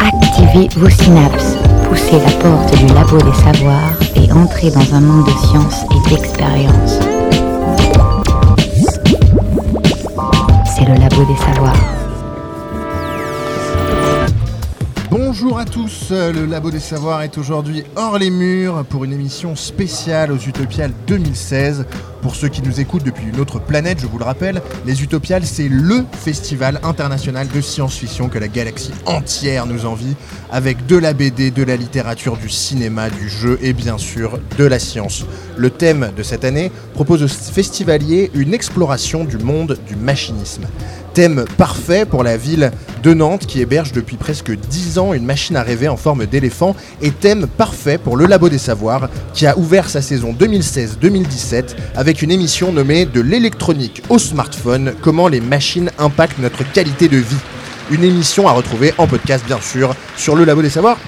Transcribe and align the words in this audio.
Activez 0.00 0.68
vos 0.76 0.90
synapses, 0.90 1.54
poussez 1.88 2.18
la 2.18 2.32
porte 2.42 2.76
du 2.78 2.86
labo 2.92 3.18
des 3.18 3.32
savoirs 3.34 3.96
et 4.16 4.32
entrez 4.32 4.72
dans 4.72 4.94
un 4.94 5.00
monde 5.00 5.26
de 5.26 5.30
science 5.46 5.84
et 5.92 6.10
d'expérience. 6.10 6.98
C'est 10.74 10.86
le 10.86 10.94
labo 10.94 11.24
des 11.24 11.36
savoirs. 11.36 11.76
Bonjour 15.10 15.58
à 15.60 15.64
tous, 15.64 16.10
le 16.10 16.46
Labo 16.46 16.72
des 16.72 16.80
Savoirs 16.80 17.22
est 17.22 17.38
aujourd'hui 17.38 17.84
hors 17.94 18.18
les 18.18 18.30
murs 18.30 18.84
pour 18.88 19.04
une 19.04 19.12
émission 19.12 19.54
spéciale 19.54 20.32
aux 20.32 20.38
Utopiales 20.38 20.92
2016. 21.06 21.86
Pour 22.24 22.36
ceux 22.36 22.48
qui 22.48 22.62
nous 22.62 22.80
écoutent 22.80 23.04
depuis 23.04 23.26
une 23.26 23.38
autre 23.38 23.58
planète, 23.58 23.98
je 24.00 24.06
vous 24.06 24.16
le 24.16 24.24
rappelle, 24.24 24.62
les 24.86 25.02
Utopiales 25.02 25.44
c'est 25.44 25.68
LE 25.68 26.06
festival 26.10 26.80
international 26.82 27.46
de 27.54 27.60
science-fiction 27.60 28.30
que 28.30 28.38
la 28.38 28.48
galaxie 28.48 28.94
entière 29.04 29.66
nous 29.66 29.84
envie, 29.84 30.16
avec 30.50 30.86
de 30.86 30.96
la 30.96 31.12
BD, 31.12 31.50
de 31.50 31.62
la 31.62 31.76
littérature, 31.76 32.38
du 32.38 32.48
cinéma, 32.48 33.10
du 33.10 33.28
jeu 33.28 33.58
et 33.60 33.74
bien 33.74 33.98
sûr 33.98 34.38
de 34.56 34.64
la 34.64 34.78
science. 34.78 35.26
Le 35.58 35.68
thème 35.68 36.12
de 36.16 36.22
cette 36.22 36.46
année 36.46 36.72
propose 36.94 37.22
aux 37.22 37.28
festivaliers 37.28 38.30
une 38.32 38.54
exploration 38.54 39.24
du 39.24 39.36
monde 39.36 39.78
du 39.86 39.94
machinisme. 39.94 40.64
Thème 41.14 41.44
parfait 41.56 42.06
pour 42.06 42.24
la 42.24 42.36
ville 42.36 42.72
de 43.04 43.14
Nantes 43.14 43.46
qui 43.46 43.60
héberge 43.60 43.92
depuis 43.92 44.16
presque 44.16 44.50
10 44.50 44.98
ans 44.98 45.14
une 45.14 45.24
machine 45.24 45.54
à 45.54 45.62
rêver 45.62 45.86
en 45.86 45.96
forme 45.96 46.26
d'éléphant 46.26 46.74
et 47.02 47.12
thème 47.12 47.46
parfait 47.46 47.98
pour 47.98 48.16
le 48.16 48.26
Labo 48.26 48.48
des 48.48 48.58
Savoirs 48.58 49.08
qui 49.32 49.46
a 49.46 49.56
ouvert 49.56 49.88
sa 49.88 50.02
saison 50.02 50.32
2016-2017 50.32 51.76
avec 51.94 52.13
une 52.22 52.30
émission 52.30 52.72
nommée 52.72 53.06
De 53.06 53.20
l'électronique 53.20 54.02
au 54.08 54.18
smartphone, 54.18 54.94
comment 55.00 55.28
les 55.28 55.40
machines 55.40 55.90
impactent 55.98 56.38
notre 56.38 56.70
qualité 56.72 57.08
de 57.08 57.16
vie. 57.16 57.36
Une 57.90 58.04
émission 58.04 58.48
à 58.48 58.52
retrouver 58.52 58.94
en 58.98 59.06
podcast 59.06 59.44
bien 59.46 59.60
sûr 59.60 59.94
sur 60.16 60.36
le 60.36 60.44
Labo 60.44 60.62
des 60.62 60.70
Savoirs. 60.70 60.98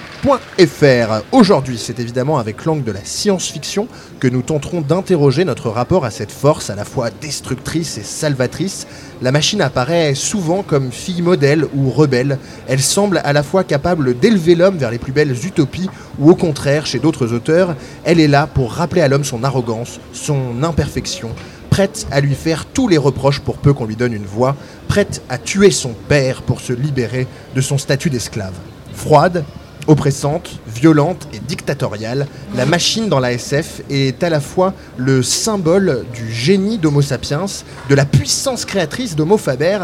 Aujourd'hui, 1.31 1.77
c'est 1.77 1.99
évidemment 1.99 2.37
avec 2.37 2.65
l'angle 2.65 2.83
de 2.83 2.91
la 2.91 3.03
science-fiction 3.03 3.87
que 4.19 4.27
nous 4.27 4.41
tenterons 4.41 4.81
d'interroger 4.81 5.45
notre 5.45 5.69
rapport 5.69 6.03
à 6.03 6.11
cette 6.11 6.31
force 6.31 6.69
à 6.69 6.75
la 6.75 6.83
fois 6.83 7.09
destructrice 7.21 7.97
et 7.97 8.03
salvatrice. 8.03 8.87
La 9.21 9.31
machine 9.31 9.61
apparaît 9.61 10.15
souvent 10.15 10.63
comme 10.63 10.91
fille 10.91 11.21
modèle 11.21 11.65
ou 11.75 11.89
rebelle. 11.89 12.39
Elle 12.67 12.81
semble 12.81 13.21
à 13.23 13.31
la 13.31 13.41
fois 13.43 13.63
capable 13.63 14.19
d'élever 14.19 14.55
l'homme 14.55 14.77
vers 14.77 14.91
les 14.91 14.99
plus 14.99 15.13
belles 15.13 15.45
utopies 15.45 15.89
ou 16.19 16.29
au 16.29 16.35
contraire, 16.35 16.85
chez 16.85 16.99
d'autres 16.99 17.31
auteurs, 17.31 17.75
elle 18.03 18.19
est 18.19 18.27
là 18.27 18.47
pour 18.47 18.73
rappeler 18.73 19.01
à 19.01 19.07
l'homme 19.07 19.23
son 19.23 19.43
arrogance, 19.45 19.99
son 20.11 20.61
imperfection, 20.63 21.29
prête 21.69 22.05
à 22.11 22.19
lui 22.19 22.35
faire 22.35 22.65
tous 22.65 22.87
les 22.87 22.97
reproches 22.97 23.39
pour 23.39 23.57
peu 23.57 23.73
qu'on 23.73 23.85
lui 23.85 23.95
donne 23.95 24.13
une 24.13 24.25
voix, 24.25 24.55
prête 24.87 25.21
à 25.29 25.37
tuer 25.37 25.71
son 25.71 25.93
père 26.09 26.41
pour 26.41 26.59
se 26.59 26.73
libérer 26.73 27.27
de 27.55 27.61
son 27.61 27.77
statut 27.77 28.09
d'esclave. 28.09 28.55
Froide, 28.93 29.45
oppressante, 29.87 30.59
violente 30.67 31.27
et 31.33 31.39
dictatoriale, 31.39 32.27
la 32.55 32.65
machine 32.65 33.09
dans 33.09 33.19
la 33.19 33.33
SF 33.33 33.81
est 33.89 34.21
à 34.23 34.29
la 34.29 34.39
fois 34.39 34.73
le 34.97 35.23
symbole 35.23 36.05
du 36.13 36.31
génie 36.31 36.77
d'Homo 36.77 37.01
sapiens, 37.01 37.45
de 37.89 37.95
la 37.95 38.05
puissance 38.05 38.65
créatrice 38.65 39.15
d'Homo 39.15 39.37
faber 39.37 39.79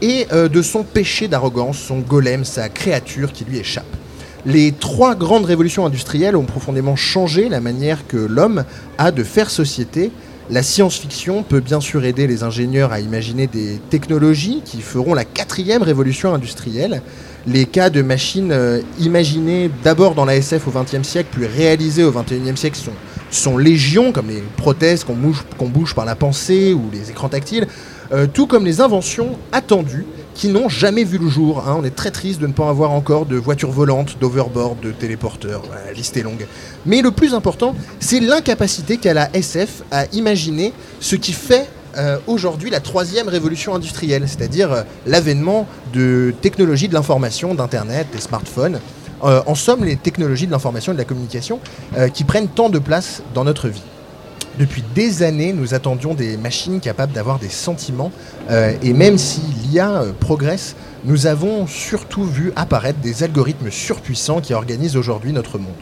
et 0.00 0.26
euh, 0.32 0.48
de 0.48 0.62
son 0.62 0.84
péché 0.84 1.28
d'arrogance, 1.28 1.78
son 1.78 1.98
golem, 1.98 2.44
sa 2.44 2.68
créature 2.68 3.32
qui 3.32 3.44
lui 3.44 3.58
échappe. 3.58 3.84
Les 4.46 4.72
trois 4.72 5.16
grandes 5.16 5.44
révolutions 5.44 5.84
industrielles 5.84 6.36
ont 6.36 6.44
profondément 6.44 6.96
changé 6.96 7.48
la 7.48 7.60
manière 7.60 8.06
que 8.06 8.16
l'homme 8.16 8.64
a 8.96 9.10
de 9.10 9.24
faire 9.24 9.50
société. 9.50 10.12
La 10.48 10.62
science-fiction 10.62 11.42
peut 11.42 11.60
bien 11.60 11.80
sûr 11.80 12.04
aider 12.04 12.26
les 12.26 12.44
ingénieurs 12.44 12.92
à 12.92 13.00
imaginer 13.00 13.48
des 13.48 13.80
technologies 13.90 14.62
qui 14.64 14.80
feront 14.80 15.12
la 15.12 15.24
quatrième 15.24 15.82
révolution 15.82 16.32
industrielle 16.32 17.02
les 17.48 17.64
cas 17.64 17.88
de 17.90 18.02
machines 18.02 18.52
euh, 18.52 18.80
imaginées 19.00 19.70
d'abord 19.82 20.14
dans 20.14 20.24
la 20.24 20.36
SF 20.36 20.68
au 20.68 20.70
XXe 20.70 21.06
siècle, 21.06 21.30
puis 21.32 21.46
réalisées 21.46 22.04
au 22.04 22.12
XXIe 22.12 22.56
siècle 22.56 22.76
sont, 22.76 22.92
sont 23.30 23.56
légion, 23.56 24.12
comme 24.12 24.28
les 24.28 24.42
prothèses 24.56 25.04
qu'on 25.04 25.14
bouge, 25.14 25.94
par 25.94 26.04
la 26.04 26.14
pensée 26.14 26.74
ou 26.74 26.90
les 26.92 27.10
écrans 27.10 27.28
tactiles, 27.28 27.66
euh, 28.12 28.26
tout 28.32 28.46
comme 28.46 28.64
les 28.64 28.80
inventions 28.80 29.36
attendues 29.52 30.04
qui 30.34 30.48
n'ont 30.48 30.68
jamais 30.68 31.04
vu 31.04 31.18
le 31.18 31.28
jour. 31.28 31.64
hein. 31.66 31.76
On 31.80 31.84
est 31.84 31.94
très 31.94 32.10
triste 32.10 32.40
de 32.40 32.46
ne 32.46 32.52
pas 32.52 32.68
avoir 32.68 32.92
encore 32.92 33.26
de 33.26 33.36
voitures 33.36 33.72
volantes, 33.72 34.18
d'overboard, 34.20 34.78
de 34.80 34.92
téléporteurs. 34.92 35.62
La 35.86 35.92
liste 35.92 36.16
est 36.16 36.22
longue. 36.22 36.46
Mais 36.86 37.02
le 37.02 37.10
plus 37.10 37.34
important, 37.34 37.74
c'est 37.98 38.20
l'incapacité 38.20 38.98
qu'a 38.98 39.14
la 39.14 39.34
SF 39.34 39.82
à 39.90 40.04
imaginer 40.12 40.72
ce 41.00 41.16
qui 41.16 41.32
fait 41.32 41.66
euh, 41.96 42.18
aujourd'hui 42.26 42.70
la 42.70 42.80
troisième 42.80 43.28
révolution 43.28 43.74
industrielle, 43.74 44.24
c'est-à-dire 44.26 44.72
euh, 44.72 44.82
l'avènement 45.06 45.66
de 45.92 46.34
technologies 46.40 46.88
de 46.88 46.94
l'information, 46.94 47.54
d'Internet, 47.54 48.06
des 48.12 48.20
smartphones. 48.20 48.80
Euh, 49.24 49.42
en 49.46 49.54
somme, 49.54 49.84
les 49.84 49.96
technologies 49.96 50.46
de 50.46 50.52
l'information 50.52 50.92
et 50.92 50.94
de 50.94 51.00
la 51.00 51.04
communication 51.04 51.60
qui 52.14 52.24
prennent 52.24 52.48
tant 52.48 52.68
de 52.68 52.78
place 52.78 53.22
dans 53.34 53.44
notre 53.44 53.68
vie. 53.68 53.82
Depuis 54.58 54.84
des 54.94 55.22
années, 55.22 55.52
nous 55.52 55.74
attendions 55.74 56.14
des 56.14 56.36
machines 56.36 56.80
capables 56.80 57.12
d'avoir 57.12 57.38
des 57.38 57.48
sentiments, 57.48 58.12
et 58.82 58.92
même 58.92 59.18
si 59.18 59.40
l'IA 59.40 60.04
progresse, 60.20 60.74
nous 61.04 61.26
avons 61.26 61.66
surtout 61.66 62.24
vu 62.24 62.52
apparaître 62.56 62.98
des 62.98 63.22
algorithmes 63.22 63.70
surpuissants 63.70 64.40
qui 64.40 64.54
organisent 64.54 64.96
aujourd'hui 64.96 65.32
notre 65.32 65.58
monde. 65.58 65.74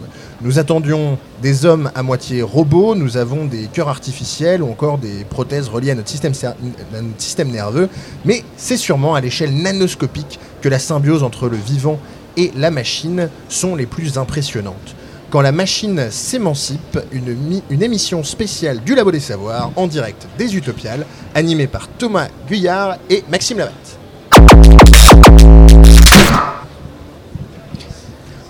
Nous 0.43 0.59
attendions 0.59 1.17
des 1.41 1.65
hommes 1.65 1.91
à 1.95 2.03
moitié 2.03 2.43
robots, 2.43 2.95
nous 2.95 3.17
avons 3.17 3.47
des 3.47 3.69
cœurs 3.73 3.89
artificiels 3.89 4.63
ou 4.63 4.71
encore 4.71 4.99
des 4.99 5.25
prothèses 5.25 5.69
reliées 5.69 5.93
à 5.93 5.95
notre 5.95 6.11
système, 6.11 7.51
nerveux, 7.51 7.89
mais 8.27 8.45
c'est 8.59 8.77
sûrement 8.77 9.15
à 9.15 9.23
l'échelle 9.23 9.55
nanoscopique 9.55 10.39
que 10.61 10.69
la 10.69 10.79
symbiose 10.79 11.23
entre 11.23 11.49
le 11.49 11.57
vivant 11.57 11.99
et 12.37 12.53
la 12.55 12.71
machine 12.71 13.31
sont 13.49 13.75
les 13.77 13.87
plus 13.87 14.19
impressionnantes. 14.19 14.95
Quand 15.31 15.41
la 15.41 15.53
machine 15.53 16.11
s'émancipe, 16.11 16.99
une, 17.13 17.63
une 17.71 17.83
émission 17.83 18.23
spéciale 18.23 18.81
du 18.85 18.95
Labo 18.95 19.13
des 19.13 19.21
Savoirs 19.21 19.73
en 19.75 19.87
direct 19.87 20.27
des 20.37 20.55
Utopiales, 20.55 21.07
animée 21.35 21.67
par 21.67 21.89
Thomas 21.89 22.29
Guyard 22.47 22.99
et 23.09 23.25
Maxime 23.31 23.59
Lavatte. 23.59 23.99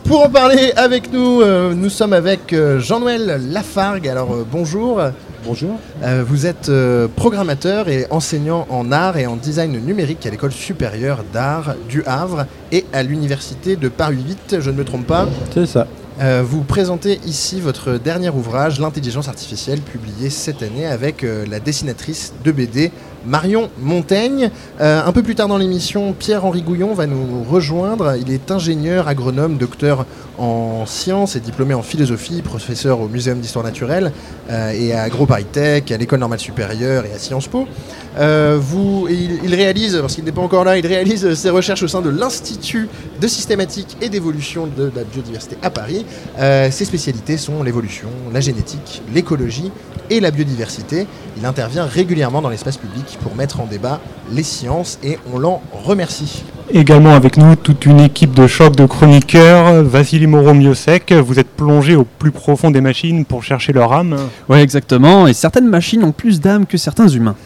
Pour 0.09 0.25
en 0.25 0.31
parler 0.31 0.73
avec 0.77 1.13
nous, 1.13 1.43
euh, 1.43 1.75
nous 1.75 1.89
sommes 1.89 2.13
avec 2.13 2.53
euh, 2.53 2.79
Jean-Noël 2.79 3.41
Lafargue. 3.51 4.07
Alors 4.07 4.33
euh, 4.33 4.47
bonjour. 4.49 5.03
Bonjour. 5.45 5.79
Vous 6.27 6.47
êtes 6.47 6.71
programmateur 7.15 7.89
et 7.89 8.07
enseignant 8.11 8.67
en 8.69 8.91
art 8.91 9.17
et 9.17 9.27
en 9.27 9.37
design 9.37 9.79
numérique 9.79 10.27
à 10.27 10.31
l'école 10.31 10.51
supérieure 10.51 11.25
d'art 11.33 11.77
du 11.89 12.03
Havre 12.05 12.47
et 12.73 12.85
à 12.93 13.05
l'université 13.05 13.77
de 13.77 13.89
Paris 13.89 14.25
8, 14.51 14.57
je 14.61 14.71
ne 14.73 14.77
me 14.77 14.85
trompe 14.85 15.07
pas. 15.07 15.29
C'est 15.55 15.67
ça. 15.67 15.87
Euh, 16.19 16.43
vous 16.43 16.63
présentez 16.63 17.21
ici 17.27 17.61
votre 17.61 17.99
dernier 17.99 18.31
ouvrage, 18.31 18.81
L'intelligence 18.81 19.29
artificielle, 19.29 19.81
publié 19.83 20.31
cette 20.31 20.63
année 20.63 20.87
avec 20.87 21.23
euh, 21.23 21.45
la 21.47 21.61
dessinatrice 21.61 22.33
de 22.43 22.53
BD 22.53 22.91
Marion 23.27 23.69
Montaigne. 23.79 24.51
Euh, 24.81 25.05
un 25.05 25.13
peu 25.13 25.23
plus 25.23 25.35
tard 25.35 25.49
dans 25.49 25.59
l'émission, 25.59 26.15
Pierre-Henri 26.15 26.63
Gouillon 26.63 26.95
va 26.95 27.07
nous 27.07 27.45
rejoindre. 27.45 28.17
Il 28.19 28.33
est 28.33 28.51
ingénieur, 28.51 29.09
agronome, 29.09 29.59
docteur 29.59 30.07
en 30.39 30.85
sciences 30.87 31.37
et 31.37 31.41
diplômé 31.41 31.75
en 31.75 31.83
philosophie, 31.83 32.43
professeur 32.43 33.01
au 33.01 33.09
Muséum 33.09 33.41
d'histoire 33.41 33.65
naturelle 33.65 34.13
euh, 34.51 34.71
et 34.71 34.93
à 34.93 35.03
AgroParisTech, 35.03 35.91
à 35.91 35.97
l'École 35.97 36.21
normale 36.21 36.39
supérieure 36.39 37.05
et 37.07 37.13
à 37.13 37.19
Sciences 37.19 37.49
Po. 37.49 37.67
Euh, 38.19 38.61
il 39.11 39.55
réalise, 39.55 39.99
parce 40.01 40.15
qu'il 40.15 40.25
n'est 40.25 40.33
pas 40.33 40.41
encore 40.41 40.65
là, 40.65 40.79
il 40.79 40.87
réalise 40.87 41.35
ses 41.35 41.51
recherches 41.51 41.83
au 41.83 41.89
sein 41.89 42.01
de 42.01 42.11
l'Institut 42.11 42.89
de 43.21 43.29
systématique 43.29 43.97
et 44.01 44.09
d'évolution 44.09 44.67
de 44.67 44.91
la 44.95 45.05
biodiversité 45.05 45.57
à 45.63 45.71
Paris. 45.71 46.07
Euh, 46.39 46.71
ses 46.71 46.85
spécialités 46.85 47.37
sont 47.37 47.63
l'évolution, 47.63 48.09
la 48.33 48.41
génétique, 48.41 49.03
l'écologie 49.15 49.71
et 50.11 50.21
la 50.21 50.31
biodiversité. 50.31 51.07
Il 51.37 51.45
intervient 51.45 51.85
régulièrement 51.85 52.43
dans 52.43 52.49
l'espace 52.49 52.77
public 52.77 53.19
pour 53.23 53.35
mettre 53.35 53.61
en 53.61 53.67
débat 53.67 54.01
les 54.33 54.43
sciences 54.43 54.99
et 55.03 55.19
on 55.33 55.39
l'en 55.39 55.63
remercie. 55.73 56.45
Également 56.73 57.15
avec 57.15 57.37
nous 57.37 57.55
toute 57.55 57.87
une 57.87 58.01
équipe 58.01 58.35
de 58.35 58.47
choc 58.47 58.75
de 58.75 58.87
chroniqueurs. 58.87 59.85
Vassili 59.85 60.27
Moreau-Miosek, 60.27 61.13
vous 61.13 61.39
êtes 61.39 61.49
plongé 61.49 61.95
au 61.95 62.05
plus 62.05 62.33
profond 62.33 62.71
des 62.71 62.81
machines 62.81 63.25
pour 63.25 63.43
chercher 63.43 63.73
leur 63.73 63.93
âme. 63.93 64.17
Ouais, 64.49 64.63
exactement. 64.63 65.27
Et 65.27 65.33
certaines 65.33 65.69
machines 65.69 66.03
ont 66.03 66.13
plus 66.13 66.41
d'âme 66.41 66.67
que 66.67 66.77
certains 66.77 67.09
humains. 67.09 67.37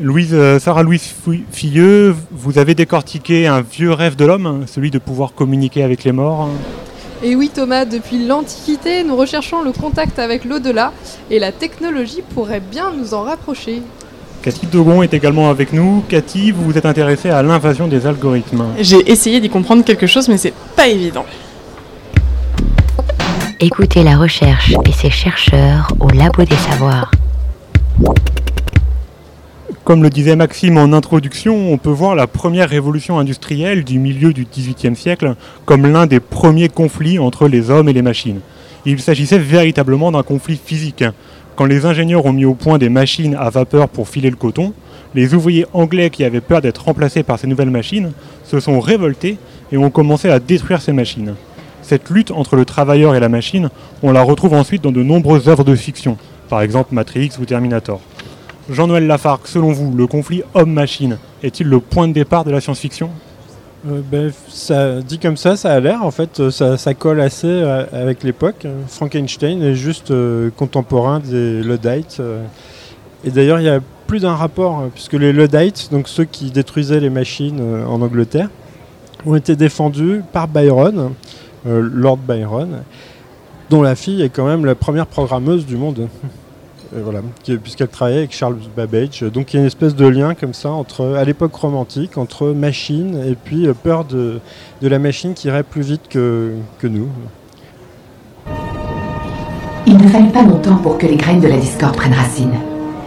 Louise, 0.00 0.30
euh, 0.32 0.58
Sarah 0.58 0.82
Louise 0.82 1.14
Filleux, 1.52 2.16
vous 2.32 2.58
avez 2.58 2.74
décortiqué 2.74 3.46
un 3.46 3.62
vieux 3.62 3.92
rêve 3.92 4.16
de 4.16 4.24
l'homme, 4.24 4.64
celui 4.66 4.90
de 4.90 4.98
pouvoir 4.98 5.34
communiquer 5.34 5.84
avec 5.84 6.04
les 6.04 6.12
morts. 6.12 6.50
Et 7.22 7.36
oui 7.36 7.50
Thomas, 7.54 7.84
depuis 7.84 8.26
l'Antiquité, 8.26 9.04
nous 9.04 9.16
recherchons 9.16 9.62
le 9.62 9.72
contact 9.72 10.18
avec 10.18 10.44
l'au-delà 10.44 10.92
et 11.30 11.38
la 11.38 11.52
technologie 11.52 12.22
pourrait 12.34 12.60
bien 12.60 12.92
nous 12.92 13.14
en 13.14 13.22
rapprocher. 13.22 13.82
Cathy 14.42 14.66
Dogon 14.66 15.02
est 15.02 15.14
également 15.14 15.48
avec 15.48 15.72
nous. 15.72 16.04
Cathy, 16.08 16.50
vous 16.50 16.64
vous 16.64 16.76
êtes 16.76 16.84
intéressée 16.84 17.30
à 17.30 17.42
l'invasion 17.42 17.88
des 17.88 18.06
algorithmes. 18.06 18.66
J'ai 18.78 19.10
essayé 19.10 19.40
d'y 19.40 19.48
comprendre 19.48 19.84
quelque 19.84 20.06
chose, 20.06 20.28
mais 20.28 20.36
c'est 20.36 20.52
pas 20.76 20.86
évident. 20.86 21.24
Écoutez 23.60 24.02
la 24.02 24.18
recherche 24.18 24.74
et 24.84 24.92
ses 24.92 25.08
chercheurs 25.08 25.88
au 26.00 26.08
Labo 26.10 26.44
des 26.44 26.56
Savoirs. 26.56 27.10
Comme 29.84 30.02
le 30.02 30.08
disait 30.08 30.34
Maxime 30.34 30.78
en 30.78 30.94
introduction, 30.94 31.70
on 31.70 31.76
peut 31.76 31.90
voir 31.90 32.14
la 32.14 32.26
première 32.26 32.70
révolution 32.70 33.18
industrielle 33.18 33.84
du 33.84 33.98
milieu 33.98 34.32
du 34.32 34.46
XVIIIe 34.46 34.96
siècle 34.96 35.34
comme 35.66 35.86
l'un 35.86 36.06
des 36.06 36.20
premiers 36.20 36.70
conflits 36.70 37.18
entre 37.18 37.48
les 37.48 37.68
hommes 37.68 37.90
et 37.90 37.92
les 37.92 38.00
machines. 38.00 38.40
Il 38.86 38.98
s'agissait 38.98 39.38
véritablement 39.38 40.10
d'un 40.10 40.22
conflit 40.22 40.56
physique. 40.56 41.04
Quand 41.54 41.66
les 41.66 41.84
ingénieurs 41.84 42.24
ont 42.24 42.32
mis 42.32 42.46
au 42.46 42.54
point 42.54 42.78
des 42.78 42.88
machines 42.88 43.36
à 43.38 43.50
vapeur 43.50 43.90
pour 43.90 44.08
filer 44.08 44.30
le 44.30 44.36
coton, 44.36 44.72
les 45.14 45.34
ouvriers 45.34 45.66
anglais 45.74 46.08
qui 46.08 46.24
avaient 46.24 46.40
peur 46.40 46.62
d'être 46.62 46.86
remplacés 46.86 47.22
par 47.22 47.38
ces 47.38 47.46
nouvelles 47.46 47.68
machines 47.68 48.12
se 48.44 48.60
sont 48.60 48.80
révoltés 48.80 49.36
et 49.70 49.76
ont 49.76 49.90
commencé 49.90 50.30
à 50.30 50.40
détruire 50.40 50.80
ces 50.80 50.94
machines. 50.94 51.34
Cette 51.82 52.08
lutte 52.08 52.30
entre 52.30 52.56
le 52.56 52.64
travailleur 52.64 53.14
et 53.14 53.20
la 53.20 53.28
machine, 53.28 53.68
on 54.02 54.12
la 54.12 54.22
retrouve 54.22 54.54
ensuite 54.54 54.82
dans 54.82 54.92
de 54.92 55.02
nombreuses 55.02 55.50
œuvres 55.50 55.62
de 55.64 55.76
fiction, 55.76 56.16
par 56.48 56.62
exemple 56.62 56.94
Matrix 56.94 57.32
ou 57.38 57.44
Terminator. 57.44 58.00
Jean-Noël 58.70 59.06
Lafargue, 59.06 59.42
selon 59.44 59.72
vous, 59.72 59.94
le 59.94 60.06
conflit 60.06 60.42
homme-machine 60.54 61.18
est-il 61.42 61.68
le 61.68 61.80
point 61.80 62.08
de 62.08 62.14
départ 62.14 62.44
de 62.44 62.50
la 62.50 62.60
science-fiction? 62.60 63.10
Euh, 63.86 64.00
ben, 64.10 64.32
ça 64.48 65.02
dit 65.02 65.18
comme 65.18 65.36
ça, 65.36 65.56
ça 65.56 65.74
a 65.74 65.80
l'air. 65.80 66.02
En 66.02 66.10
fait, 66.10 66.40
euh, 66.40 66.50
ça, 66.50 66.94
colle 66.94 67.20
assez 67.20 67.46
euh, 67.46 67.84
avec 67.92 68.22
l'époque. 68.22 68.66
Frankenstein 68.88 69.62
est 69.62 69.74
juste 69.74 70.12
contemporain 70.56 71.20
des 71.20 71.62
Luddites. 71.62 72.22
et 73.24 73.30
d'ailleurs, 73.30 73.60
il 73.60 73.66
y 73.66 73.68
a 73.68 73.80
plus 74.06 74.20
d'un 74.20 74.34
rapport, 74.34 74.80
euh, 74.80 74.86
puisque 74.92 75.14
les 75.14 75.32
Luddites, 75.32 75.90
donc 75.92 76.08
ceux 76.08 76.24
qui 76.24 76.50
détruisaient 76.50 77.00
les 77.00 77.10
machines 77.10 77.60
en 77.86 78.00
Angleterre, 78.00 78.48
ont 79.26 79.34
été 79.34 79.56
défendus 79.56 80.22
par 80.32 80.48
Byron, 80.48 81.12
Lord 81.66 82.18
Byron, 82.18 82.82
dont 83.70 83.80
la 83.80 83.94
fille 83.94 84.20
est 84.20 84.28
quand 84.28 84.46
même 84.46 84.66
la 84.66 84.74
première 84.74 85.06
programmeuse 85.06 85.64
du 85.64 85.76
monde. 85.76 86.08
Et 86.96 87.00
voilà, 87.00 87.20
puisqu'elle 87.62 87.88
travaillait 87.88 88.20
avec 88.20 88.32
Charles 88.32 88.56
Babbage. 88.76 89.22
Donc 89.22 89.52
il 89.52 89.56
y 89.56 89.58
a 89.58 89.60
une 89.62 89.66
espèce 89.66 89.96
de 89.96 90.06
lien 90.06 90.34
comme 90.34 90.54
ça 90.54 90.70
entre, 90.70 91.14
à 91.16 91.24
l'époque 91.24 91.54
romantique, 91.54 92.16
entre 92.18 92.48
machine 92.48 93.20
et 93.26 93.34
puis 93.34 93.66
euh, 93.66 93.74
peur 93.74 94.04
de, 94.04 94.40
la 94.80 94.98
machine 95.00 95.34
qui 95.34 95.48
irait 95.48 95.64
plus 95.64 95.82
vite 95.82 96.02
que, 96.08 96.52
que 96.78 96.86
nous. 96.86 97.08
Il 99.86 99.96
ne 99.96 100.08
fallut 100.08 100.30
pas 100.30 100.42
longtemps 100.42 100.76
pour 100.76 100.96
que 100.96 101.06
les 101.06 101.16
graines 101.16 101.40
de 101.40 101.48
la 101.48 101.56
discorde 101.56 101.96
prennent 101.96 102.14
racine. 102.14 102.54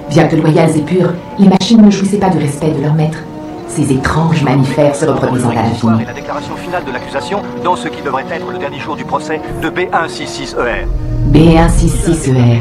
Bien 0.09 0.27
que 0.27 0.35
loyales 0.35 0.75
et 0.77 0.81
pures, 0.81 1.13
les 1.39 1.47
machines 1.47 1.81
ne 1.81 1.89
jouissaient 1.89 2.19
pas 2.19 2.29
du 2.29 2.39
respect 2.39 2.71
de 2.71 2.81
leur 2.81 2.93
maître. 2.93 3.19
Ces 3.67 3.91
étranges 3.91 4.43
mammifères 4.43 4.95
se 4.95 5.05
reproduisant 5.05 5.49
à 5.49 5.63
L'histoire 5.63 5.93
et 5.93 5.97
l'infini. 5.97 6.05
la 6.05 6.13
déclaration 6.13 6.55
finale 6.55 6.83
de 6.85 6.91
l'accusation 6.91 7.41
dans 7.63 7.75
ce 7.75 7.87
qui 7.87 8.01
devrait 8.01 8.25
être 8.31 8.51
le 8.51 8.57
dernier 8.57 8.79
jour 8.79 8.95
du 8.95 9.05
procès 9.05 9.39
de 9.61 9.69
B166ER. 9.69 10.87
B166ER, 11.31 12.59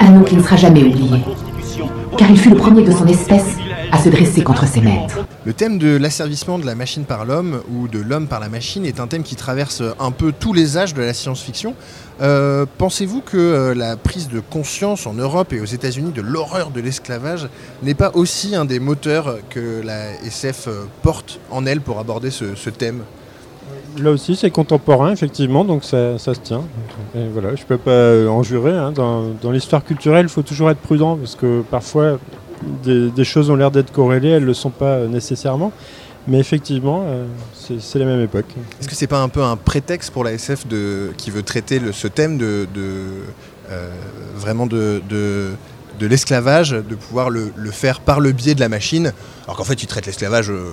un 0.00 0.10
nom 0.10 0.22
qui 0.22 0.36
ne 0.36 0.42
sera 0.42 0.56
jamais 0.56 0.82
oublié. 0.82 1.22
Car 2.16 2.30
il 2.30 2.38
fut 2.38 2.50
le 2.50 2.56
premier 2.56 2.82
de 2.82 2.90
son 2.90 3.06
espèce 3.06 3.56
à 3.92 3.98
se 3.98 4.08
dresser 4.08 4.42
contre 4.42 4.66
ses 4.66 4.80
maîtres. 4.80 5.24
Le 5.44 5.52
thème 5.52 5.78
de 5.78 5.96
l'asservissement 5.96 6.58
de 6.58 6.66
la 6.66 6.74
machine 6.74 7.04
par 7.04 7.24
l'homme 7.24 7.60
ou 7.72 7.88
de 7.88 7.98
l'homme 7.98 8.26
par 8.26 8.40
la 8.40 8.48
machine 8.48 8.84
est 8.84 9.00
un 9.00 9.06
thème 9.06 9.22
qui 9.22 9.36
traverse 9.36 9.82
un 9.98 10.10
peu 10.10 10.32
tous 10.32 10.52
les 10.52 10.76
âges 10.76 10.94
de 10.94 11.02
la 11.02 11.14
science-fiction. 11.14 11.74
Euh, 12.20 12.66
Pensez-vous 12.78 13.20
que 13.20 13.36
euh, 13.36 13.74
la 13.74 13.96
prise 13.96 14.28
de 14.28 14.40
conscience 14.40 15.06
en 15.06 15.14
Europe 15.14 15.52
et 15.52 15.60
aux 15.60 15.64
États-Unis 15.64 16.12
de 16.12 16.20
l'horreur 16.20 16.70
de 16.70 16.80
l'esclavage 16.80 17.48
n'est 17.82 17.94
pas 17.94 18.10
aussi 18.14 18.54
un 18.54 18.64
des 18.64 18.80
moteurs 18.80 19.38
que 19.50 19.80
la 19.84 20.12
SF 20.26 20.66
euh, 20.68 20.84
porte 21.02 21.38
en 21.50 21.64
elle 21.66 21.80
pour 21.80 21.98
aborder 21.98 22.30
ce, 22.30 22.54
ce 22.54 22.70
thème? 22.70 23.00
Là 23.98 24.10
aussi, 24.10 24.36
c'est 24.36 24.50
contemporain, 24.50 25.12
effectivement, 25.12 25.64
donc 25.64 25.82
ça, 25.82 26.18
ça 26.18 26.34
se 26.34 26.40
tient. 26.40 26.62
Et 27.14 27.26
voilà, 27.32 27.54
je 27.56 27.64
peux 27.64 27.78
pas 27.78 28.26
en 28.30 28.42
jurer. 28.42 28.72
hein. 28.76 28.92
Dans, 28.92 29.30
dans 29.42 29.50
l'histoire 29.50 29.84
culturelle, 29.84 30.26
il 30.26 30.28
faut 30.28 30.42
toujours 30.42 30.70
être 30.70 30.78
prudent, 30.78 31.16
parce 31.16 31.34
que 31.34 31.62
parfois, 31.70 32.18
des, 32.84 33.10
des 33.10 33.24
choses 33.24 33.50
ont 33.50 33.56
l'air 33.56 33.70
d'être 33.70 33.92
corrélées, 33.92 34.28
elles 34.30 34.42
ne 34.42 34.46
le 34.46 34.54
sont 34.54 34.70
pas 34.70 35.00
nécessairement. 35.06 35.72
Mais 36.26 36.38
effectivement, 36.38 37.04
euh, 37.06 37.24
c'est 37.78 37.98
la 37.98 38.04
même 38.04 38.20
époque. 38.20 38.44
Est-ce 38.80 38.88
que 38.88 38.94
c'est 38.94 39.06
pas 39.06 39.20
un 39.22 39.28
peu 39.30 39.42
un 39.42 39.56
prétexte 39.56 40.10
pour 40.12 40.24
la 40.24 40.32
SF 40.32 40.66
de, 40.66 41.10
qui 41.16 41.30
veut 41.30 41.42
traiter 41.42 41.78
le- 41.78 41.92
ce 41.92 42.06
thème 42.06 42.36
de, 42.36 42.66
de, 42.74 43.04
euh, 43.70 43.90
vraiment 44.36 44.66
de, 44.66 45.00
de, 45.08 45.52
de 45.98 46.06
l'esclavage, 46.06 46.70
de 46.72 46.94
pouvoir 46.94 47.30
le, 47.30 47.50
le 47.56 47.70
faire 47.70 48.00
par 48.00 48.20
le 48.20 48.32
biais 48.32 48.54
de 48.54 48.60
la 48.60 48.68
machine, 48.68 49.12
alors 49.46 49.56
qu'en 49.56 49.64
fait 49.64 49.82
il 49.82 49.86
traite 49.86 50.04
l'esclavage 50.04 50.50
euh, 50.50 50.64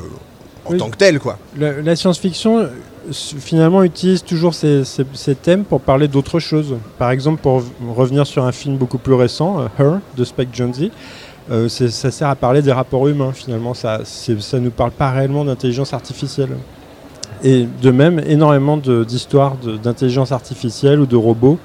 en 0.66 0.72
Oui. 0.72 0.78
tant 0.78 0.90
que 0.90 0.98
tel 0.98 1.20
quoi. 1.20 1.38
La, 1.58 1.82
la 1.82 1.96
science-fiction, 1.96 2.68
finalement, 3.12 3.84
utilise 3.84 4.24
toujours 4.24 4.54
ces, 4.54 4.84
ces- 4.84 5.06
ces 5.14 5.36
thèmes 5.36 5.64
pour 5.64 5.80
parler 5.80 6.08
d'autres 6.10 6.40
choses. 6.40 6.76
Par 6.98 7.12
exemple, 7.12 7.42
pour 7.42 7.64
revenir 7.96 8.28
sur 8.28 8.44
un 8.44 8.52
film 8.52 8.76
beaucoup 8.78 8.98
plus 8.98 9.14
récent, 9.14 9.66
Her, 9.80 10.00
de 10.18 10.24
Spike 10.26 10.54
Jonze, 10.54 10.90
euh, 11.52 11.70
ça 11.70 12.12
sert 12.12 12.30
à 12.30 12.36
parler 12.36 12.62
des 12.62 12.72
rapports 12.72 13.08
humains, 13.08 13.32
finalement. 13.34 13.74
Ça 13.74 14.00
ne 14.00 14.60
nous 14.60 14.72
parle 14.72 14.92
pas 14.92 15.12
réellement 15.12 15.46
d'intelligence 15.46 15.94
artificielle. 15.94 16.58
Et 17.44 17.68
de 17.82 17.92
même, 17.92 18.20
énormément 18.26 18.78
d'histoires 18.78 19.56
d'intelligence 19.58 20.32
artificielle 20.32 21.00
ou 21.00 21.06
de 21.06 21.16
robots 21.16 21.60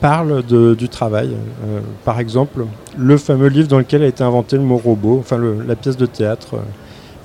parlent 0.00 0.42
du 0.42 0.88
travail. 0.88 1.30
Euh, 1.66 1.80
par 2.04 2.20
exemple, 2.20 2.66
le 2.96 3.16
fameux 3.16 3.48
livre 3.48 3.68
dans 3.68 3.78
lequel 3.78 4.02
a 4.02 4.06
été 4.06 4.22
inventé 4.22 4.56
le 4.56 4.62
mot 4.62 4.76
robot, 4.76 5.18
enfin 5.20 5.40
la 5.66 5.74
pièce 5.74 5.96
de 5.96 6.06
théâtre 6.06 6.56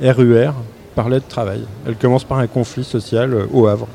euh, 0.02 0.14
RUR, 0.14 0.54
parlait 0.96 1.20
de 1.20 1.28
travail. 1.28 1.62
Elle 1.86 1.96
commence 1.96 2.24
par 2.24 2.40
un 2.40 2.48
conflit 2.48 2.84
social 2.84 3.34
euh, 3.34 3.46
au 3.54 3.68
Havre. 3.68 3.88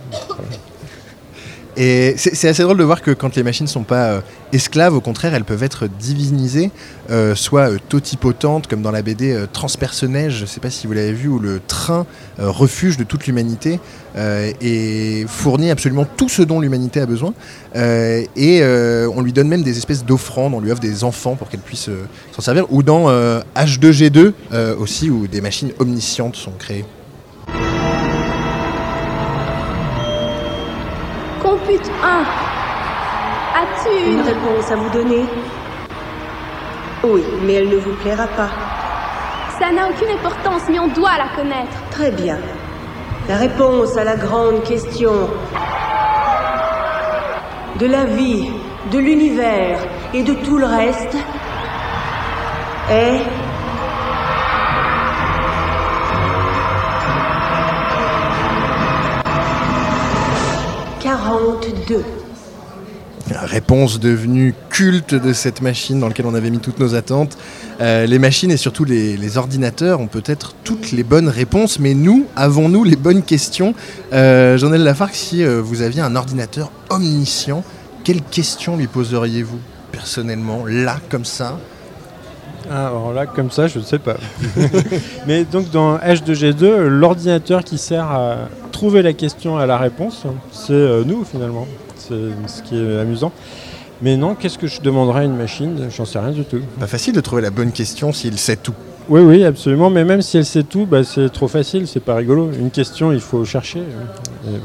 Et 1.76 2.14
c'est 2.17 2.49
assez 2.49 2.62
drôle 2.62 2.78
de 2.78 2.84
voir 2.84 3.02
que 3.02 3.11
quand 3.11 3.37
les 3.37 3.43
machines 3.43 3.67
sont 3.67 3.82
pas 3.82 4.06
euh, 4.06 4.20
esclaves, 4.52 4.94
au 4.94 5.00
contraire, 5.00 5.34
elles 5.34 5.44
peuvent 5.44 5.62
être 5.62 5.87
divinisées, 5.87 6.70
euh, 7.11 7.34
soit 7.34 7.70
euh, 7.70 7.78
totipotentes, 7.88 8.67
comme 8.67 8.81
dans 8.81 8.90
la 8.90 9.02
BD 9.02 9.44
Transpersonnage, 9.52 10.38
je 10.38 10.46
sais 10.46 10.61
pas 10.61 10.70
si 10.70 10.87
vous 10.87 10.94
l'avez 10.94 11.12
vu, 11.12 11.28
où 11.28 11.38
le 11.38 11.61
train, 11.67 12.06
refuge 12.38 12.96
de 12.96 13.05
toute 13.05 13.26
l'humanité, 13.26 13.78
et 14.61 15.26
fournit 15.28 15.70
absolument 15.70 16.06
tout 16.17 16.28
ce 16.28 16.43
dont 16.43 16.61
l'humanité 16.61 17.00
a 17.00 17.06
besoin. 17.06 17.34
Et 17.75 18.62
on 18.62 19.20
lui 19.20 19.32
donne 19.32 19.49
même 19.49 19.62
des 19.62 19.76
espèces 19.76 20.05
d'offrandes, 20.05 20.55
on 20.55 20.61
lui 20.61 20.70
offre 20.70 20.81
des 20.81 21.05
enfants 21.05 21.34
pour 21.34 21.49
qu'elle 21.49 21.61
puisse 21.61 21.90
s'en 22.32 22.43
servir. 22.43 22.67
Ou 22.70 22.82
dans 22.82 23.08
euh, 23.08 23.40
H2G2 23.56 24.32
euh, 24.52 24.76
aussi, 24.76 25.11
où 25.11 25.26
des 25.26 25.40
machines 25.40 25.73
omniscientes 25.78 26.37
sont 26.37 26.52
créées. 26.58 26.84
1. 31.68 31.78
As-tu 33.60 34.10
Une 34.10 34.18
une... 34.18 34.20
réponse 34.20 34.70
à 34.70 34.76
vous 34.76 34.90
donner? 34.90 35.24
Oui, 37.02 37.22
mais 37.42 37.54
elle 37.54 37.68
ne 37.68 37.76
vous 37.76 37.92
plaira 37.94 38.26
pas. 38.28 38.50
Ça 39.58 39.72
n'a 39.72 39.88
aucune 39.88 40.10
importance, 40.10 40.62
mais 40.68 40.78
on 40.78 40.88
doit 40.88 41.16
la 41.18 41.34
connaître. 41.34 41.76
Très 41.90 42.10
bien. 42.10 42.38
La 43.28 43.37
réponse 43.37 43.96
à 43.96 44.04
la 44.04 44.16
grande 44.16 44.62
question 44.62 45.28
de 47.78 47.87
la 47.87 48.04
vie, 48.04 48.49
de 48.92 48.99
l'univers 48.99 49.78
et 50.14 50.23
de 50.23 50.35
tout 50.35 50.58
le 50.58 50.66
reste 50.66 51.16
est... 52.90 53.46
Réponse 63.29 63.99
devenue 63.99 64.55
culte 64.71 65.15
de 65.15 65.33
cette 65.33 65.61
machine 65.61 65.99
dans 65.99 66.07
laquelle 66.09 66.26
on 66.26 66.35
avait 66.35 66.50
mis 66.50 66.61
toutes 66.61 66.79
nos 66.79 66.95
attentes. 66.95 67.37
Euh, 67.81 68.07
les 68.07 68.19
machines 68.21 68.50
et 68.53 68.57
surtout 68.57 68.85
les, 68.85 69.17
les 69.17 69.37
ordinateurs 69.37 70.00
ont 70.00 70.07
peut-être 70.07 70.55
toutes 70.62 70.93
les 70.93 71.03
bonnes 71.03 71.29
réponses, 71.29 71.79
mais 71.81 71.95
nous, 71.95 72.26
avons-nous 72.37 72.85
les 72.85 72.97
bonnes 72.97 73.23
questions? 73.23 73.75
Euh, 74.12 74.57
Jean-Noël 74.57 74.85
Lafargue, 74.85 75.15
si 75.15 75.43
euh, 75.43 75.61
vous 75.61 75.83
aviez 75.83 76.03
un 76.03 76.15
ordinateur 76.15 76.71
omniscient, 76.88 77.65
quelles 78.05 78.23
questions 78.23 78.76
lui 78.76 78.87
poseriez-vous 78.87 79.59
personnellement, 79.91 80.65
là, 80.67 80.99
comme 81.11 81.25
ça? 81.25 81.59
Ah, 82.70 82.88
Alors 82.88 83.12
là, 83.12 83.26
comme 83.26 83.50
ça, 83.50 83.68
je 83.68 83.78
ne 83.78 83.85
sais 83.85 83.99
pas. 83.99 84.16
Mais 85.26 85.44
donc 85.44 85.70
dans 85.70 85.99
H2G2, 85.99 86.87
l'ordinateur 86.87 87.62
qui 87.64 87.78
sert 87.78 88.04
à 88.11 88.37
trouver 88.73 89.02
la 89.02 89.12
question 89.12 89.56
à 89.56 89.66
la 89.66 89.78
réponse, 89.78 90.25
c'est 90.52 90.73
euh, 90.73 91.04
nous 91.06 91.25
finalement. 91.25 91.66
C'est 91.96 92.14
ce 92.49 92.62
qui 92.62 92.76
est 92.76 92.99
amusant. 93.00 93.32
Mais 94.02 94.16
non, 94.16 94.35
qu'est-ce 94.35 94.58
que 94.58 94.66
je 94.66 94.80
demanderais 94.80 95.20
à 95.23 95.25
une 95.25 95.37
machine? 95.37 95.88
J'en 95.96 96.04
sais 96.04 96.18
rien 96.18 96.30
du 96.30 96.44
tout. 96.44 96.58
Pas 96.78 96.87
facile 96.87 97.14
de 97.14 97.20
trouver 97.20 97.42
la 97.42 97.50
bonne 97.50 97.73
question 97.73 98.12
s'il 98.12 98.38
sait 98.38 98.56
tout. 98.56 98.75
Oui, 99.08 99.20
oui, 99.23 99.44
absolument. 99.44 99.88
Mais 99.88 100.04
même 100.04 100.20
si 100.23 100.37
elle 100.37 100.44
sait 100.44 100.64
tout, 100.64 100.85
bah, 100.85 101.02
c'est 101.04 101.30
trop 101.30 101.49
facile, 101.49 101.87
c'est 101.87 102.00
pas 102.00 102.14
rigolo. 102.16 102.50
Une 102.58 102.70
question, 102.70 103.12
il 103.12 103.20
faut 103.20 103.44
chercher. 103.44 103.78
Et- 103.78 104.61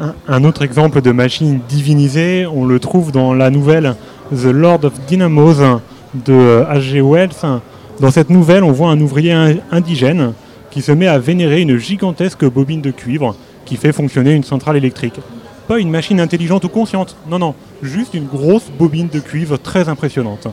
Un, 0.00 0.14
un 0.28 0.44
autre 0.44 0.62
exemple 0.62 1.00
de 1.00 1.12
machine 1.12 1.60
divinisée, 1.68 2.46
on 2.46 2.64
le 2.66 2.80
trouve 2.80 3.12
dans 3.12 3.32
la 3.32 3.48
nouvelle 3.50 3.94
The 4.32 4.46
Lord 4.46 4.84
of 4.84 4.92
Dynamos 5.06 5.80
de 6.14 6.64
H.G. 6.70 7.00
Wells. 7.02 7.60
Dans 8.00 8.10
cette 8.10 8.30
nouvelle, 8.30 8.64
on 8.64 8.72
voit 8.72 8.90
un 8.90 9.00
ouvrier 9.00 9.32
in- 9.32 9.56
indigène 9.70 10.32
qui 10.70 10.82
se 10.82 10.92
met 10.92 11.06
à 11.06 11.18
vénérer 11.18 11.60
une 11.62 11.76
gigantesque 11.76 12.44
bobine 12.44 12.80
de 12.80 12.90
cuivre 12.90 13.36
qui 13.64 13.76
fait 13.76 13.92
fonctionner 13.92 14.32
une 14.34 14.42
centrale 14.44 14.76
électrique. 14.76 15.20
Pas 15.68 15.78
une 15.78 15.90
machine 15.90 16.20
intelligente 16.20 16.64
ou 16.64 16.68
consciente, 16.68 17.16
non, 17.28 17.38
non, 17.38 17.54
juste 17.82 18.14
une 18.14 18.26
grosse 18.26 18.70
bobine 18.78 19.08
de 19.08 19.20
cuivre 19.20 19.56
très 19.56 19.88
impressionnante. 19.88 20.48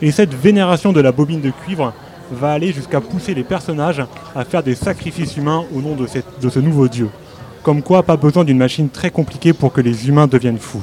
Et 0.00 0.10
cette 0.12 0.34
vénération 0.34 0.92
de 0.92 1.00
la 1.00 1.10
bobine 1.12 1.40
de 1.40 1.50
cuivre 1.64 1.92
va 2.30 2.52
aller 2.52 2.72
jusqu'à 2.72 3.00
pousser 3.00 3.34
les 3.34 3.42
personnages 3.42 4.02
à 4.36 4.44
faire 4.44 4.62
des 4.62 4.74
sacrifices 4.74 5.36
humains 5.36 5.64
au 5.74 5.80
nom 5.80 5.96
de, 5.96 6.06
de 6.40 6.48
ce 6.48 6.58
nouveau 6.60 6.88
dieu. 6.88 7.08
Comme 7.62 7.82
quoi, 7.82 8.02
pas 8.02 8.16
besoin 8.16 8.44
d'une 8.44 8.58
machine 8.58 8.88
très 8.88 9.10
compliquée 9.10 9.52
pour 9.52 9.72
que 9.72 9.80
les 9.80 10.08
humains 10.08 10.26
deviennent 10.26 10.58
fous. 10.58 10.82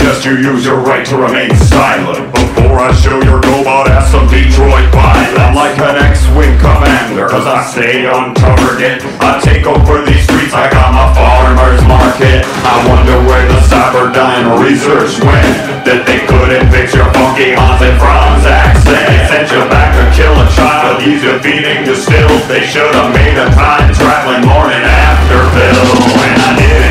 Suggest 0.00 0.24
you 0.24 0.40
use 0.40 0.64
your 0.64 0.80
right 0.80 1.04
to 1.12 1.16
remain 1.20 1.52
silent 1.68 2.32
before 2.32 2.80
I 2.80 2.88
show 2.96 3.20
your 3.20 3.36
robot 3.36 3.84
ass 3.84 4.08
some 4.08 4.24
Detroit 4.32 4.88
violence. 4.96 5.36
I'm 5.36 5.52
like 5.52 5.76
an 5.76 6.00
X-Wing 6.00 6.56
commander, 6.56 7.28
cause 7.28 7.44
I 7.44 7.60
stay 7.68 8.08
on 8.08 8.32
target. 8.32 9.04
I 9.20 9.36
take 9.44 9.68
over 9.68 10.00
these 10.08 10.24
streets 10.24 10.56
I 10.56 10.72
got 10.72 10.96
my 10.96 11.04
farmer's 11.12 11.84
market. 11.84 12.48
I 12.64 12.80
wonder 12.88 13.12
where 13.28 13.44
the 13.44 13.60
Cyberdyne 13.68 14.64
research 14.64 15.20
went. 15.20 15.84
That 15.84 16.08
they 16.08 16.24
couldn't 16.24 16.72
fix 16.72 16.96
your 16.96 17.04
funky 17.12 17.52
Hans 17.52 17.84
and 17.84 18.00
Franz 18.00 18.48
accent. 18.48 19.04
They 19.04 19.20
sent 19.28 19.52
you 19.52 19.60
back 19.68 20.00
to 20.00 20.04
kill 20.16 20.32
a 20.32 20.48
child, 20.56 21.04
he's 21.04 21.20
defeating 21.20 21.84
you 21.84 21.92
still. 21.92 22.32
They 22.48 22.64
should 22.64 22.88
have 22.96 23.12
made 23.12 23.36
a 23.36 23.52
time 23.52 23.92
traveling 23.92 24.48
morning 24.48 24.80
after 24.80 25.44
pill. 25.52 25.92
And 26.24 26.40
I 26.40 26.50
didn't 26.56 26.89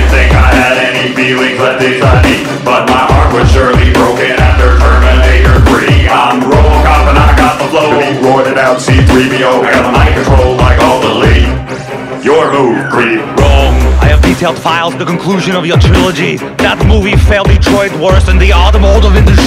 feelings 1.20 1.60
left 1.60 1.84
inside 1.84 2.24
me. 2.24 2.48
But 2.64 2.88
my 2.88 3.04
heart 3.12 3.36
was 3.36 3.52
surely 3.52 3.92
broken 3.92 4.40
after 4.40 4.80
Terminator 4.80 5.60
3. 5.68 6.08
I'm 6.08 6.40
Robocop 6.48 7.12
and 7.12 7.20
I 7.20 7.36
got 7.36 7.60
the 7.60 7.68
flow. 7.68 7.92
He 8.00 8.16
roared 8.24 8.48
it 8.48 8.58
out, 8.58 8.80
C3PO. 8.80 9.52
I 9.60 9.72
got 9.76 9.84
the 9.84 9.92
mind 9.92 10.16
control 10.16 10.56
like 10.56 10.80
all 10.80 11.04
the 11.04 11.14
lead. 11.20 11.52
Your 12.24 12.52
move, 12.56 12.88
creep. 12.88 13.20
Wrong. 13.40 13.76
I 14.00 14.08
have 14.08 14.22
detailed 14.22 14.58
files, 14.58 14.96
the 14.98 15.06
conclusion 15.06 15.56
of 15.56 15.66
your 15.66 15.78
trilogy. 15.78 16.38
That 16.64 16.80
movie 16.88 17.16
failed 17.28 17.48
Detroit 17.48 17.92
worse 18.00 18.26
than 18.26 18.38
the 18.38 18.54
automotive 18.54 19.16
industry. 19.16 19.39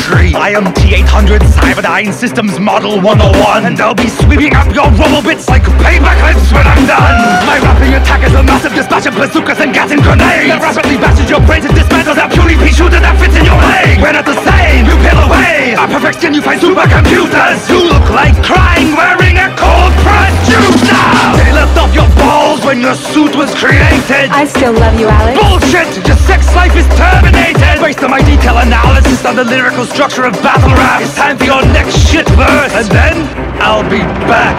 Am 0.52 0.68
T800 0.68 1.40
Cyberdyne 1.56 2.12
Systems 2.12 2.60
Model 2.60 3.00
101, 3.00 3.64
and 3.64 3.80
I'll 3.80 3.96
be 3.96 4.04
sweeping 4.04 4.52
up 4.52 4.68
your 4.76 4.84
rubble 5.00 5.24
bits 5.24 5.48
like 5.48 5.64
paper 5.80 6.12
clips 6.20 6.52
when 6.52 6.68
I'm 6.68 6.84
done. 6.84 7.16
My 7.48 7.56
rapping 7.56 7.96
attack 7.96 8.20
is 8.20 8.36
a 8.36 8.44
massive 8.44 8.76
dispatch 8.76 9.08
of 9.08 9.16
bazookas 9.16 9.64
and 9.64 9.72
gas 9.72 9.96
and 9.96 10.04
grenades. 10.04 10.52
That 10.52 10.60
rapidly 10.60 11.00
bashes 11.00 11.32
your 11.32 11.40
brains 11.48 11.64
and 11.64 11.72
dismantles 11.72 12.20
that 12.20 12.36
puny 12.36 12.60
pea 12.60 12.68
shooter 12.68 13.00
that 13.00 13.16
fits 13.16 13.32
in 13.32 13.48
your 13.48 13.56
leg. 13.64 13.96
We're 14.04 14.12
not 14.12 14.28
the 14.28 14.36
same, 14.44 14.84
you 14.84 14.96
peel 15.00 15.24
away. 15.24 15.72
Our 15.72 15.88
perfect 15.88 16.20
skin, 16.20 16.36
you 16.36 16.44
find 16.44 16.60
supercomputers. 16.60 17.72
You 17.72 17.88
look 17.88 18.04
like 18.12 18.36
crying 18.44 18.92
wearing 18.92 19.40
a 19.40 19.48
cold 19.56 19.96
pressed 20.04 20.41
juice 20.52 20.84
now. 20.84 21.36
They 21.40 21.52
left 21.52 21.76
off 21.80 21.92
your 21.96 22.08
balls 22.20 22.64
when 22.64 22.80
your 22.80 22.94
suit 22.94 23.34
was 23.34 23.54
created. 23.56 24.28
I 24.28 24.44
still 24.44 24.72
love 24.76 24.98
you, 25.00 25.08
Alex. 25.08 25.40
Bullshit! 25.40 25.88
Your 26.04 26.16
sex 26.28 26.52
life 26.54 26.76
is 26.76 26.86
terminated! 27.00 27.80
Based 27.80 28.02
on 28.04 28.10
my 28.10 28.20
detailed 28.20 28.60
analysis 28.68 29.24
on 29.24 29.36
the 29.36 29.44
lyrical 29.44 29.84
structure 29.86 30.24
of 30.24 30.34
battle 30.44 30.70
rap, 30.76 31.00
it's 31.00 31.16
time 31.16 31.38
for 31.38 31.44
your 31.44 31.62
next 31.72 31.96
shit 32.08 32.28
verse! 32.36 32.72
And 32.76 32.88
then, 32.92 33.14
I'll 33.60 33.86
be 33.88 34.04
back! 34.28 34.56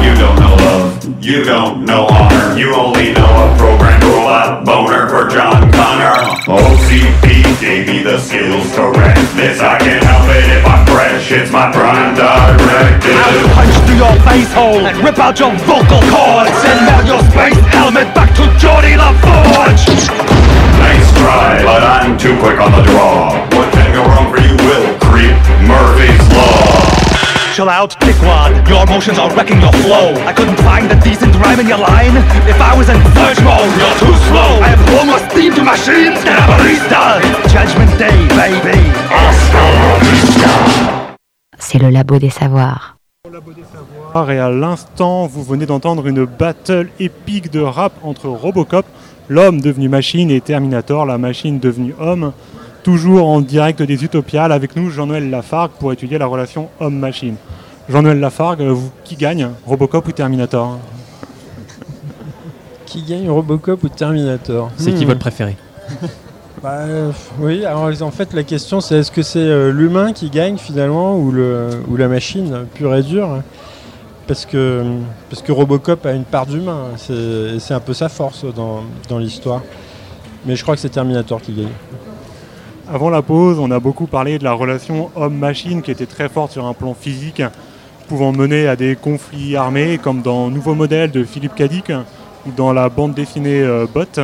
You 0.00 0.14
don't 0.16 0.40
know 0.40 0.54
love, 0.56 1.22
you 1.22 1.44
don't 1.44 1.84
know 1.84 2.06
honor. 2.08 2.56
You 2.58 2.74
only 2.74 3.12
know 3.12 3.28
a 3.28 3.56
programmed 3.58 4.02
robot 4.04 4.64
boner 4.64 5.08
for 5.08 5.28
John 5.28 5.70
Connor. 5.72 6.16
OCP 6.48 7.60
gave 7.60 7.86
me 7.86 8.02
the 8.02 8.18
skills 8.18 8.72
to 8.76 8.90
wreck 8.96 9.16
this. 9.36 9.60
I 9.60 9.78
can't 9.78 9.80
help 9.80 9.84
it 9.84 9.99
if 9.99 9.99
I'm 11.30 11.38
it's 11.38 11.52
my 11.54 11.70
prime 11.70 12.18
directive. 12.18 13.14
I'll 13.14 13.54
punch 13.54 13.74
through 13.86 14.02
your 14.02 14.16
face 14.26 14.50
hole 14.50 14.82
and 14.82 14.98
rip 14.98 15.14
out 15.22 15.38
your 15.38 15.54
vocal 15.62 16.02
cords! 16.10 16.50
Send 16.58 16.90
out 16.90 17.06
your 17.06 17.22
space 17.30 17.54
helmet 17.70 18.10
back 18.18 18.34
to 18.34 18.50
Geordie 18.58 18.98
LaForge! 18.98 20.10
Nice 20.82 21.06
try, 21.22 21.62
but 21.62 21.86
I'm 21.86 22.18
too 22.18 22.34
quick 22.42 22.58
on 22.58 22.74
the 22.74 22.82
draw. 22.82 23.30
What 23.54 23.70
can 23.70 23.94
go 23.94 24.02
wrong 24.10 24.26
for 24.26 24.42
you 24.42 24.58
will 24.58 24.90
creep 24.98 25.38
Murphy's 25.70 26.26
Law. 26.34 26.98
Chill 27.54 27.70
out, 27.70 27.94
dickwad. 28.02 28.66
Your 28.66 28.82
emotions 28.82 29.22
are 29.22 29.30
wrecking 29.30 29.62
your 29.62 29.74
flow. 29.86 30.10
I 30.26 30.34
couldn't 30.34 30.58
find 30.66 30.90
a 30.90 30.98
decent 30.98 31.30
rhyme 31.38 31.60
in 31.60 31.68
your 31.70 31.78
line. 31.78 32.18
If 32.50 32.58
I 32.58 32.74
was 32.74 32.90
in 32.90 32.98
surge 33.14 33.38
mode, 33.46 33.70
you're 33.78 33.98
too 34.02 34.16
slow. 34.34 34.58
I 34.66 34.74
have 34.74 34.82
almost 34.98 35.30
steam 35.30 35.54
to 35.54 35.62
machines 35.62 36.26
that 36.26 36.42
are 36.42 36.58
barista. 36.58 37.22
It's 37.22 37.54
Judgment 37.54 37.94
Day, 38.02 38.18
baby. 38.34 38.82
C'est 41.60 41.78
le 41.78 41.90
labo 41.90 42.18
des 42.18 42.30
savoirs. 42.30 42.96
Et 44.28 44.38
à 44.38 44.50
l'instant, 44.50 45.26
vous 45.26 45.42
venez 45.44 45.66
d'entendre 45.66 46.06
une 46.06 46.24
battle 46.24 46.88
épique 46.98 47.50
de 47.52 47.60
rap 47.60 47.92
entre 48.02 48.28
Robocop, 48.28 48.84
l'homme 49.28 49.60
devenu 49.60 49.88
machine, 49.88 50.30
et 50.30 50.40
Terminator, 50.40 51.06
la 51.06 51.18
machine 51.18 51.58
devenue 51.60 51.94
homme. 52.00 52.32
Toujours 52.82 53.28
en 53.28 53.40
direct 53.42 53.82
des 53.82 54.02
Utopiales, 54.04 54.52
avec 54.52 54.74
nous 54.74 54.90
Jean-Noël 54.90 55.28
Lafargue 55.30 55.72
pour 55.78 55.92
étudier 55.92 56.16
la 56.18 56.26
relation 56.26 56.70
homme-machine. 56.80 57.36
Jean-Noël 57.88 58.18
Lafargue, 58.20 58.62
vous, 58.62 58.90
qui 59.04 59.16
gagne 59.16 59.50
Robocop 59.66 60.08
ou 60.08 60.12
Terminator? 60.12 60.78
Qui 62.86 63.02
gagne 63.02 63.28
Robocop 63.30 63.84
ou 63.84 63.88
Terminator? 63.90 64.70
C'est 64.76 64.92
qui 64.94 65.04
Hmm. 65.04 65.08
votre 65.08 65.20
préféré? 65.20 65.56
Bah, 66.62 66.80
euh, 66.80 67.10
oui, 67.38 67.64
en 67.66 68.10
fait 68.10 68.34
la 68.34 68.42
question 68.42 68.82
c'est 68.82 68.98
est-ce 68.98 69.10
que 69.10 69.22
c'est 69.22 69.38
euh, 69.38 69.72
l'humain 69.72 70.12
qui 70.12 70.28
gagne 70.28 70.58
finalement 70.58 71.16
ou, 71.16 71.32
la 71.32 72.08
machine 72.08 72.66
pure 72.74 72.94
et 72.94 73.02
dure? 73.02 73.42
Parce 74.26 74.44
que, 74.44 74.84
Robocop 75.48 76.04
a 76.04 76.12
une 76.12 76.24
part 76.24 76.46
d'humain, 76.46 76.90
c'est 76.96 77.72
un 77.74 77.80
peu 77.80 77.94
sa 77.94 78.08
force 78.08 78.44
dans, 78.54 79.18
l'histoire. 79.18 79.62
Mais 80.46 80.54
je 80.54 80.62
crois 80.62 80.74
que 80.76 80.80
c'est 80.80 80.90
Terminator 80.90 81.40
qui 81.40 81.52
gagne. 81.52 81.72
Avant 82.92 83.10
la 83.10 83.22
pause, 83.22 83.58
on 83.58 83.70
a 83.70 83.80
beaucoup 83.80 84.06
parlé 84.06 84.38
de 84.38 84.44
la 84.44 84.52
relation 84.52 85.10
homme-machine 85.16 85.82
qui 85.82 85.90
était 85.90 86.06
très 86.06 86.28
forte 86.28 86.52
sur 86.52 86.66
un 86.66 86.74
plan 86.74 86.94
physique, 86.94 87.42
pouvant 88.06 88.32
mener 88.32 88.68
à 88.68 88.76
des 88.76 88.96
conflits 88.96 89.56
armés, 89.56 89.98
comme 89.98 90.22
dans 90.22 90.50
Nouveau 90.50 90.74
modèle 90.74 91.10
de 91.10 91.24
Philippe 91.24 91.54
Cadic 91.54 91.90
ou 92.46 92.52
dans 92.56 92.72
la 92.72 92.88
bande 92.88 93.14
dessinée 93.14 93.62
euh, 93.62 93.86
Bot. 93.92 94.20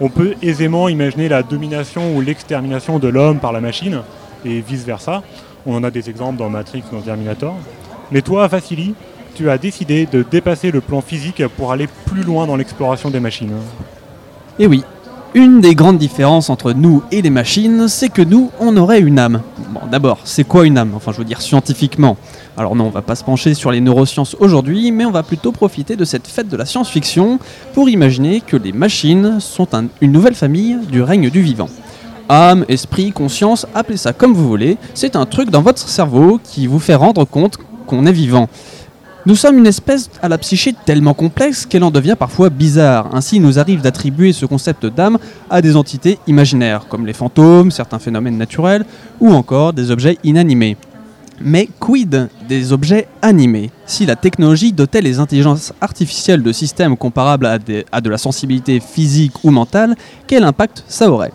On 0.00 0.08
peut 0.08 0.34
aisément 0.40 0.88
imaginer 0.88 1.28
la 1.28 1.42
domination 1.42 2.16
ou 2.16 2.22
l'extermination 2.22 2.98
de 2.98 3.08
l'homme 3.08 3.38
par 3.38 3.52
la 3.52 3.60
machine, 3.60 4.00
et 4.44 4.60
vice-versa. 4.60 5.22
On 5.66 5.74
en 5.74 5.84
a 5.84 5.90
des 5.90 6.08
exemples 6.08 6.38
dans 6.38 6.48
Matrix 6.48 6.82
dans 6.90 7.02
Terminator. 7.02 7.54
Mais 8.10 8.22
toi, 8.22 8.46
Vassili, 8.46 8.94
tu 9.34 9.50
as 9.50 9.58
décidé 9.58 10.06
de 10.06 10.24
dépasser 10.28 10.70
le 10.70 10.80
plan 10.80 11.00
physique 11.00 11.46
pour 11.56 11.70
aller 11.72 11.86
plus 12.06 12.22
loin 12.22 12.46
dans 12.46 12.56
l'exploration 12.56 13.10
des 13.10 13.20
machines. 13.20 13.52
Et 14.58 14.64
Eh 14.64 14.66
oui, 14.66 14.84
une 15.34 15.60
des 15.60 15.74
grandes 15.74 15.98
différences 15.98 16.50
entre 16.50 16.72
nous 16.72 17.02
et 17.12 17.22
les 17.22 17.30
machines, 17.30 17.86
c'est 17.88 18.08
que 18.08 18.22
nous, 18.22 18.50
on 18.58 18.76
aurait 18.76 19.00
une 19.00 19.18
âme. 19.18 19.42
Bon, 19.72 19.80
d'abord, 19.90 20.18
c'est 20.24 20.44
quoi 20.44 20.66
une 20.66 20.76
âme? 20.76 20.92
Enfin, 20.96 21.12
je 21.12 21.18
veux 21.18 21.24
dire 21.24 21.40
scientifiquement. 21.40 22.16
Alors 22.56 22.74
non, 22.74 22.86
on 22.86 22.90
va 22.90 23.02
pas 23.02 23.14
se 23.14 23.22
pencher 23.22 23.54
sur 23.54 23.70
les 23.70 23.80
neurosciences 23.80 24.36
aujourd'hui, 24.40 24.90
mais 24.90 25.04
on 25.04 25.12
va 25.12 25.22
plutôt 25.22 25.52
profiter 25.52 25.94
de 25.94 26.04
cette 26.04 26.26
fête 26.26 26.48
de 26.48 26.56
la 26.56 26.66
science-fiction 26.66 27.38
pour 27.74 27.88
imaginer 27.88 28.40
que 28.40 28.56
les 28.56 28.72
machines 28.72 29.38
sont 29.38 29.72
un- 29.74 29.86
une 30.00 30.12
nouvelle 30.12 30.34
famille 30.34 30.78
du 30.90 31.02
règne 31.02 31.30
du 31.30 31.42
vivant. 31.42 31.68
Âme, 32.28 32.64
esprit, 32.68 33.12
conscience, 33.12 33.66
appelez 33.74 33.96
ça 33.96 34.12
comme 34.12 34.34
vous 34.34 34.48
voulez, 34.48 34.78
c'est 34.94 35.16
un 35.16 35.26
truc 35.26 35.50
dans 35.50 35.62
votre 35.62 35.88
cerveau 35.88 36.40
qui 36.42 36.66
vous 36.66 36.78
fait 36.80 36.94
rendre 36.94 37.24
compte 37.24 37.58
qu'on 37.86 38.06
est 38.06 38.12
vivant. 38.12 38.48
Nous 39.26 39.36
sommes 39.36 39.58
une 39.58 39.66
espèce 39.66 40.08
à 40.22 40.30
la 40.30 40.38
psyché 40.38 40.74
tellement 40.86 41.12
complexe 41.12 41.66
qu'elle 41.66 41.84
en 41.84 41.90
devient 41.90 42.16
parfois 42.18 42.48
bizarre. 42.48 43.14
Ainsi, 43.14 43.36
il 43.36 43.42
nous 43.42 43.58
arrive 43.58 43.82
d'attribuer 43.82 44.32
ce 44.32 44.46
concept 44.46 44.86
d'âme 44.86 45.18
à 45.50 45.60
des 45.60 45.76
entités 45.76 46.18
imaginaires, 46.26 46.86
comme 46.88 47.06
les 47.06 47.12
fantômes, 47.12 47.70
certains 47.70 47.98
phénomènes 47.98 48.38
naturels, 48.38 48.86
ou 49.20 49.30
encore 49.34 49.74
des 49.74 49.90
objets 49.90 50.16
inanimés. 50.24 50.78
Mais 51.38 51.68
quid 51.78 52.28
des 52.48 52.72
objets 52.72 53.08
animés? 53.20 53.70
Si 53.84 54.06
la 54.06 54.16
technologie 54.16 54.72
dotait 54.72 55.02
les 55.02 55.18
intelligences 55.18 55.74
artificielles 55.82 56.42
de 56.42 56.52
systèmes 56.52 56.96
comparables 56.96 57.44
à, 57.44 57.58
à 57.92 58.00
de 58.00 58.10
la 58.10 58.18
sensibilité 58.18 58.80
physique 58.80 59.44
ou 59.44 59.50
mentale, 59.50 59.96
quel 60.26 60.44
impact 60.44 60.82
ça 60.88 61.10
aurait? 61.10 61.32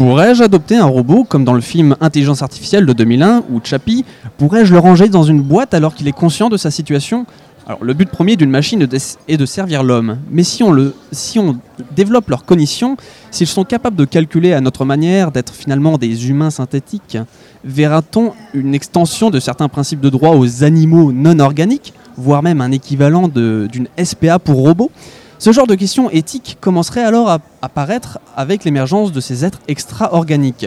Pourrais-je 0.00 0.42
adopter 0.42 0.76
un 0.76 0.86
robot 0.86 1.24
comme 1.24 1.44
dans 1.44 1.52
le 1.52 1.60
film 1.60 1.94
Intelligence 2.00 2.40
artificielle 2.40 2.86
de 2.86 2.94
2001 2.94 3.42
ou 3.50 3.60
Chappie 3.62 4.06
Pourrais-je 4.38 4.72
le 4.72 4.78
ranger 4.78 5.10
dans 5.10 5.24
une 5.24 5.42
boîte 5.42 5.74
alors 5.74 5.94
qu'il 5.94 6.08
est 6.08 6.12
conscient 6.12 6.48
de 6.48 6.56
sa 6.56 6.70
situation? 6.70 7.26
Alors 7.66 7.84
le 7.84 7.92
but 7.92 8.08
premier 8.08 8.36
d'une 8.36 8.48
machine 8.48 8.80
est 9.28 9.36
de- 9.36 9.44
servir 9.44 9.82
l'homme. 9.82 10.16
Mais 10.30 10.42
si 10.42 10.62
on, 10.62 10.74
si 11.12 11.38
on 11.38 11.58
développe 11.94 12.30
leur 12.30 12.46
cognition, 12.46 12.96
s'ils 13.30 13.46
sont 13.46 13.64
capables 13.64 13.94
de 13.94 14.06
calculer 14.06 14.54
à 14.54 14.62
notre 14.62 14.86
manière, 14.86 15.32
d'être 15.32 15.52
finalement 15.52 15.98
des 15.98 16.30
humains 16.30 16.48
synthétiques, 16.48 17.18
verra-t-on 17.62 18.32
une 18.54 18.74
extension 18.74 19.28
de 19.28 19.38
certains 19.38 19.68
principes 19.68 20.00
de 20.00 20.08
droit 20.08 20.34
aux 20.34 20.64
animaux 20.64 21.12
non 21.12 21.38
organiques, 21.40 21.92
voire 22.16 22.42
même 22.42 22.62
un 22.62 22.72
équivalent 22.72 23.28
d'une 23.28 23.88
SPA 24.02 24.38
pour 24.38 24.62
robots 24.62 24.90
ce 25.40 25.52
genre 25.52 25.66
de 25.66 25.74
questions 25.74 26.10
éthiques 26.10 26.58
commencerait 26.60 27.02
alors 27.02 27.30
à 27.30 27.38
apparaître 27.62 28.18
avec 28.36 28.64
l'émergence 28.64 29.10
de 29.10 29.20
ces 29.20 29.42
êtres 29.46 29.58
extra-organiques. 29.68 30.66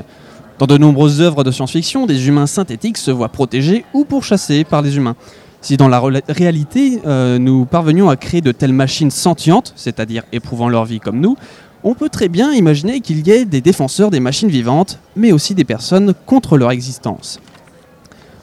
Dans 0.57 0.65
de 0.65 0.79
nombreuses 0.79 1.21
œuvres 1.21 1.43
de 1.43 1.51
science-fiction, 1.51 2.07
des 2.07 2.27
humains 2.27 2.47
synthétiques 2.47 2.97
se 2.97 3.11
voient 3.11 3.29
protégés 3.29 3.85
ou 3.93 4.03
pourchassés 4.03 4.63
par 4.63 4.81
les 4.81 4.97
humains. 4.97 5.15
Si 5.61 5.77
dans 5.77 5.87
la 5.87 6.01
réalité, 6.27 6.99
euh, 7.05 7.37
nous 7.37 7.65
parvenions 7.65 8.09
à 8.09 8.15
créer 8.15 8.41
de 8.41 8.51
telles 8.51 8.73
machines 8.73 9.11
sentientes, 9.11 9.73
c'est-à-dire 9.75 10.23
éprouvant 10.31 10.69
leur 10.69 10.85
vie 10.85 10.99
comme 10.99 11.19
nous, 11.19 11.37
on 11.83 11.93
peut 11.93 12.09
très 12.09 12.27
bien 12.27 12.51
imaginer 12.51 12.99
qu'il 12.99 13.27
y 13.27 13.29
ait 13.29 13.45
des 13.45 13.61
défenseurs 13.61 14.09
des 14.09 14.19
machines 14.19 14.49
vivantes, 14.49 14.97
mais 15.15 15.31
aussi 15.33 15.53
des 15.53 15.65
personnes 15.65 16.15
contre 16.25 16.57
leur 16.57 16.71
existence. 16.71 17.39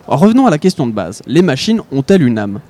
Revenons 0.07 0.47
à 0.47 0.51
la 0.51 0.59
question 0.59 0.87
de 0.87 0.93
base. 0.93 1.23
Les 1.27 1.43
machines 1.43 1.81
ont-elles 1.91 2.23
une 2.23 2.39
âme? 2.39 2.61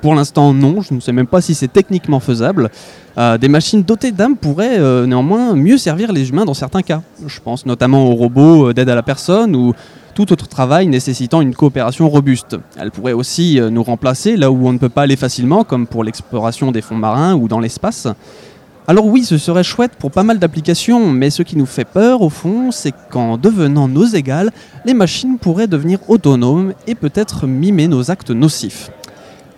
Pour 0.00 0.14
l'instant, 0.14 0.54
non. 0.54 0.80
Je 0.80 0.94
ne 0.94 1.00
sais 1.00 1.12
même 1.12 1.26
pas 1.26 1.40
si 1.40 1.54
c'est 1.54 1.72
techniquement 1.72 2.20
faisable. 2.20 2.70
Euh, 3.16 3.36
des 3.36 3.48
machines 3.48 3.82
dotées 3.82 4.12
d'âme 4.12 4.36
pourraient 4.36 4.78
euh, 4.78 5.06
néanmoins 5.06 5.54
mieux 5.54 5.76
servir 5.78 6.12
les 6.12 6.30
humains 6.30 6.44
dans 6.44 6.54
certains 6.54 6.82
cas. 6.82 7.02
Je 7.26 7.40
pense 7.40 7.66
notamment 7.66 8.06
aux 8.06 8.14
robots 8.14 8.68
euh, 8.68 8.74
d'aide 8.74 8.88
à 8.88 8.94
la 8.94 9.02
personne 9.02 9.56
ou 9.56 9.74
tout 10.14 10.32
autre 10.32 10.48
travail 10.48 10.86
nécessitant 10.86 11.40
une 11.40 11.54
coopération 11.54 12.08
robuste. 12.08 12.56
Elles 12.78 12.90
pourraient 12.90 13.12
aussi 13.12 13.60
nous 13.70 13.84
remplacer 13.84 14.36
là 14.36 14.50
où 14.50 14.66
on 14.66 14.72
ne 14.72 14.78
peut 14.78 14.88
pas 14.88 15.02
aller 15.02 15.14
facilement, 15.14 15.62
comme 15.62 15.86
pour 15.86 16.02
l'exploration 16.02 16.72
des 16.72 16.80
fonds 16.80 16.96
marins 16.96 17.34
ou 17.34 17.46
dans 17.46 17.60
l'espace. 17.60 18.08
Alors 18.88 19.06
oui, 19.06 19.22
ce 19.22 19.38
serait 19.38 19.62
chouette 19.62 19.92
pour 19.96 20.10
pas 20.10 20.24
mal 20.24 20.40
d'applications, 20.40 21.12
mais 21.12 21.30
ce 21.30 21.44
qui 21.44 21.56
nous 21.56 21.66
fait 21.66 21.84
peur 21.84 22.22
au 22.22 22.30
fond, 22.30 22.72
c'est 22.72 22.94
qu'en 23.10 23.36
devenant 23.36 23.86
nos 23.86 24.06
égales, 24.06 24.50
les 24.84 24.94
machines 24.94 25.38
pourraient 25.38 25.68
devenir 25.68 26.00
autonomes 26.08 26.72
et 26.88 26.96
peut-être 26.96 27.46
mimer 27.46 27.86
nos 27.86 28.10
actes 28.10 28.30
nocifs. 28.30 28.90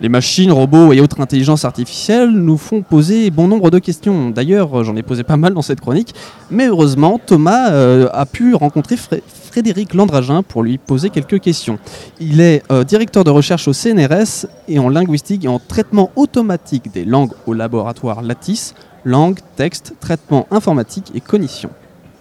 Les 0.02 0.08
machines, 0.08 0.50
robots 0.50 0.94
et 0.94 1.00
autres 1.02 1.20
intelligences 1.20 1.66
artificielles 1.66 2.30
nous 2.30 2.56
font 2.56 2.80
poser 2.80 3.30
bon 3.30 3.48
nombre 3.48 3.70
de 3.70 3.78
questions. 3.78 4.30
D'ailleurs, 4.30 4.82
j'en 4.82 4.96
ai 4.96 5.02
posé 5.02 5.24
pas 5.24 5.36
mal 5.36 5.52
dans 5.52 5.60
cette 5.60 5.80
chronique, 5.82 6.14
mais 6.50 6.68
heureusement, 6.68 7.20
Thomas 7.24 7.70
euh, 7.72 8.08
a 8.14 8.24
pu 8.24 8.54
rencontrer 8.54 8.96
Fré- 8.96 9.22
Frédéric 9.50 9.92
Landragin 9.92 10.42
pour 10.42 10.62
lui 10.62 10.78
poser 10.78 11.10
quelques 11.10 11.38
questions. 11.40 11.78
Il 12.18 12.40
est 12.40 12.62
euh, 12.72 12.82
directeur 12.82 13.24
de 13.24 13.30
recherche 13.30 13.68
au 13.68 13.74
CNRS 13.74 14.46
et 14.68 14.78
en 14.78 14.88
linguistique 14.88 15.44
et 15.44 15.48
en 15.48 15.58
traitement 15.58 16.10
automatique 16.16 16.90
des 16.94 17.04
langues 17.04 17.32
au 17.46 17.52
laboratoire 17.52 18.22
Lattice, 18.22 18.74
langue, 19.04 19.38
texte, 19.56 19.94
traitement 20.00 20.46
informatique 20.50 21.12
et 21.14 21.20
cognition. 21.20 21.68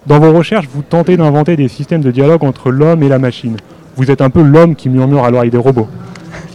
Dans 0.06 0.18
vos 0.18 0.32
recherches, 0.36 0.68
vous 0.70 0.82
tentez 0.82 1.16
d'inventer 1.16 1.56
des 1.56 1.68
systèmes 1.68 2.02
de 2.02 2.10
dialogue 2.10 2.44
entre 2.44 2.70
l'homme 2.70 3.02
et 3.02 3.08
la 3.08 3.18
machine. 3.18 3.56
Vous 3.96 4.10
êtes 4.10 4.20
un 4.20 4.28
peu 4.30 4.42
l'homme 4.42 4.76
qui 4.76 4.90
murmure 4.90 5.24
à 5.24 5.30
l'oreille 5.30 5.50
des 5.50 5.56
robots. 5.58 5.88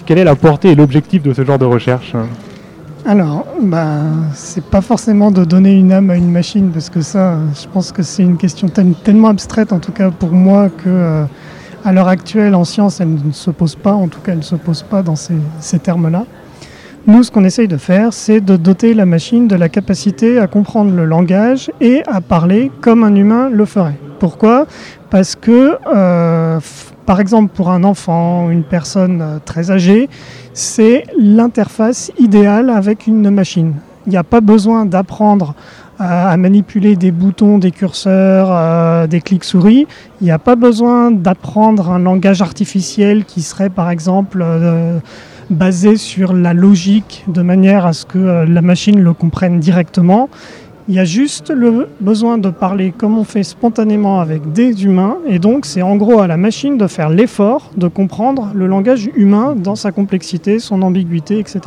Quelle 0.05 0.19
est 0.19 0.23
la 0.23 0.35
portée 0.35 0.69
et 0.71 0.75
l'objectif 0.75 1.23
de 1.23 1.33
ce 1.33 1.43
genre 1.43 1.57
de 1.57 1.65
recherche 1.65 2.13
Alors, 3.07 3.45
bah, 3.59 4.01
c'est 4.35 4.63
pas 4.63 4.81
forcément 4.81 5.31
de 5.31 5.43
donner 5.43 5.73
une 5.73 5.91
âme 5.91 6.11
à 6.11 6.15
une 6.15 6.29
machine, 6.31 6.69
parce 6.71 6.91
que 6.91 7.01
ça, 7.01 7.37
je 7.59 7.67
pense 7.67 7.91
que 7.91 8.03
c'est 8.03 8.21
une 8.21 8.37
question 8.37 8.67
tel- 8.67 8.93
tellement 9.03 9.29
abstraite, 9.29 9.73
en 9.73 9.79
tout 9.79 9.91
cas 9.91 10.11
pour 10.11 10.31
moi, 10.31 10.69
que 10.69 10.83
euh, 10.89 11.23
à 11.83 11.91
l'heure 11.91 12.07
actuelle, 12.07 12.53
en 12.53 12.65
science, 12.65 13.01
elle 13.01 13.15
ne 13.15 13.31
se 13.31 13.49
pose 13.49 13.75
pas, 13.75 13.93
en 13.93 14.07
tout 14.07 14.19
cas, 14.19 14.33
elle 14.33 14.39
ne 14.39 14.43
se 14.43 14.55
pose 14.55 14.83
pas 14.83 15.01
dans 15.01 15.15
ces, 15.15 15.79
termes-là. 15.79 16.25
Nous, 17.07 17.23
ce 17.23 17.31
qu'on 17.31 17.43
essaye 17.43 17.67
de 17.67 17.77
faire, 17.77 18.13
c'est 18.13 18.41
de 18.41 18.57
doter 18.57 18.93
la 18.93 19.07
machine 19.07 19.47
de 19.47 19.55
la 19.55 19.69
capacité 19.69 20.37
à 20.37 20.45
comprendre 20.45 20.91
le 20.95 21.05
langage 21.05 21.71
et 21.81 22.03
à 22.05 22.21
parler 22.21 22.71
comme 22.81 23.03
un 23.03 23.13
humain 23.15 23.49
le 23.51 23.65
ferait. 23.65 23.97
Pourquoi? 24.19 24.67
Parce 25.09 25.35
que, 25.35 25.77
euh, 25.95 26.59
par 27.05 27.19
exemple, 27.19 27.51
pour 27.53 27.69
un 27.69 27.83
enfant, 27.83 28.49
une 28.49 28.63
personne 28.63 29.21
euh, 29.21 29.37
très 29.43 29.71
âgée, 29.71 30.09
c'est 30.53 31.05
l'interface 31.19 32.11
idéale 32.17 32.69
avec 32.69 33.07
une 33.07 33.29
machine. 33.29 33.73
Il 34.07 34.11
n'y 34.11 34.17
a 34.17 34.23
pas 34.23 34.41
besoin 34.41 34.85
d'apprendre 34.85 35.55
à, 35.99 36.29
à 36.29 36.37
manipuler 36.37 36.95
des 36.95 37.11
boutons, 37.11 37.57
des 37.57 37.71
curseurs, 37.71 38.47
euh, 38.51 39.07
des 39.07 39.21
clics 39.21 39.43
souris. 39.43 39.87
Il 40.21 40.25
n'y 40.25 40.31
a 40.31 40.39
pas 40.39 40.55
besoin 40.55 41.11
d'apprendre 41.11 41.91
un 41.91 41.99
langage 41.99 42.41
artificiel 42.41 43.25
qui 43.25 43.41
serait, 43.41 43.69
par 43.69 43.89
exemple, 43.89 44.41
euh, 44.43 44.99
basé 45.49 45.97
sur 45.97 46.33
la 46.33 46.53
logique 46.53 47.23
de 47.27 47.41
manière 47.41 47.85
à 47.85 47.93
ce 47.93 48.05
que 48.05 48.17
euh, 48.17 48.45
la 48.45 48.61
machine 48.61 48.99
le 48.99 49.13
comprenne 49.13 49.59
directement. 49.59 50.29
Il 50.87 50.93
y 50.93 50.99
a 50.99 51.05
juste 51.05 51.49
le 51.49 51.87
besoin 51.99 52.37
de 52.37 52.51
parler 52.51 52.93
comme 52.95 53.17
on 53.17 53.23
fait 53.23 53.41
spontanément 53.41 54.19
avec 54.19 54.51
des 54.51 54.85
humains, 54.85 55.17
et 55.27 55.39
donc 55.39 55.65
c'est 55.65 55.81
en 55.81 55.95
gros 55.95 56.19
à 56.19 56.27
la 56.27 56.37
machine 56.37 56.77
de 56.77 56.85
faire 56.85 57.09
l'effort 57.09 57.71
de 57.75 57.87
comprendre 57.87 58.51
le 58.53 58.67
langage 58.67 59.09
humain 59.15 59.55
dans 59.57 59.75
sa 59.75 59.91
complexité, 59.91 60.59
son 60.59 60.83
ambiguïté, 60.83 61.39
etc. 61.39 61.61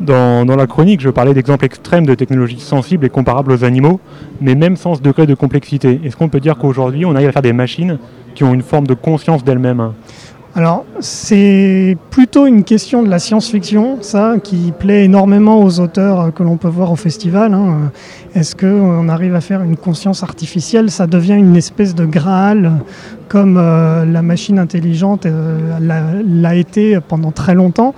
Dans, 0.00 0.44
la 0.44 0.66
chronique, 0.66 1.00
je 1.00 1.08
parlais 1.08 1.34
d'exemples 1.34 1.64
extrêmes 1.64 2.04
de 2.04 2.16
technologies 2.16 2.58
sensibles 2.58 3.06
et 3.06 3.10
comparables 3.10 3.52
aux 3.52 3.62
animaux, 3.62 4.00
mais 4.40 4.56
même 4.56 4.76
sans 4.76 4.96
ce 4.96 5.00
degré 5.00 5.26
de 5.26 5.34
complexité. 5.34 6.00
Est-ce 6.04 6.16
qu'on 6.16 6.28
peut 6.28 6.40
dire 6.40 6.58
qu'aujourd'hui, 6.58 7.06
on 7.06 7.14
arrive 7.14 7.28
à 7.28 7.32
faire 7.32 7.42
des 7.42 7.52
machines 7.52 7.98
qui 8.34 8.42
ont 8.42 8.52
une 8.52 8.62
forme 8.62 8.88
de 8.88 8.94
conscience 8.94 9.44
d'elles-mêmes 9.44 9.78
hein? 9.78 9.94
Alors, 10.56 10.84
c'est 11.00 11.96
plutôt 12.10 12.46
une 12.46 12.62
question 12.62 13.02
de 13.02 13.08
la 13.08 13.18
science-fiction, 13.18 13.98
ça, 14.02 14.36
qui 14.40 14.72
plaît 14.78 15.04
énormément 15.04 15.60
aux 15.60 15.80
auteurs 15.80 16.32
que 16.32 16.44
l'on 16.44 16.58
peut 16.58 16.68
voir 16.68 16.92
au 16.92 16.96
festival. 16.96 17.52
hein. 17.52 17.90
Est-ce 18.36 18.54
qu'on 18.54 19.08
arrive 19.08 19.34
à 19.34 19.40
faire 19.40 19.62
une 19.62 19.76
conscience 19.76 20.22
artificielle? 20.22 20.92
Ça 20.92 21.08
devient 21.08 21.34
une 21.34 21.56
espèce 21.56 21.96
de 21.96 22.04
Graal, 22.04 22.70
comme 23.28 23.56
euh, 23.58 24.04
la 24.04 24.22
machine 24.22 24.60
intelligente 24.60 25.26
euh, 25.26 25.80
l'a 25.80 26.54
été 26.54 27.00
pendant 27.00 27.32
très 27.32 27.54
longtemps. 27.56 27.92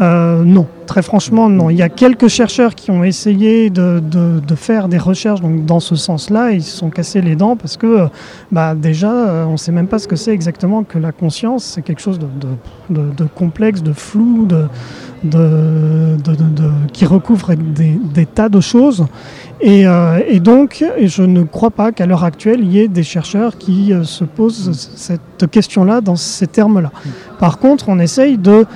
Euh, 0.00 0.42
non, 0.42 0.66
très 0.86 1.02
franchement, 1.02 1.50
non. 1.50 1.68
Il 1.68 1.76
y 1.76 1.82
a 1.82 1.90
quelques 1.90 2.28
chercheurs 2.28 2.74
qui 2.74 2.90
ont 2.90 3.04
essayé 3.04 3.68
de, 3.68 4.00
faire 4.56 4.88
des 4.88 4.98
recherches 4.98 5.40
dans 5.42 5.80
ce 5.80 5.96
sens-là. 5.96 6.52
Ils 6.52 6.62
se 6.62 6.76
sont 6.76 6.90
cassés 6.90 7.20
les 7.20 7.36
dents 7.36 7.56
parce 7.56 7.76
que, 7.76 7.86
euh, 7.86 8.06
bah, 8.50 8.74
déjà, 8.74 9.12
euh, 9.12 9.44
on 9.44 9.52
ne 9.52 9.56
sait 9.56 9.72
même 9.72 9.88
pas 9.88 9.98
ce 9.98 10.08
que 10.08 10.16
c'est 10.16 10.32
exactement 10.32 10.82
que 10.82 10.98
la 10.98 11.12
conscience. 11.12 11.64
C'est 11.64 11.82
quelque 11.82 12.00
chose 12.00 12.18
de, 12.18 13.24
complexe, 13.34 13.82
de 13.82 13.92
flou, 13.92 14.48
qui 16.92 17.04
recouvre 17.04 17.54
des, 17.54 18.26
tas 18.26 18.48
de 18.48 18.60
choses. 18.60 19.06
Et, 19.60 19.86
euh, 19.86 20.38
donc, 20.40 20.84
je 21.02 21.22
ne 21.22 21.42
crois 21.42 21.70
pas 21.70 21.92
qu'à 21.92 22.06
l'heure 22.06 22.24
actuelle, 22.24 22.60
il 22.62 22.72
y 22.72 22.80
ait 22.80 22.88
des 22.88 23.02
chercheurs 23.02 23.58
qui 23.58 23.92
se 24.04 24.24
posent 24.24 24.72
cette 24.96 25.50
question-là 25.50 26.00
dans 26.00 26.16
ces 26.16 26.46
termes-là. 26.46 26.90
Par 27.38 27.58
contre, 27.58 27.88
on 27.88 27.98
essaye 27.98 28.38
de- 28.38 28.66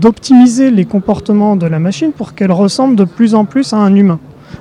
d'optimiser 0.00 0.70
les 0.70 0.84
comportements 0.84 1.56
de 1.56 1.66
la 1.66 1.78
machine 1.78 2.12
pour 2.12 2.34
qu'elle 2.34 2.52
ressemble 2.52 2.96
de 2.96 3.04
plus 3.04 3.34
en 3.34 3.44
plus 3.44 3.72
à 3.72 3.76
un 3.76 3.94
humain. 3.94 4.20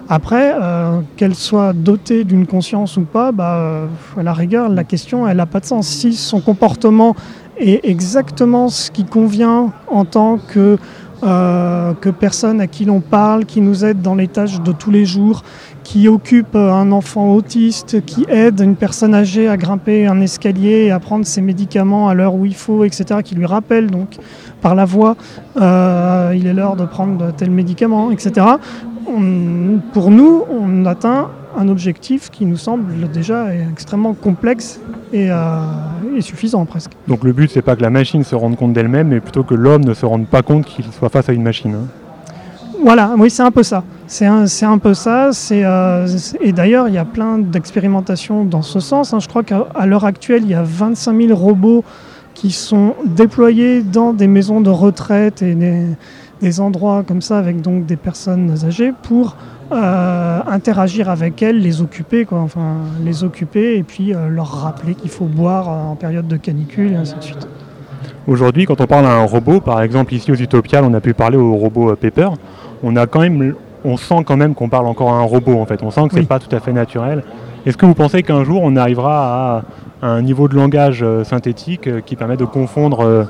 Après, 0.10 0.56
euh, 0.56 1.02
qu'elle 1.18 1.36
soit 1.36 1.74
dotée 1.74 2.24
d'une 2.24 2.48
conscience 2.48 2.98
ou 2.98 3.02
pas, 3.02 3.32
bah, 3.32 3.56
euh, 3.56 3.88
à 4.18 4.24
la 4.24 4.34
rigueur, 4.34 4.70
la 4.70 4.84
question, 4.84 5.28
elle 5.28 5.38
n'a 5.38 5.46
pas 5.46 5.60
de 5.60 5.66
sens. 5.66 5.88
Si 5.88 6.14
son 6.14 6.40
comportement 6.40 7.16
est 7.58 7.82
exactement 7.84 8.70
ce 8.70 8.90
qui 8.92 9.06
convient 9.06 9.72
en 9.90 10.06
tant 10.06 10.40
euh, 10.56 11.94
que 11.94 12.10
personne 12.10 12.62
à 12.62 12.68
qui 12.68 12.86
l'on 12.86 13.02
parle, 13.02 13.46
qui 13.46 13.60
nous 13.60 13.84
aide 13.84 14.02
dans 14.02 14.16
les 14.16 14.28
tâches 14.28 14.62
de 14.62 14.72
tous 14.72 14.92
les 14.92 15.06
jours, 15.06 15.44
qui 15.88 16.10
occupe 16.10 16.54
un 16.58 16.92
enfant 16.92 17.34
autiste, 17.34 18.04
qui 18.06 18.26
aide 18.28 18.60
une 18.60 18.76
personne 18.76 19.16
âgée 19.16 19.48
à 19.48 19.56
grimper 19.56 20.06
un 20.06 20.20
escalier 20.20 20.88
et 20.88 20.92
à 20.92 21.00
prendre 21.00 21.26
ses 21.26 21.40
médicaments 21.40 22.10
à 22.10 22.14
l'heure 22.14 22.36
où 22.36 22.46
il 22.46 22.56
faut, 22.56 22.84
etc., 22.84 23.22
qui 23.24 23.36
lui 23.36 23.46
rappelle 23.46 23.88
donc 23.90 24.18
par 24.62 24.76
la 24.76 24.84
voix, 24.84 25.16
euh, 25.56 26.34
il 26.36 26.46
est 26.46 26.54
l'heure 26.54 26.76
de 26.76 26.84
prendre 26.84 27.32
tel 27.38 27.52
médicament, 27.52 28.12
etc. 28.12 28.46
Pour 29.94 30.12
nous, 30.12 30.44
on 30.52 30.86
atteint 30.86 31.30
un 31.58 31.70
objectif 31.70 32.32
qui 32.32 32.46
nous 32.46 32.58
semble 32.58 33.10
déjà 33.10 33.46
extrêmement 33.72 34.14
complexe 34.14 34.82
et, 35.14 35.32
euh, 35.32 35.62
et 36.18 36.22
suffisant 36.22 36.66
presque. 36.66 36.92
Donc 37.08 37.24
le 37.24 37.32
but, 37.32 37.50
c'est 37.50 37.62
pas 37.62 37.78
que 37.78 37.82
la 37.82 37.90
machine 37.90 38.26
se 38.26 38.36
rende 38.36 38.58
compte 38.58 38.74
d'elle-même, 38.74 39.08
mais 39.08 39.22
plutôt 39.22 39.44
que 39.44 39.56
l'homme 39.56 39.86
ne 39.86 39.94
se 39.94 40.06
rende 40.06 40.28
pas 40.28 40.42
compte 40.42 40.66
qu'il 40.66 40.84
soit 40.92 41.08
face 41.08 41.30
à 41.30 41.32
une 41.32 41.44
machine. 41.44 41.76
hein. 41.76 42.07
Voilà, 42.82 43.16
oui, 43.18 43.30
c'est 43.30 43.44
un 43.44 43.52
peu 43.52 43.64
ça. 43.64 43.84
C'est 44.06 44.26
un, 44.26 44.46
un 44.62 44.78
peu 44.78 44.94
ça. 44.94 45.32
Euh, 45.52 46.08
et 46.42 46.52
d'ailleurs, 46.54 46.88
il 46.88 46.94
y 46.94 46.98
a 46.98 47.06
plein 47.06 47.38
d'expérimentations 47.38 48.46
dans 48.46 48.62
ce 48.62 48.80
sens. 48.80 49.14
hein. 49.14 49.20
Je 49.20 49.28
crois 49.28 49.44
qu'à 49.44 49.86
l'heure 49.86 50.06
actuelle, 50.06 50.44
il 50.44 50.50
y 50.50 50.56
a 50.56 50.64
25 50.64 51.22
000 51.22 51.38
robots 51.38 51.84
qui 52.34 52.52
sont 52.52 52.94
déployés 53.06 53.82
dans 53.82 54.14
des 54.14 54.28
maisons 54.28 54.62
de 54.62 54.70
retraite 54.70 55.42
et 55.42 55.56
des, 56.42 56.60
endroits 56.60 57.04
comme 57.06 57.22
ça 57.22 57.40
avec 57.40 57.62
donc 57.62 57.88
des 57.88 57.96
personnes 57.96 58.56
âgées 58.64 58.94
pour 59.02 59.36
euh, 59.72 60.40
interagir 60.48 61.10
avec 61.10 61.42
elles, 61.42 61.60
les 61.60 61.82
occuper, 61.82 62.26
quoi. 62.26 62.40
Enfin, 62.40 62.76
les 63.04 63.24
occuper 63.24 63.78
et 63.78 63.84
puis 63.84 64.14
euh, 64.14 64.30
leur 64.30 64.62
rappeler 64.62 64.94
qu'il 64.94 65.10
faut 65.10 65.26
boire 65.26 65.68
en 65.68 65.96
période 65.96 66.28
de 66.28 66.38
canicule 66.38 66.94
et 66.94 66.96
ainsi 66.96 67.16
de 67.16 67.24
suite. 67.24 67.48
Aujourd'hui, 68.28 68.66
quand 68.66 68.80
on 68.82 68.88
parle 68.88 69.06
à 69.06 69.14
un 69.16 69.26
robot, 69.26 69.62
par 69.62 69.82
exemple 69.82 70.14
ici 70.14 70.32
aux 70.32 70.36
Utopiales, 70.36 70.84
on 70.84 70.94
a 70.94 71.02
pu 71.02 71.14
parler 71.14 71.38
au 71.38 71.56
robot 71.56 71.96
Pepper, 71.96 72.28
on 72.84 72.96
a 72.96 73.08
quand 73.08 73.20
même, 73.22 73.56
on 73.86 73.98
sent 73.98 74.24
quand 74.26 74.38
même 74.38 74.54
qu'on 74.54 74.70
parle 74.70 74.88
encore 74.88 75.12
à 75.14 75.18
un 75.18 75.24
robot 75.24 75.60
en 75.60 75.66
fait. 75.66 75.82
On 75.84 75.92
sent 75.92 76.02
que 76.08 76.14
c'est 76.16 76.20
Oui. 76.22 76.26
pas 76.26 76.40
tout 76.40 76.54
à 76.56 76.60
fait 76.60 76.74
naturel. 76.74 77.24
Est-ce 77.66 77.78
que 77.78 77.86
vous 77.86 77.94
pensez 77.96 78.24
qu'un 78.24 78.44
jour 78.44 78.62
on 78.64 78.76
arrivera 78.76 79.58
à, 80.02 80.08
un 80.08 80.22
niveau 80.22 80.48
de 80.48 80.56
langage 80.56 81.00
euh, 81.02 81.24
synthétique 81.24 81.88
euh, 81.88 82.02
qui 82.06 82.16
permet 82.16 82.38
de 82.38 82.46
confondre 82.46 83.02
euh, 83.04 83.24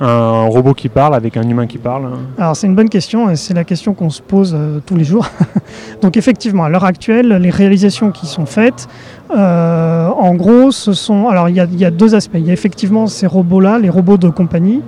un 0.00 0.44
robot 0.46 0.74
qui 0.74 0.88
parle 0.88 1.14
avec 1.14 1.36
un 1.36 1.42
humain 1.42 1.66
qui 1.66 1.78
parle? 1.78 2.08
Alors 2.38 2.56
c'est 2.56 2.66
une 2.66 2.74
bonne 2.74 2.88
question 2.88 3.30
et 3.30 3.36
c'est 3.36 3.54
la 3.54 3.64
question 3.64 3.94
qu'on 3.94 4.10
se 4.10 4.22
pose 4.22 4.54
euh, 4.56 4.78
tous 4.86 4.96
les 4.96 5.04
jours. 5.04 5.26
Donc 6.02 6.16
effectivement, 6.16 6.64
à 6.64 6.68
l'heure 6.68 6.84
actuelle, 6.84 7.28
les 7.28 7.50
réalisations 7.50 8.10
qui 8.10 8.26
sont 8.26 8.46
faites, 8.46 8.88
euh, 9.36 10.08
en 10.08 10.34
gros, 10.34 10.70
ce 10.70 10.92
sont... 10.92 11.28
Alors 11.28 11.48
il 11.48 11.56
y, 11.56 11.76
y 11.76 11.84
a 11.84 11.90
deux 11.90 12.14
aspects. 12.14 12.36
Il 12.36 12.46
y 12.46 12.50
a 12.50 12.52
effectivement 12.52 13.06
ces 13.06 13.26
robots-là, 13.26 13.78
les 13.78 13.90
robots 13.90 14.16
de 14.18 14.28
compagnie, 14.28 14.82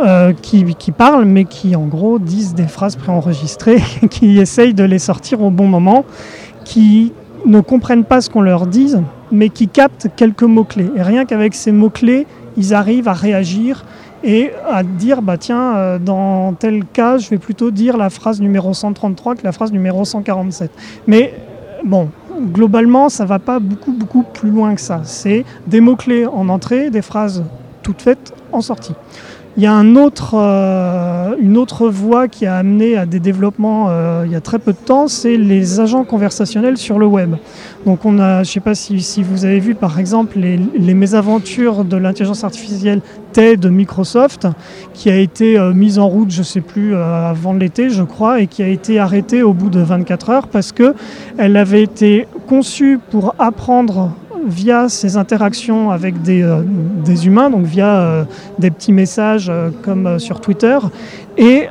euh, 0.00 0.32
qui, 0.32 0.74
qui 0.74 0.92
parlent, 0.92 1.24
mais 1.24 1.44
qui 1.44 1.74
en 1.76 1.86
gros 1.86 2.18
disent 2.18 2.54
des 2.54 2.66
phrases 2.66 2.96
préenregistrées, 2.96 3.82
qui 4.10 4.38
essayent 4.38 4.74
de 4.74 4.84
les 4.84 4.98
sortir 4.98 5.42
au 5.42 5.50
bon 5.50 5.66
moment, 5.66 6.04
qui 6.64 7.12
ne 7.46 7.60
comprennent 7.60 8.04
pas 8.04 8.20
ce 8.20 8.28
qu'on 8.28 8.42
leur 8.42 8.66
dise, 8.66 9.00
mais 9.30 9.48
qui 9.48 9.68
captent 9.68 10.08
quelques 10.16 10.42
mots-clés. 10.42 10.90
Et 10.96 11.02
rien 11.02 11.24
qu'avec 11.24 11.54
ces 11.54 11.72
mots-clés, 11.72 12.26
ils 12.56 12.74
arrivent 12.74 13.08
à 13.08 13.12
réagir 13.12 13.84
et 14.24 14.50
à 14.68 14.82
dire 14.82 15.22
bah 15.22 15.36
tiens 15.38 15.76
euh, 15.76 15.98
dans 15.98 16.54
tel 16.54 16.84
cas 16.84 17.18
je 17.18 17.28
vais 17.28 17.38
plutôt 17.38 17.70
dire 17.70 17.96
la 17.96 18.10
phrase 18.10 18.40
numéro 18.40 18.72
133 18.72 19.36
que 19.36 19.44
la 19.44 19.52
phrase 19.52 19.72
numéro 19.72 20.04
147 20.04 20.70
mais 21.06 21.34
bon 21.84 22.08
globalement 22.52 23.08
ça 23.08 23.24
va 23.26 23.38
pas 23.38 23.58
beaucoup 23.58 23.92
beaucoup 23.92 24.22
plus 24.22 24.50
loin 24.50 24.74
que 24.74 24.80
ça. 24.80 25.02
C'est 25.04 25.44
des 25.66 25.80
mots 25.80 25.96
clés 25.96 26.26
en 26.26 26.48
entrée 26.48 26.90
des 26.90 27.02
phrases 27.02 27.44
toutes 27.82 28.02
faites 28.02 28.34
en 28.52 28.60
sortie 28.60 28.94
il 29.56 29.62
y 29.62 29.66
a 29.66 29.74
euh, 29.74 31.34
une 31.40 31.56
autre 31.56 31.88
voie 31.88 32.28
qui 32.28 32.44
a 32.44 32.56
amené 32.56 32.96
à 32.96 33.06
des 33.06 33.20
développements 33.20 33.86
euh, 33.88 34.24
il 34.26 34.32
y 34.32 34.34
a 34.34 34.40
très 34.42 34.58
peu 34.58 34.72
de 34.72 34.78
temps, 34.78 35.08
c'est 35.08 35.38
les 35.38 35.80
agents 35.80 36.04
conversationnels 36.04 36.76
sur 36.76 36.98
le 36.98 37.06
web. 37.06 37.36
Donc 37.86 38.04
on 38.04 38.18
a, 38.18 38.42
je 38.42 38.50
ne 38.50 38.52
sais 38.52 38.60
pas 38.60 38.74
si, 38.74 39.22
vous 39.22 39.46
avez 39.46 39.58
vu 39.58 39.74
par 39.74 39.98
exemple 39.98 40.38
les, 40.38 40.94
mésaventures 40.94 41.84
de 41.84 41.96
l'intelligence 41.96 42.44
artificielle 42.44 43.00
T 43.32 43.56
de 43.56 43.70
Microsoft, 43.70 44.46
qui 44.92 45.08
a 45.10 45.16
été 45.16 45.58
euh, 45.58 45.72
mise 45.72 45.98
en 45.98 46.08
route, 46.08 46.30
je 46.30 46.40
ne 46.40 46.44
sais 46.44 46.60
plus, 46.60 46.94
avant 46.94 47.54
l'été 47.54 47.88
je 47.88 48.02
crois, 48.02 48.40
et 48.40 48.48
qui 48.48 48.62
a 48.62 48.68
été 48.68 48.98
arrêtée 48.98 49.42
au 49.42 49.54
bout 49.54 49.70
de 49.70 49.80
24 49.80 50.30
heures 50.30 50.48
parce 50.48 50.72
que 50.72 50.94
elle 51.38 51.56
avait 51.56 51.82
été 51.82 52.28
conçue 52.46 52.98
pour 53.10 53.34
apprendre 53.38 54.10
via 54.46 54.88
ses 54.88 55.16
interactions 55.16 55.90
avec 55.90 56.22
des, 56.22 56.42
euh, 56.42 56.62
des 57.04 57.26
humains, 57.26 57.50
donc 57.50 57.64
via 57.64 57.96
euh, 57.96 58.24
des 58.58 58.70
petits 58.70 58.92
messages 58.92 59.48
euh, 59.50 59.70
comme 59.82 60.18
sur 60.18 60.40
Twitter, 60.40 60.78
et 61.38 61.68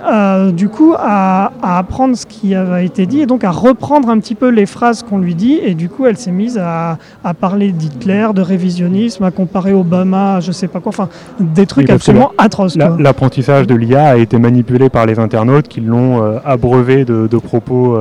du 0.54 0.70
coup 0.70 0.94
à, 0.96 1.52
à 1.64 1.80
apprendre 1.80 2.16
ce 2.16 2.28
qui 2.28 2.54
avait 2.54 2.86
été 2.86 3.08
dit, 3.08 3.22
et 3.22 3.26
donc 3.26 3.44
à 3.44 3.50
reprendre 3.50 4.10
un 4.10 4.20
petit 4.20 4.36
peu 4.36 4.50
les 4.50 4.68
phrases 4.68 5.02
qu'on 5.02 5.18
lui 5.18 5.34
dit, 5.34 5.60
et 5.64 5.74
du 5.74 5.90
coup 5.90 6.06
elle 6.06 6.18
s'est 6.18 6.32
mise 6.32 6.60
à, 6.62 7.00
à 7.24 7.34
parler 7.34 7.72
d'Hitler, 7.72 8.28
de 8.36 8.42
révisionnisme, 8.42 9.24
à 9.24 9.32
comparer 9.32 9.74
Obama, 9.74 10.36
à 10.36 10.40
je 10.40 10.52
sais 10.52 10.68
pas 10.68 10.80
quoi, 10.82 10.90
enfin 10.90 11.10
des 11.40 11.66
trucs 11.66 11.88
Oui, 11.88 11.94
absolument 11.96 12.32
la- 12.38 12.46
atroces. 12.46 12.78
L'apprentissage 12.78 13.66
de 13.66 13.74
l'IA 13.74 14.10
a 14.10 14.18
été 14.18 14.38
manipulé 14.38 14.90
par 14.90 15.08
les 15.08 15.18
internautes 15.18 15.68
qui 15.68 15.82
l'ont 15.82 16.22
abreuvé 16.46 17.04
de, 17.04 17.26
de 17.26 17.38
propos 17.38 17.98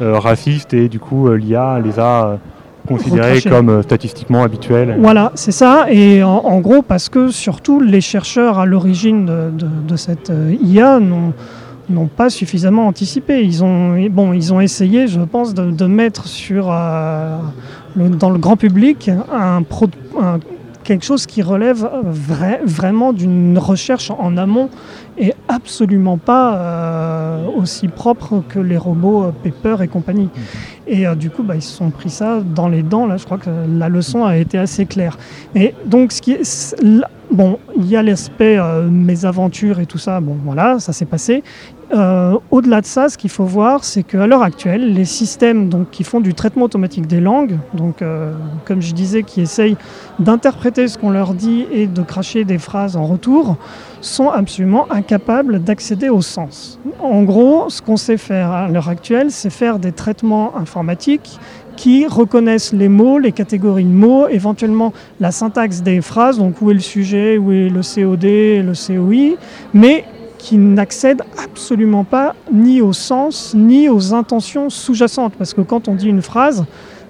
racistes 0.00 0.74
et 0.74 0.88
du 0.88 0.98
coup 0.98 1.28
l'IA 1.30 1.78
les 1.82 1.98
a 1.98 2.38
Retranchés. 2.96 3.48
comme 3.50 3.68
euh, 3.68 3.82
statistiquement 3.82 4.42
habituels. 4.42 4.96
Voilà, 5.00 5.32
c'est 5.34 5.52
ça. 5.52 5.86
Et 5.90 6.22
en, 6.22 6.28
en 6.30 6.60
gros, 6.60 6.82
parce 6.82 7.08
que 7.08 7.30
surtout 7.30 7.80
les 7.80 8.00
chercheurs 8.00 8.58
à 8.58 8.66
l'origine 8.66 9.26
de, 9.26 9.50
de- 9.50 9.66
de 9.88 9.96
cette 9.96 10.30
euh, 10.30 10.54
IA 10.62 10.98
n'ont 11.00 11.32
n'ont 11.88 12.06
pas 12.06 12.30
suffisamment 12.30 12.86
anticipé. 12.86 13.42
Ils 13.42 13.64
ont, 13.64 13.96
bon, 14.10 14.32
ils 14.32 14.54
ont 14.54 14.60
essayé, 14.60 15.08
je 15.08 15.18
pense, 15.20 15.54
de, 15.54 15.72
de 15.72 15.86
mettre 15.86 16.28
sur, 16.28 16.68
euh, 16.70 17.36
le- 17.96 18.10
dans 18.10 18.30
le 18.30 18.38
grand 18.38 18.56
public 18.56 19.10
un, 19.32 19.62
pro- 19.62 19.88
un- 20.20 20.38
quelque 20.84 21.04
chose 21.04 21.26
qui 21.26 21.42
relève 21.42 21.88
vrai- 22.04 22.60
vraiment 22.64 23.12
d'une 23.12 23.58
recherche 23.58 24.12
en 24.16 24.36
amont 24.36 24.68
et 25.18 25.34
absolument 25.48 26.16
pas 26.18 26.56
euh, 26.56 27.46
aussi 27.56 27.88
propre 27.88 28.42
que 28.48 28.58
les 28.58 28.76
robots 28.76 29.24
euh, 29.24 29.32
Pepper 29.42 29.76
et 29.82 29.88
compagnie. 29.88 30.28
Et 30.86 31.06
euh, 31.06 31.14
du 31.14 31.30
coup, 31.30 31.42
bah, 31.42 31.56
ils 31.56 31.62
se 31.62 31.76
sont 31.76 31.90
pris 31.90 32.10
ça 32.10 32.40
dans 32.40 32.68
les 32.68 32.82
dents. 32.82 33.06
Là, 33.06 33.16
je 33.16 33.24
crois 33.24 33.38
que 33.38 33.50
la 33.78 33.88
leçon 33.88 34.24
a 34.24 34.36
été 34.36 34.58
assez 34.58 34.86
claire. 34.86 35.18
Et 35.54 35.74
donc, 35.86 36.12
ce 36.12 36.22
qui 36.22 36.32
est, 36.32 36.76
là- 36.82 37.10
bon, 37.30 37.58
il 37.76 37.86
y 37.86 37.96
a 37.96 38.02
l'aspect 38.02 38.58
euh, 38.58 38.88
mésaventures 38.88 39.80
et 39.80 39.86
tout 39.86 39.98
ça. 39.98 40.20
Bon, 40.20 40.36
voilà, 40.44 40.78
ça 40.78 40.92
s'est 40.92 41.06
passé. 41.06 41.42
Au-delà 42.52 42.82
de 42.82 42.86
ça, 42.86 43.08
ce 43.08 43.18
qu'il 43.18 43.30
faut 43.30 43.44
voir, 43.44 43.82
c'est 43.82 44.04
qu'à 44.04 44.28
l'heure 44.28 44.44
actuelle, 44.44 44.94
les 44.94 45.04
systèmes 45.04 45.68
donc, 45.68 45.90
qui 45.90 46.04
font 46.04 46.20
du 46.20 46.34
traitement 46.34 46.66
automatique 46.66 47.08
des 47.08 47.18
langues, 47.18 47.58
donc 47.74 48.04
comme 48.64 48.80
je 48.80 48.94
disais, 48.94 49.24
qui 49.24 49.40
essayent 49.40 49.76
d'interpréter 50.20 50.86
ce 50.86 50.96
qu'on 50.98 51.10
leur 51.10 51.34
dit 51.34 51.66
et 51.72 51.88
de 51.88 52.02
cracher 52.02 52.44
des 52.44 52.58
phrases 52.58 52.96
en 52.96 53.06
retour, 53.06 53.56
sont 54.02 54.30
absolument 54.30 54.86
incapables 55.00 55.62
d'accéder 55.62 56.08
au 56.10 56.20
sens. 56.20 56.78
En 57.00 57.22
gros, 57.22 57.70
ce 57.70 57.80
qu'on 57.80 57.96
sait 57.96 58.18
faire 58.18 58.50
à 58.50 58.68
l'heure 58.68 58.88
actuelle, 58.88 59.30
c'est 59.30 59.50
faire 59.50 59.78
des 59.78 59.92
traitements 59.92 60.56
informatiques 60.56 61.38
qui 61.76 62.06
reconnaissent 62.06 62.74
les 62.74 62.90
mots, 62.90 63.18
les 63.18 63.32
catégories 63.32 63.84
de 63.84 63.98
mots, 64.06 64.28
éventuellement 64.28 64.92
la 65.18 65.30
syntaxe 65.30 65.80
des 65.80 66.02
phrases, 66.02 66.36
donc 66.38 66.60
où 66.60 66.70
est 66.70 66.74
le 66.74 66.80
sujet, 66.80 67.38
où 67.38 67.50
est 67.50 67.70
le 67.70 67.80
COD, 67.80 68.24
le 68.70 68.74
COI, 68.74 69.38
mais 69.72 70.04
qui 70.36 70.56
n'accèdent 70.58 71.22
absolument 71.42 72.04
pas 72.04 72.34
ni 72.52 72.82
au 72.82 72.92
sens, 72.92 73.54
ni 73.54 73.88
aux 73.88 74.12
intentions 74.12 74.68
sous-jacentes. 74.68 75.34
Parce 75.38 75.54
que 75.54 75.62
quand 75.62 75.88
on 75.88 75.94
dit 75.94 76.08
une 76.08 76.22
phrase, 76.22 76.64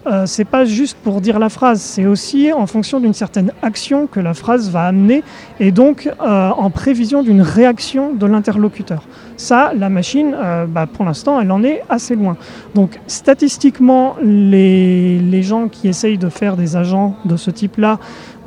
euh, 0.07 0.25
c'est 0.27 0.47
pas 0.47 0.65
juste 0.65 0.97
pour 1.03 1.21
dire 1.21 1.39
la 1.39 1.51
phrase, 1.51 1.81
c'est 1.83 2.07
aussi 2.07 2.53
en 2.53 2.67
fonction 2.67 3.01
d'une 3.01 3.13
certaine 3.13 3.53
action 3.61 4.07
que 4.07 4.19
la 4.19 4.33
phrase 4.33 4.71
va 4.71 4.87
amener 4.87 5.23
et 5.59 5.73
donc 5.73 6.09
euh, 6.23 6.49
en 6.49 6.71
prévision 6.71 7.23
d'une 7.23 7.43
réaction 7.43 8.15
de 8.15 8.25
l'interlocuteur. 8.25 9.03
Ça, 9.37 9.73
la 9.77 9.91
machine, 9.91 10.35
euh, 10.35 10.65
bah, 10.67 10.87
pour 10.87 11.05
l'instant, 11.05 11.41
elle 11.41 11.51
en 11.53 11.63
est 11.63 11.83
assez 11.91 12.17
loin. 12.17 12.37
Donc 12.75 12.99
statistiquement, 13.07 14.17
les, 14.23 15.19
les 15.19 15.43
gens 15.43 15.69
qui 15.69 15.87
essayent 15.87 16.19
de 16.19 16.31
faire 16.31 16.57
des 16.57 16.77
agents 16.77 17.17
de 17.27 17.37
ce 17.37 17.51
type-là 17.51 17.99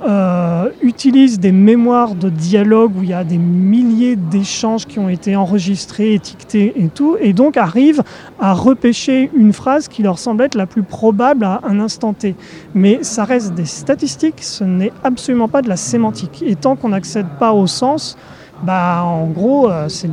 euh, 0.08 0.70
utilisent 0.82 1.40
des 1.40 1.52
mémoires 1.52 2.16
de 2.16 2.30
dialogue 2.30 2.92
où 2.98 3.04
il 3.04 3.10
y 3.10 3.14
a 3.14 3.24
des 3.24 3.38
milliers 3.38 4.16
d'échanges 4.16 4.86
qui 4.86 5.00
ont 5.00 5.10
été 5.10 5.36
enregistrés, 5.36 6.14
étiquetés 6.14 6.74
et 6.76 6.90
tout, 6.90 7.16
et 7.22 7.34
donc 7.34 7.56
arrivent 7.58 8.04
à 8.40 8.54
repêcher 8.54 9.32
une 9.36 9.54
phrase 9.54 9.88
qui 9.88 10.04
leur 10.04 10.20
semble 10.20 10.44
être 10.44 10.56
la 10.56 10.66
plus 10.66 10.84
probable 10.84 11.46
à 11.46 11.62
un 11.68 11.80
instant 11.80 12.14
T. 12.14 12.36
Mais 12.76 13.00
ça 13.02 13.24
reste 13.24 13.54
des 13.54 13.66
statistiques, 13.66 14.42
ce 14.44 14.64
n'est 14.64 14.92
absolument 15.04 15.48
pas 15.48 15.62
de 15.62 15.70
la 15.70 15.78
sémantique. 15.78 16.44
Et 16.46 16.56
tant 16.56 16.76
qu'on 16.76 16.90
n'accède 16.90 17.28
pas 17.40 17.54
au 17.54 17.68
sens, 17.68 18.18
bah 18.64 19.04
en 19.04 19.28
gros, 19.28 19.70
euh, 19.70 19.90
c'est- 19.90 20.10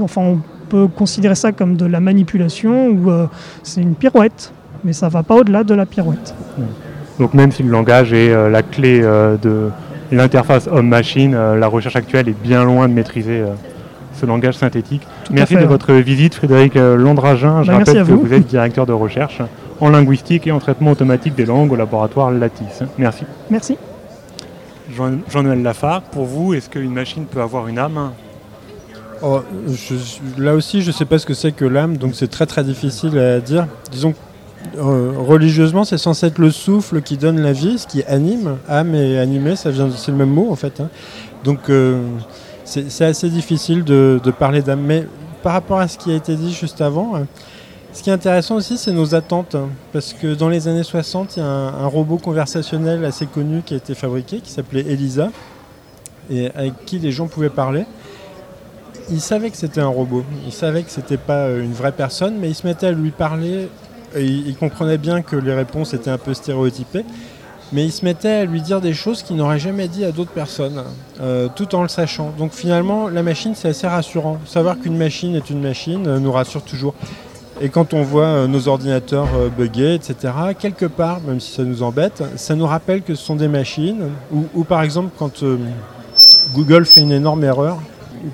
enfin 0.00 0.22
on 0.22 0.38
peut 0.68 0.88
considérer 0.88 1.34
ça 1.34 1.52
comme 1.52 1.76
de 1.76 1.84
la 1.86 2.00
manipulation 2.00 2.88
ou 2.88 3.10
euh, 3.10 3.26
c'est 3.62 3.82
une 3.82 3.94
pirouette, 3.94 4.52
mais 4.84 4.92
ça 4.94 5.08
va 5.08 5.22
pas 5.22 5.34
au-delà 5.36 5.64
de 5.64 5.74
la 5.74 5.84
pirouette. 5.86 6.34
Donc 7.18 7.34
même 7.34 7.52
si 7.52 7.62
le 7.62 7.70
langage 7.70 8.12
est 8.12 8.30
euh, 8.32 8.48
la 8.48 8.62
clé 8.62 9.00
euh, 9.02 9.36
de 9.36 9.68
l'interface 10.10 10.68
homme-machine, 10.70 11.34
euh, 11.34 11.56
la 11.58 11.66
recherche 11.68 11.96
actuelle 11.96 12.28
est 12.28 12.36
bien 12.42 12.64
loin 12.64 12.88
de 12.88 12.94
maîtriser 12.94 13.40
euh, 13.40 13.48
ce 14.18 14.26
langage 14.26 14.54
synthétique. 14.54 15.02
Tout 15.24 15.32
merci 15.32 15.54
de 15.56 15.64
votre 15.64 15.92
visite, 15.94 16.34
Frédéric 16.34 16.74
Landragin. 16.74 17.62
Je 17.62 17.68
Bah, 17.68 17.78
merci 17.78 17.90
rappelle 17.92 18.06
que 18.06 18.12
vous. 18.12 18.26
vous 18.26 18.32
êtes 18.32 18.46
directeur 18.46 18.86
de 18.86 18.92
recherche 18.92 19.40
en 19.80 19.88
linguistique 19.90 20.46
et 20.46 20.52
en 20.52 20.58
traitement 20.58 20.92
automatique 20.92 21.34
des 21.34 21.44
langues 21.46 21.72
au 21.72 21.76
laboratoire 21.76 22.30
Lattice. 22.30 22.82
Merci. 22.98 23.24
Merci. 23.50 23.76
Jean- 24.96 25.18
Jean-Noël 25.30 25.62
Lafare, 25.62 26.02
pour 26.02 26.24
vous, 26.26 26.54
est-ce 26.54 26.68
qu'une 26.68 26.92
machine 26.92 27.24
peut 27.24 27.40
avoir 27.40 27.66
une 27.68 27.78
âme? 27.78 28.12
Oh, 29.22 29.40
je- 29.68 30.42
là 30.42 30.54
aussi, 30.54 30.82
je 30.82 30.88
ne 30.88 30.92
sais 30.92 31.04
pas 31.04 31.18
ce 31.18 31.24
que 31.26 31.34
c'est 31.34 31.52
que 31.52 31.64
l'âme, 31.64 31.96
donc 31.96 32.14
c'est 32.14 32.28
très 32.30 32.44
très 32.46 32.64
difficile 32.64 33.18
à 33.18 33.40
dire. 33.40 33.66
Disons, 33.90 34.14
euh, 34.76 35.12
religieusement, 35.16 35.84
c'est 35.84 35.98
censé 35.98 36.26
être 36.26 36.38
le 36.38 36.50
souffle 36.50 37.02
qui 37.02 37.16
donne 37.16 37.40
la 37.40 37.52
vie, 37.52 37.78
ce 37.78 37.86
qui 37.86 38.02
anime. 38.04 38.56
Âme 38.68 38.94
et 38.94 39.18
animé, 39.18 39.56
c'est 39.56 39.70
le 39.72 40.14
même 40.14 40.30
mot 40.30 40.50
en 40.50 40.56
fait. 40.56 40.80
hein. 40.80 40.88
Donc, 41.44 41.68
euh, 41.68 42.00
c'est 42.64 43.04
assez 43.04 43.28
difficile 43.28 43.84
de, 43.84 44.20
parler 44.38 44.62
d'âme. 44.62 44.80
Mais 44.80 45.06
par 45.42 45.52
rapport 45.52 45.78
à 45.78 45.88
ce 45.88 45.98
qui 45.98 46.10
a 46.12 46.14
été 46.14 46.36
dit 46.36 46.52
juste 46.52 46.80
avant, 46.80 47.16
euh, 47.16 47.18
ce 47.92 48.02
qui 48.02 48.10
est 48.10 48.12
intéressant 48.12 48.56
aussi, 48.56 48.78
c'est 48.78 48.92
nos 48.92 49.14
attentes. 49.14 49.54
hein. 49.54 49.68
parce 49.92 50.12
que 50.12 50.34
dans 50.34 50.48
les 50.48 50.68
années 50.68 50.84
60, 50.84 51.36
il 51.36 51.40
y 51.40 51.42
a 51.42 51.46
un, 51.46 51.86
robot 51.86 52.16
conversationnel 52.16 53.04
assez 53.04 53.26
connu 53.26 53.62
qui 53.64 53.74
a 53.74 53.76
été 53.76 53.94
fabriqué, 53.94 54.38
qui 54.38 54.50
s'appelait 54.50 54.86
Elisa, 54.88 55.30
et 56.30 56.50
avec 56.54 56.84
qui 56.86 56.98
les 56.98 57.12
gens 57.12 57.26
pouvaient 57.26 57.50
parler 57.50 57.84
il 59.10 59.20
savait 59.20 59.50
que 59.50 59.56
c'était 59.56 59.80
un 59.80 59.88
robot, 59.88 60.24
il 60.46 60.52
savait 60.52 60.82
que 60.82 60.90
c'était 60.90 61.16
pas 61.16 61.50
une 61.50 61.72
vraie 61.72 61.92
personne, 61.92 62.36
mais 62.38 62.48
il 62.48 62.54
se 62.54 62.66
mettait 62.66 62.86
à 62.86 62.92
lui 62.92 63.10
parler, 63.10 63.68
il, 64.16 64.54
comprenait 64.56 64.98
bien 64.98 65.22
que 65.22 65.36
les 65.36 65.54
réponses 65.54 65.94
étaient 65.94 66.10
un 66.10 66.18
peu 66.18 66.34
stéréotypées, 66.34 67.04
mais 67.72 67.84
il 67.84 67.92
se 67.92 68.04
mettait 68.04 68.28
à 68.28 68.44
lui 68.44 68.60
dire 68.60 68.80
des 68.80 68.92
choses 68.92 69.22
qu'il 69.22 69.36
n'aurait 69.36 69.58
jamais 69.58 69.88
dit 69.88 70.04
à 70.04 70.12
d'autres 70.12 70.30
personnes, 70.30 70.82
euh, 71.20 71.48
tout 71.54 71.74
en 71.74 71.82
le 71.82 71.88
sachant. 71.88 72.32
Donc 72.38 72.52
finalement, 72.52 73.08
la 73.08 73.22
machine, 73.22 73.54
c'est 73.54 73.68
assez 73.68 73.86
rassurant. 73.86 74.38
Savoir 74.44 74.78
qu'une 74.78 74.96
machine 74.96 75.34
est 75.34 75.48
une 75.48 75.60
machine 75.60 76.06
euh, 76.06 76.18
nous 76.18 76.32
rassure 76.32 76.62
toujours. 76.62 76.94
Et 77.60 77.68
quand 77.68 77.94
on 77.94 78.02
voit 78.02 78.24
euh, 78.24 78.46
nos 78.46 78.68
ordinateurs 78.68 79.28
bugger, 79.56 79.94
etc., 79.94 80.34
quelque 80.58 80.86
part, 80.86 81.20
même 81.20 81.40
si 81.40 81.52
ça 81.52 81.64
nous 81.64 81.82
embête, 81.82 82.22
ça 82.36 82.54
nous 82.54 82.66
rappelle 82.66 83.02
que 83.02 83.14
ce 83.14 83.24
sont 83.24 83.36
des 83.36 83.48
machines, 83.48 84.10
ou, 84.54 84.64
par 84.64 84.82
exemple 84.82 85.10
quand... 85.18 85.42
Google 86.54 86.84
fait 86.84 87.00
une 87.00 87.12
énorme 87.12 87.44
erreur. 87.44 87.78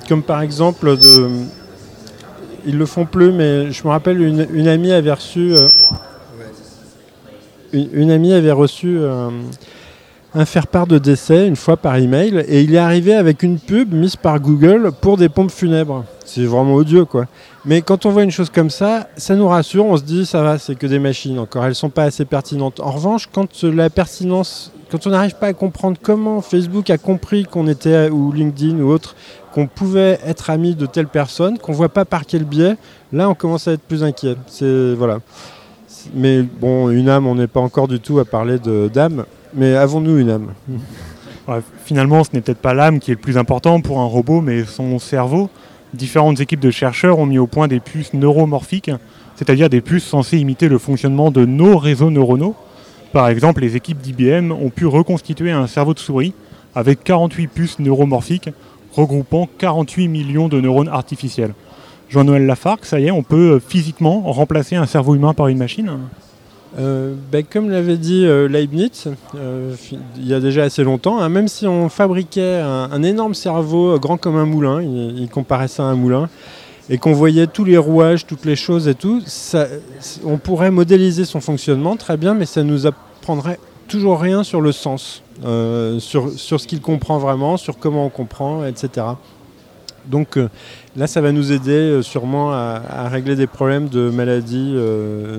Comme 0.08 0.22
par 0.22 0.42
exemple, 0.42 0.96
de, 0.96 1.28
ils 2.66 2.76
le 2.76 2.86
font 2.86 3.04
plus, 3.04 3.32
mais 3.32 3.70
je 3.70 3.84
me 3.84 3.88
rappelle 3.88 4.20
une, 4.20 4.68
amie 4.68 4.92
avait 4.92 5.12
reçu, 5.12 5.54
euh, 5.54 5.68
une, 7.72 8.10
amie 8.10 8.32
avait 8.32 8.52
reçu 8.52 8.98
euh, 8.98 9.30
un 10.34 10.44
faire-part 10.44 10.86
de 10.86 10.98
décès 10.98 11.46
une 11.46 11.56
fois 11.56 11.76
par 11.76 11.96
email, 11.96 12.44
et 12.48 12.62
il 12.62 12.74
est 12.74 12.78
arrivé 12.78 13.14
avec 13.14 13.42
une 13.42 13.58
pub 13.58 13.92
mise 13.92 14.16
par 14.16 14.40
Google 14.40 14.92
pour 15.00 15.16
des 15.16 15.28
pompes 15.28 15.50
funèbres. 15.50 16.04
C'est 16.24 16.44
vraiment 16.44 16.74
odieux, 16.74 17.06
quoi. 17.06 17.26
Mais 17.64 17.82
quand 17.82 18.06
on 18.06 18.10
voit 18.10 18.22
une 18.22 18.30
chose 18.30 18.50
comme 18.50 18.70
ça, 18.70 19.08
ça 19.16 19.34
nous 19.34 19.48
rassure. 19.48 19.84
On 19.86 19.96
se 19.96 20.02
dit, 20.02 20.26
ça 20.26 20.42
va, 20.42 20.58
c'est 20.58 20.74
que 20.74 20.86
des 20.86 20.98
machines 20.98 21.38
encore. 21.38 21.64
Elles 21.64 21.74
sont 21.74 21.90
pas 21.90 22.04
assez 22.04 22.24
pertinentes. 22.24 22.80
En 22.80 22.90
revanche, 22.90 23.28
quand 23.32 23.62
la 23.62 23.90
pertinence, 23.90 24.72
quand 24.90 25.06
on 25.06 25.10
n'arrive 25.10 25.36
pas 25.36 25.48
à 25.48 25.52
comprendre 25.54 25.98
comment 26.00 26.40
Facebook 26.40 26.90
a 26.90 26.98
compris 26.98 27.44
qu'on 27.44 27.66
était 27.66 28.10
ou 28.10 28.30
LinkedIn 28.32 28.78
ou 28.80 28.90
autre, 28.90 29.16
qu'on 29.58 29.66
pouvait 29.66 30.20
être 30.24 30.50
ami 30.50 30.76
de 30.76 30.86
telle 30.86 31.08
personne, 31.08 31.58
qu'on 31.58 31.72
voit 31.72 31.88
pas 31.88 32.04
par 32.04 32.26
quel 32.26 32.44
biais, 32.44 32.76
là, 33.12 33.28
on 33.28 33.34
commence 33.34 33.66
à 33.66 33.72
être 33.72 33.82
plus 33.82 34.04
inquiet. 34.04 34.36
C'est 34.46 34.94
voilà. 34.94 35.18
Mais 36.14 36.42
bon, 36.42 36.90
une 36.90 37.08
âme, 37.08 37.26
on 37.26 37.34
n'est 37.34 37.48
pas 37.48 37.58
encore 37.58 37.88
du 37.88 37.98
tout 37.98 38.20
à 38.20 38.24
parler 38.24 38.58
d'âme. 38.60 39.24
Mais 39.54 39.74
avons-nous 39.74 40.16
une 40.18 40.30
âme? 40.30 40.52
Finalement, 41.84 42.22
ce 42.22 42.28
n'est 42.34 42.40
peut-être 42.40 42.60
pas 42.60 42.72
l'âme 42.72 43.00
qui 43.00 43.10
est 43.10 43.14
le 43.14 43.20
plus 43.20 43.36
important 43.36 43.80
pour 43.80 43.98
un 43.98 44.04
robot, 44.04 44.40
mais 44.42 44.64
son 44.64 45.00
cerveau. 45.00 45.50
Différentes 45.92 46.38
équipes 46.38 46.60
de 46.60 46.70
chercheurs 46.70 47.18
ont 47.18 47.26
mis 47.26 47.38
au 47.38 47.48
point 47.48 47.66
des 47.66 47.80
puces 47.80 48.14
neuromorphiques, 48.14 48.92
c'est-à-dire 49.34 49.68
des 49.68 49.80
puces 49.80 50.04
censées 50.04 50.38
imiter 50.38 50.68
le 50.68 50.78
fonctionnement 50.78 51.32
de 51.32 51.44
nos 51.44 51.78
réseaux 51.78 52.10
neuronaux. 52.10 52.54
Par 53.12 53.28
exemple, 53.28 53.62
les 53.62 53.74
équipes 53.74 53.98
d'IBM 53.98 54.52
ont 54.52 54.70
pu 54.70 54.86
reconstituer 54.86 55.50
un 55.50 55.66
cerveau 55.66 55.94
de 55.94 55.98
souris 55.98 56.32
avec 56.76 57.02
48 57.02 57.48
puces 57.48 57.78
neuromorphiques 57.80 58.50
regroupant 58.98 59.48
48 59.58 60.08
millions 60.08 60.48
de 60.48 60.60
neurones 60.60 60.88
artificiels. 60.88 61.54
Jean-Noël 62.10 62.46
Lafargue, 62.46 62.84
ça 62.84 62.98
y 62.98 63.06
est, 63.06 63.10
on 63.10 63.22
peut 63.22 63.52
euh, 63.52 63.60
physiquement 63.60 64.20
remplacer 64.22 64.74
un 64.76 64.86
cerveau 64.86 65.14
humain 65.14 65.34
par 65.34 65.48
une 65.48 65.58
machine? 65.58 65.90
Euh, 66.78 67.14
ben, 67.30 67.44
comme 67.44 67.70
l'avait 67.70 67.96
dit 67.96 68.26
euh, 68.26 68.48
Leibniz 68.48 69.08
il 69.34 70.26
y 70.26 70.34
a 70.34 70.40
déjà 70.40 70.64
assez 70.64 70.82
longtemps, 70.82 71.20
hein, 71.20 71.28
même 71.28 71.48
si 71.48 71.66
on 71.66 71.88
fabriquait 71.88 72.60
un, 72.60 73.02
énorme 73.02 73.34
cerveau 73.34 73.98
grand 73.98 74.16
comme 74.16 74.36
un 74.36 74.46
moulin, 74.46 74.82
il, 74.82 75.28
comparait 75.28 75.68
ça 75.68 75.84
à 75.84 75.86
un 75.86 75.94
moulin, 75.94 76.28
et 76.90 76.98
qu'on 76.98 77.12
voyait 77.12 77.46
tous 77.46 77.64
les 77.64 77.78
rouages, 77.78 78.26
toutes 78.26 78.44
les 78.44 78.56
choses 78.56 78.88
et 78.88 78.94
tout, 78.94 79.22
on 80.24 80.38
pourrait 80.38 80.70
modéliser 80.70 81.24
son 81.24 81.40
fonctionnement 81.40 81.96
très 81.96 82.16
bien, 82.16 82.34
mais 82.34 82.46
ça 82.46 82.62
nous 82.62 82.86
apprendrait 82.86 83.60
toujours 83.86 84.20
rien 84.20 84.44
sur 84.44 84.60
le 84.60 84.72
sens, 84.72 85.22
euh, 85.44 86.00
sur, 86.00 86.30
ce 86.36 86.66
qu'il 86.66 86.80
comprend 86.80 87.18
vraiment, 87.18 87.56
sur 87.56 87.78
comment 87.78 88.06
on 88.06 88.08
comprend, 88.08 88.64
etc. 88.64 89.06
Donc 90.06 90.36
euh, 90.36 90.48
là, 90.96 91.06
ça 91.06 91.20
va 91.20 91.32
nous 91.32 91.52
aider 91.52 91.70
euh, 91.70 92.02
sûrement 92.02 92.52
à, 92.52 93.08
régler 93.08 93.36
des 93.36 93.46
problèmes 93.46 93.88
de 93.88 94.10
maladies 94.10 94.74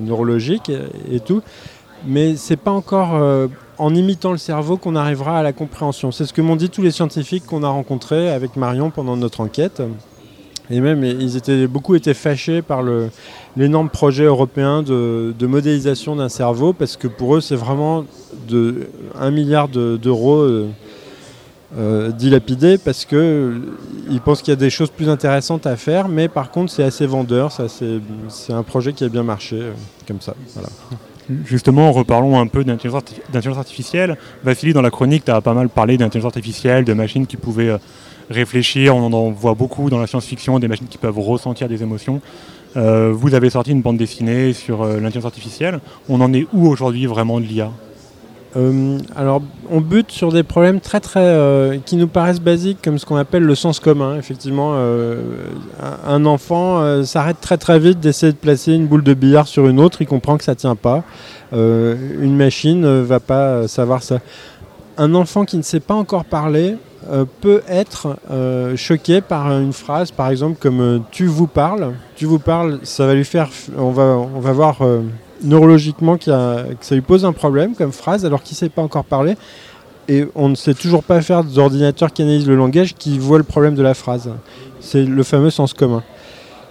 neurologiques 0.02 0.72
et, 1.12 1.20
tout. 1.20 1.42
Mais 2.06 2.36
c'est 2.38 2.56
pas 2.56 2.72
encore 2.72 3.22
en 3.78 3.94
imitant 3.94 4.32
le 4.32 4.38
cerveau 4.38 4.78
qu'on 4.78 4.96
arrivera 4.96 5.40
à 5.40 5.44
la 5.44 5.52
compréhension. 5.52 6.14
C'est 6.14 6.26
ce 6.26 6.32
que 6.32 6.42
m'ont 6.42 6.56
dit 6.56 6.70
tous 6.70 6.82
les 6.82 6.92
scientifiques 6.92 7.46
qu'on 7.46 7.64
a 7.64 7.68
rencontrés 7.68 8.32
avec 8.32 8.56
Marion 8.56 8.90
pendant 8.90 9.18
notre 9.18 9.42
enquête. 9.42 9.82
Et 10.70 10.82
même, 10.82 11.04
ils 11.04 11.36
étaient, 11.36 11.68
beaucoup 11.68 11.96
étaient 11.96 12.14
fâchés 12.14 12.62
par 12.62 12.84
le- 12.84 13.10
l'énorme 13.60 13.90
projet 13.90 14.24
européen 14.24 14.82
de, 14.82 15.34
de 15.38 15.46
modélisation 15.48 16.16
d'un 16.16 16.30
cerveau, 16.30 16.72
parce 16.74 16.96
que 16.98 17.08
pour 17.08 17.36
eux, 17.36 17.42
c'est 17.42 17.56
vraiment 17.58 18.06
de 18.48 18.88
1 19.20 19.32
milliard 19.32 19.68
de- 19.68 19.98
d'euros 19.98 20.38
euh, 20.38 20.68
euh, 21.78 22.10
dilapidés, 22.12 22.78
parce 22.78 23.04
que 23.06 23.16
euh, 23.18 23.58
ils 24.10 24.22
pensent 24.22 24.42
qu'il 24.42 24.52
y 24.54 24.58
a 24.58 24.60
des 24.60 24.70
choses 24.70 24.90
plus 24.90 25.10
intéressantes 25.10 25.68
à 25.68 25.76
faire, 25.76 26.08
mais 26.08 26.28
par 26.30 26.52
contre, 26.52 26.72
c'est 26.72 26.84
assez 26.84 27.06
vendeur. 27.06 27.52
C'est 27.52 28.54
un 28.54 28.64
projet 28.64 28.94
qui 28.94 29.04
a 29.04 29.10
bien 29.10 29.24
marché, 29.24 29.58
euh, 29.62 29.72
comme 30.08 30.22
ça. 30.22 30.34
Justement, 31.46 31.92
reparlons 31.92 32.40
un 32.40 32.48
peu 32.48 32.64
d'intelligence 32.64 33.04
arti- 33.04 33.22
d'intelligence 33.32 33.60
artificielle. 33.60 34.18
Vassili, 34.44 34.74
dans 34.74 34.82
la 34.82 34.90
chronique, 34.90 35.26
tu 35.26 35.32
as 35.32 35.42
pas 35.42 35.54
mal 35.54 35.70
parlé 35.70 35.96
d'intelligence 35.98 36.30
artificielle, 36.36 36.86
de 36.86 36.94
machines 36.94 37.28
qui 37.28 37.38
pouvaient 37.38 37.78
réfléchir. 38.32 38.96
On 38.96 39.12
en 39.14 39.30
voit 39.30 39.54
beaucoup 39.54 39.90
dans 39.92 40.00
la 40.00 40.08
science-fiction, 40.08 40.58
des 40.60 40.68
machines 40.68 40.88
qui 40.88 40.98
peuvent 40.98 41.20
ressentir 41.20 41.68
des 41.68 41.84
émotions. 41.84 42.20
Euh, 42.78 43.12
vous 43.14 43.34
avez 43.34 43.50
sorti 43.50 43.72
une 43.72 43.82
bande 43.82 43.98
dessinée 43.98 44.54
sur 44.54 44.84
euh, 44.84 44.96
l'intelligence 45.00 45.26
artificielle. 45.26 45.80
On 46.08 46.22
en 46.22 46.34
est 46.34 46.48
où 46.54 46.68
aujourd'hui 46.68 47.06
vraiment 47.06 47.40
de 47.40 47.46
l'IA 47.46 47.72
Euh, 48.56 48.98
alors, 49.16 49.44
on 49.70 49.80
bute 49.80 50.12
sur 50.12 50.32
des 50.32 50.42
problèmes 50.42 50.80
très 50.80 51.00
très 51.00 51.80
qui 51.86 51.98
nous 51.98 52.08
paraissent 52.08 52.42
basiques, 52.42 52.80
comme 52.84 52.98
ce 52.98 53.06
qu'on 53.06 53.16
appelle 53.16 53.44
le 53.44 53.54
sens 53.54 53.80
commun. 53.80 54.18
Effectivement, 54.18 54.74
un 56.08 56.26
enfant 56.26 57.04
s'arrête 57.06 57.40
très 57.40 57.58
très 57.58 57.78
vite 57.78 58.00
d'essayer 58.00 58.32
de 58.32 58.38
placer 58.38 58.74
une 58.74 58.88
boule 58.88 59.04
de 59.04 59.14
billard 59.14 59.48
sur 59.48 59.68
une 59.68 59.80
autre. 59.80 60.02
Il 60.02 60.08
comprend 60.08 60.36
que 60.36 60.44
ça 60.44 60.56
tient 60.56 60.76
pas. 60.76 61.04
Une 61.54 62.36
machine 62.36 62.82
ne 62.82 63.02
va 63.02 63.20
pas 63.20 63.68
savoir 63.68 64.02
ça. 64.02 64.18
Un 64.98 65.14
enfant 65.14 65.46
qui 65.46 65.58
ne 65.58 65.62
sait 65.62 65.80
pas 65.80 65.94
encore 65.94 66.26
parler 66.26 66.76
euh, 67.12 67.26
peut 67.42 67.62
être 67.68 68.18
euh, 68.32 68.76
choqué 68.78 69.22
par 69.22 69.52
une 69.52 69.74
phrase, 69.74 70.12
par 70.12 70.30
exemple 70.30 70.58
comme 70.60 70.80
euh, 70.82 71.00
tu 71.12 71.26
vous 71.26 71.48
parles. 71.48 71.94
Tu 72.16 72.26
vous 72.26 72.40
parles, 72.40 72.80
ça 72.84 73.06
va 73.08 73.14
lui 73.16 73.26
faire. 73.26 73.50
On 73.78 73.92
va, 73.92 74.04
on 74.04 74.40
va 74.40 74.52
voir 74.52 74.78
neurologiquement 75.44 76.18
y 76.26 76.30
a- 76.32 76.64
que 76.80 76.86
ça 76.86 76.96
lui 76.96 77.02
pose 77.02 77.26
un 77.26 77.34
problème 77.34 77.76
comme 77.76 77.92
phrase 77.92 78.26
alors 78.26 78.44
qu'il 78.44 78.56
ne 78.56 78.60
sait 78.60 78.70
pas 78.70 78.82
encore 78.82 79.06
parler. 79.06 79.36
Et 80.08 80.26
on 80.36 80.50
ne 80.50 80.56
sait 80.56 80.74
toujours 80.74 81.04
pas 81.04 81.22
faire 81.22 81.44
des 81.44 81.60
ordinateurs 81.60 82.12
qui 82.12 82.24
analysent 82.24 82.48
le 82.48 82.56
langage 82.56 82.96
qui 82.96 83.20
voient 83.20 83.38
le 83.38 83.44
problème 83.44 83.76
de 83.76 83.84
la 83.84 83.94
phrase. 83.94 84.30
C'est 84.80 85.04
le 85.04 85.24
fameux 85.24 85.52
sens 85.52 85.74
commun. 85.74 86.04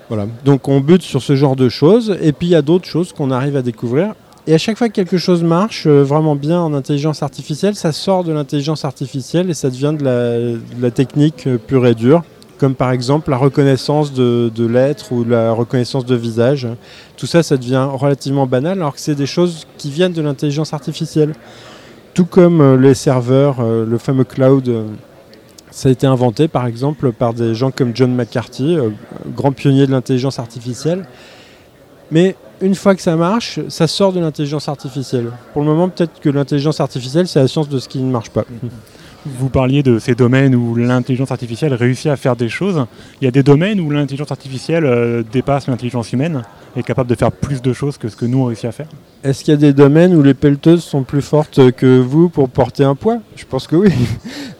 Voilà. 0.08 0.26
Donc 0.44 0.66
on 0.68 0.80
bute 0.80 1.02
sur 1.02 1.22
ce 1.22 1.36
genre 1.36 1.54
de 1.54 1.68
choses. 1.68 2.16
Et 2.20 2.32
puis 2.32 2.48
il 2.48 2.50
y 2.50 2.56
a 2.56 2.62
d'autres 2.62 2.86
choses 2.88 3.12
qu'on 3.12 3.30
arrive 3.30 3.56
à 3.56 3.62
découvrir. 3.62 4.14
Et 4.46 4.54
à 4.54 4.58
chaque 4.58 4.78
fois 4.78 4.88
que 4.88 4.94
quelque 4.94 5.18
chose 5.18 5.42
marche 5.42 5.86
euh, 5.86 6.02
vraiment 6.02 6.34
bien 6.34 6.60
en 6.60 6.72
intelligence 6.72 7.22
artificielle, 7.22 7.74
ça 7.74 7.92
sort 7.92 8.24
de 8.24 8.32
l'intelligence 8.32 8.84
artificielle 8.84 9.50
et 9.50 9.54
ça 9.54 9.68
devient 9.68 9.94
de 9.98 10.58
la, 10.80 10.90
technique 10.90 11.46
euh, 11.46 11.58
pure 11.58 11.86
et 11.86 11.94
dure. 11.94 12.22
Comme 12.58 12.74
par 12.74 12.90
exemple 12.90 13.30
la 13.30 13.36
reconnaissance 13.36 14.12
de, 14.12 14.50
de 14.52 14.66
lettres 14.66 15.12
ou 15.12 15.22
la 15.22 15.52
reconnaissance 15.52 16.04
de 16.04 16.16
visage. 16.16 16.66
Tout 17.16 17.26
ça, 17.26 17.42
ça 17.42 17.56
devient 17.56 17.88
relativement 17.92 18.46
banal 18.46 18.78
alors 18.78 18.94
que 18.94 19.00
c'est 19.00 19.14
des 19.14 19.26
choses 19.26 19.66
qui 19.76 19.90
viennent 19.90 20.12
de 20.12 20.22
l'intelligence 20.22 20.72
artificielle. 20.72 21.34
Tout 22.14 22.24
comme 22.24 22.60
euh, 22.60 22.76
les 22.76 22.94
serveurs, 22.94 23.62
le 23.62 23.98
fameux 23.98 24.24
cloud, 24.24 24.86
ça 25.70 25.88
a 25.88 25.92
été 25.92 26.06
inventé 26.06 26.48
par 26.48 26.66
exemple 26.66 27.12
par 27.12 27.32
des 27.32 27.54
gens 27.54 27.70
comme 27.70 27.92
John 27.94 28.12
McCarthy, 28.12 28.76
grand 29.36 29.52
pionnier 29.52 29.86
de 29.86 29.92
l'intelligence 29.92 30.38
artificielle. 30.40 31.06
Mais 32.10 32.34
une 32.60 32.74
fois 32.74 32.94
que 32.94 33.02
ça 33.02 33.16
marche, 33.16 33.60
ça 33.68 33.86
sort 33.86 34.12
de 34.12 34.20
l'intelligence 34.20 34.68
artificielle. 34.68 35.30
Pour 35.52 35.62
le 35.62 35.68
moment, 35.68 35.88
peut-être 35.88 36.20
que 36.20 36.28
l'intelligence 36.28 36.80
artificielle, 36.80 37.28
c'est 37.28 37.40
la 37.40 37.48
science 37.48 37.68
de 37.68 37.78
ce 37.78 37.88
qui 37.88 37.98
ne 37.98 38.10
marche 38.10 38.30
pas. 38.30 38.44
Vous 39.26 39.48
parliez 39.48 39.82
de 39.82 39.98
ces 39.98 40.14
domaines 40.14 40.54
où 40.54 40.74
l'intelligence 40.74 41.32
artificielle 41.32 41.74
réussit 41.74 42.06
à 42.06 42.16
faire 42.16 42.36
des 42.36 42.48
choses. 42.48 42.86
Il 43.20 43.24
y 43.24 43.28
a 43.28 43.30
des 43.30 43.42
domaines 43.42 43.80
où 43.80 43.90
l'intelligence 43.90 44.30
artificielle 44.30 44.84
euh, 44.84 45.22
dépasse 45.32 45.66
l'intelligence 45.66 46.12
humaine 46.12 46.42
et 46.76 46.80
est 46.80 46.82
capable 46.82 47.10
de 47.10 47.14
faire 47.14 47.32
plus 47.32 47.60
de 47.60 47.72
choses 47.72 47.98
que 47.98 48.08
ce 48.08 48.16
que 48.16 48.24
nous 48.24 48.38
on 48.38 48.44
réussit 48.46 48.66
à 48.66 48.72
faire. 48.72 48.86
Est-ce 49.24 49.44
qu'il 49.44 49.52
y 49.52 49.56
a 49.56 49.60
des 49.60 49.72
domaines 49.72 50.14
où 50.14 50.22
les 50.22 50.34
pelleteuses 50.34 50.84
sont 50.84 51.02
plus 51.02 51.20
fortes 51.20 51.72
que 51.72 51.98
vous 51.98 52.28
pour 52.28 52.48
porter 52.48 52.84
un 52.84 52.94
poids? 52.94 53.18
Je 53.36 53.44
pense 53.44 53.66
que 53.66 53.76
oui. 53.76 53.90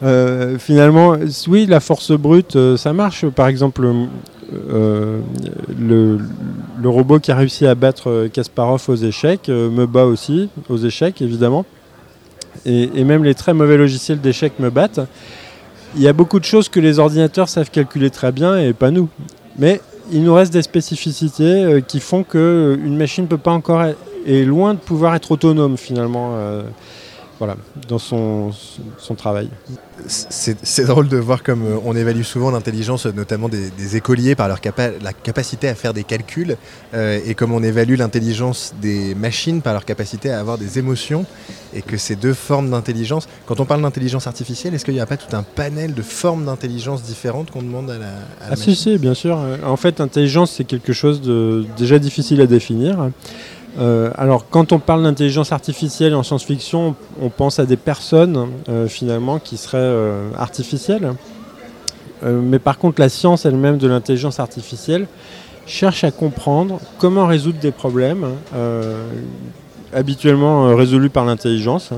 Euh, 0.01 0.59
finalement, 0.61 1.17
oui, 1.49 1.67
la 1.67 1.81
force 1.81 2.13
brute, 2.13 2.55
euh, 2.55 2.77
ça 2.77 2.93
marche. 2.93 3.27
Par 3.27 3.49
exemple, 3.49 3.85
euh, 4.55 5.21
le, 5.79 6.19
robot 6.89 7.19
qui 7.19 7.31
a 7.31 7.37
réussi 7.37 7.67
à 7.67 7.75
battre 7.75 8.09
euh, 8.09 8.29
Kasparov 8.29 8.83
aux 8.89 8.97
échecs 8.97 9.49
euh, 9.49 9.69
me 9.71 9.87
bat 9.87 10.05
aussi 10.05 10.49
aux 10.69 10.79
échecs, 10.79 11.21
évidemment. 11.21 11.67
Et, 12.65 13.05
même 13.05 13.25
les 13.25 13.35
très 13.35 13.55
mauvais 13.55 13.77
logiciels 13.77 14.21
d'échecs 14.21 14.59
me 14.59 14.71
battent. 14.71 15.01
Il 15.97 16.03
y 16.03 16.09
a 16.09 16.13
beaucoup 16.13 16.41
de 16.41 16.45
choses 16.45 16.69
que 16.69 16.81
les 16.81 16.99
ordinateurs 16.99 17.49
savent 17.49 17.71
calculer 17.71 18.11
très 18.11 18.33
bien 18.33 18.59
et 18.59 18.73
pas 18.73 18.91
nous. 18.91 19.09
Mais 19.59 19.81
il 20.13 20.23
nous 20.23 20.35
reste 20.35 20.53
des 20.53 20.63
spécificités 20.63 21.83
qui 21.87 22.01
font 22.01 22.25
qu'une 22.25 22.97
machine 22.97 23.25
ne 23.25 23.29
peut 23.29 23.39
pas 23.39 23.53
encore 23.53 23.83
être, 23.83 23.99
est 24.27 24.45
loin 24.45 24.75
de 24.75 24.79
pouvoir 24.79 25.15
être 25.15 25.31
autonome 25.31 25.77
finalement 25.77 26.35
voilà, 27.39 27.57
dans 27.89 27.99
son, 27.99 28.51
son 28.99 29.15
travail. 29.15 29.49
C'est 30.07 30.85
drôle 30.87 31.09
de 31.09 31.17
voir 31.17 31.43
comme 31.43 31.65
euh, 31.65 31.77
on 31.85 31.95
évalue 31.97 32.23
souvent 32.23 32.51
l'intelligence, 32.51 33.07
notamment 33.07 33.49
des, 33.49 33.71
des 33.71 33.97
écoliers, 33.97 34.35
par 34.35 34.49
leur 34.49 34.61
capa- 34.61 34.93
la 35.03 35.13
capacité 35.13 35.69
à 35.69 35.75
faire 35.75 35.93
des 35.93 36.05
calculs, 36.05 36.57
euh, 36.95 37.21
et 37.27 37.35
comme 37.35 37.53
on 37.53 37.63
évalue 37.63 37.97
l'intelligence 37.97 38.75
des 38.81 39.15
machines 39.15 39.61
par 39.61 39.73
leur 39.73 39.85
capacité 39.85 40.31
à 40.31 40.39
avoir 40.41 40.57
des 40.59 40.79
émotions, 40.79 41.27
et 41.75 41.83
que 41.83 41.97
ces 41.97 42.17
deux 42.17 42.33
formes 42.35 42.71
d'intelligence, 42.71 43.29
quand 43.47 43.61
on 43.61 43.67
parle 43.67 43.83
d'intelligence 43.83 44.27
artificielle, 44.27 44.75
est-ce 44.75 44.85
qu'il 44.85 44.95
n'y 44.95 45.01
a 45.01 45.07
pas 45.07 45.17
tout 45.17 45.35
un 45.37 45.43
panel 45.43 45.95
de 45.95 46.03
formes 46.03 46.45
d'intelligence 46.47 47.03
différentes 47.03 47.51
qu'on 47.51 47.63
demande 47.63 47.91
à 47.91 47.99
la, 47.99 48.07
à 48.07 48.11
la 48.11 48.53
Ah 48.53 48.57
si, 48.57 48.75
si, 48.75 48.99
bien 48.99 49.15
sûr. 49.15 49.39
En 49.65 49.77
fait, 49.77 50.01
intelligence, 50.01 50.53
c'est 50.53 50.65
quelque 50.65 50.93
chose 50.93 51.21
de 51.21 51.67
déjà 51.77 51.99
difficile 51.99 52.41
à 52.41 52.47
définir. 52.47 53.11
Euh, 53.79 54.11
alors, 54.17 54.49
quand 54.49 54.73
on 54.73 54.79
parle 54.79 55.05
d'intelligence 55.05 55.53
artificielle 55.53 56.15
en 56.15 56.23
science-fiction, 56.23 56.97
on 57.21 57.29
pense 57.29 57.59
à 57.59 57.67
des 57.67 57.77
personnes 57.77 58.49
euh, 58.69 58.89
finalement 58.89 59.39
qui 59.39 59.57
seraient 59.57 59.79
euh, 59.79 60.31
artificielles. 60.37 61.13
mais 62.23 62.59
par 62.59 62.79
contre, 62.79 63.01
la 63.01 63.09
science 63.09 63.47
elle-même 63.47 63.79
de 63.79 63.87
l'intelligence 63.87 64.41
artificielle 64.41 65.07
cherche 65.67 66.03
à 66.03 66.11
comprendre 66.11 66.81
comment 66.99 67.27
résoudre 67.27 67.61
des 67.61 67.71
problèmes 67.71 68.27
habituellement 69.95 70.75
résolus 70.75 71.11
par 71.11 71.25
l'intelligence 71.25 71.93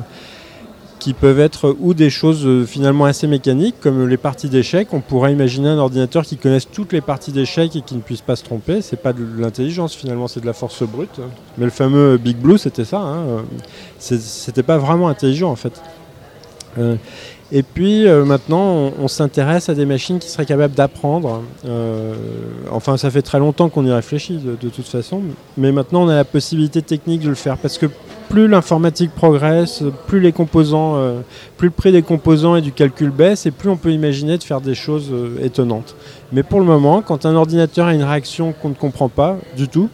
qui 1.01 1.15
peuvent 1.15 1.41
être 1.41 1.75
ou 1.81 1.95
des 1.95 2.11
choses 2.11 2.47
euh, 2.47 2.65
finalement 2.65 3.07
assez 3.07 3.27
mécaniques, 3.27 3.75
comme 3.81 4.07
les 4.07 4.17
parties 4.17 4.49
d'échecs. 4.49 4.89
On 4.93 5.01
pourrait 5.01 5.33
imaginer 5.33 5.69
un 5.69 5.79
ordinateur 5.79 6.25
qui 6.25 6.37
connaisse 6.37 6.71
toutes 6.71 6.93
les 6.93 7.01
parties 7.01 7.33
d'échecs 7.33 7.75
et 7.75 7.81
qui 7.81 7.97
ne 7.97 8.01
puisse 8.01 8.21
pas 8.21 8.37
se 8.37 8.45
tromper. 8.45 8.83
C'est 8.83 9.03
pas 9.03 9.13
de 9.13 9.25
l'intelligence 9.39 9.97
finalement, 9.97 10.29
c'est 10.29 10.41
de 10.41 10.47
la 10.47 10.53
force 10.53 10.85
brute. 10.85 11.21
Mais 11.59 11.65
le 11.65 11.71
fameux 11.71 12.19
Big 12.19 12.37
Blue, 12.37 12.59
c'était 12.59 12.85
ça. 12.85 13.01
Hein. 13.01 13.45
C'était 13.99 14.63
pas 14.63 14.79
vraiment 14.79 15.09
intelligent 15.09 15.51
en 15.51 15.57
fait. 15.57 15.81
Euh, 16.79 16.97
et 17.53 17.63
puis 17.63 18.07
euh, 18.07 18.25
maintenant, 18.25 18.93
on, 18.99 19.09
s'intéresse 19.09 19.69
à 19.69 19.75
des 19.75 19.87
machines 19.87 20.19
qui 20.19 20.29
seraient 20.29 20.47
capables 20.47 20.75
d'apprendre. 20.75 21.43
enfin, 22.71 22.97
ça 22.97 23.11
fait 23.11 23.23
très 23.23 23.39
longtemps 23.39 23.69
qu'on 23.69 23.85
y 23.85 23.93
réfléchit 23.93 24.39
de, 24.39 24.69
toute 24.69 24.87
façon, 24.87 25.23
mais 25.57 25.73
maintenant 25.73 26.05
on 26.05 26.09
a 26.09 26.15
la 26.15 26.25
possibilité 26.25 26.83
technique 26.83 27.23
de 27.23 27.29
le 27.29 27.35
faire 27.35 27.59
parce 27.59 27.77
que 27.77 27.87
plus 28.31 28.47
l'informatique 28.47 29.11
progresse, 29.11 29.83
plus 30.07 30.21
les 30.21 30.31
composants, 30.31 30.95
euh, 30.97 31.21
plus 31.57 31.67
le 31.67 31.73
prix 31.73 31.91
des 31.91 32.03
composants 32.03 32.55
et 32.55 32.63
du 32.63 32.71
calcul 32.71 33.11
baisse, 33.11 33.45
et 33.45 33.51
plus 33.51 33.69
on 33.69 33.77
peut 33.77 33.91
imaginer 33.91 34.39
de 34.39 34.45
faire 34.45 34.61
des 34.61 34.77
choses 34.77 35.11
euh, 35.13 35.45
étonnantes. 35.45 35.97
Mais 36.33 36.45
pour 36.45 36.61
le 36.61 36.65
moment, 36.65 37.03
quand 37.03 37.27
un 37.27 37.35
ordinateur 37.35 37.89
a 37.89 37.93
une 37.93 38.05
réaction 38.05 38.53
qu'on 38.53 38.69
ne 38.69 38.75
comprend 38.75 39.09
pas 39.09 39.37
du 39.57 39.67
tout, 39.67 39.91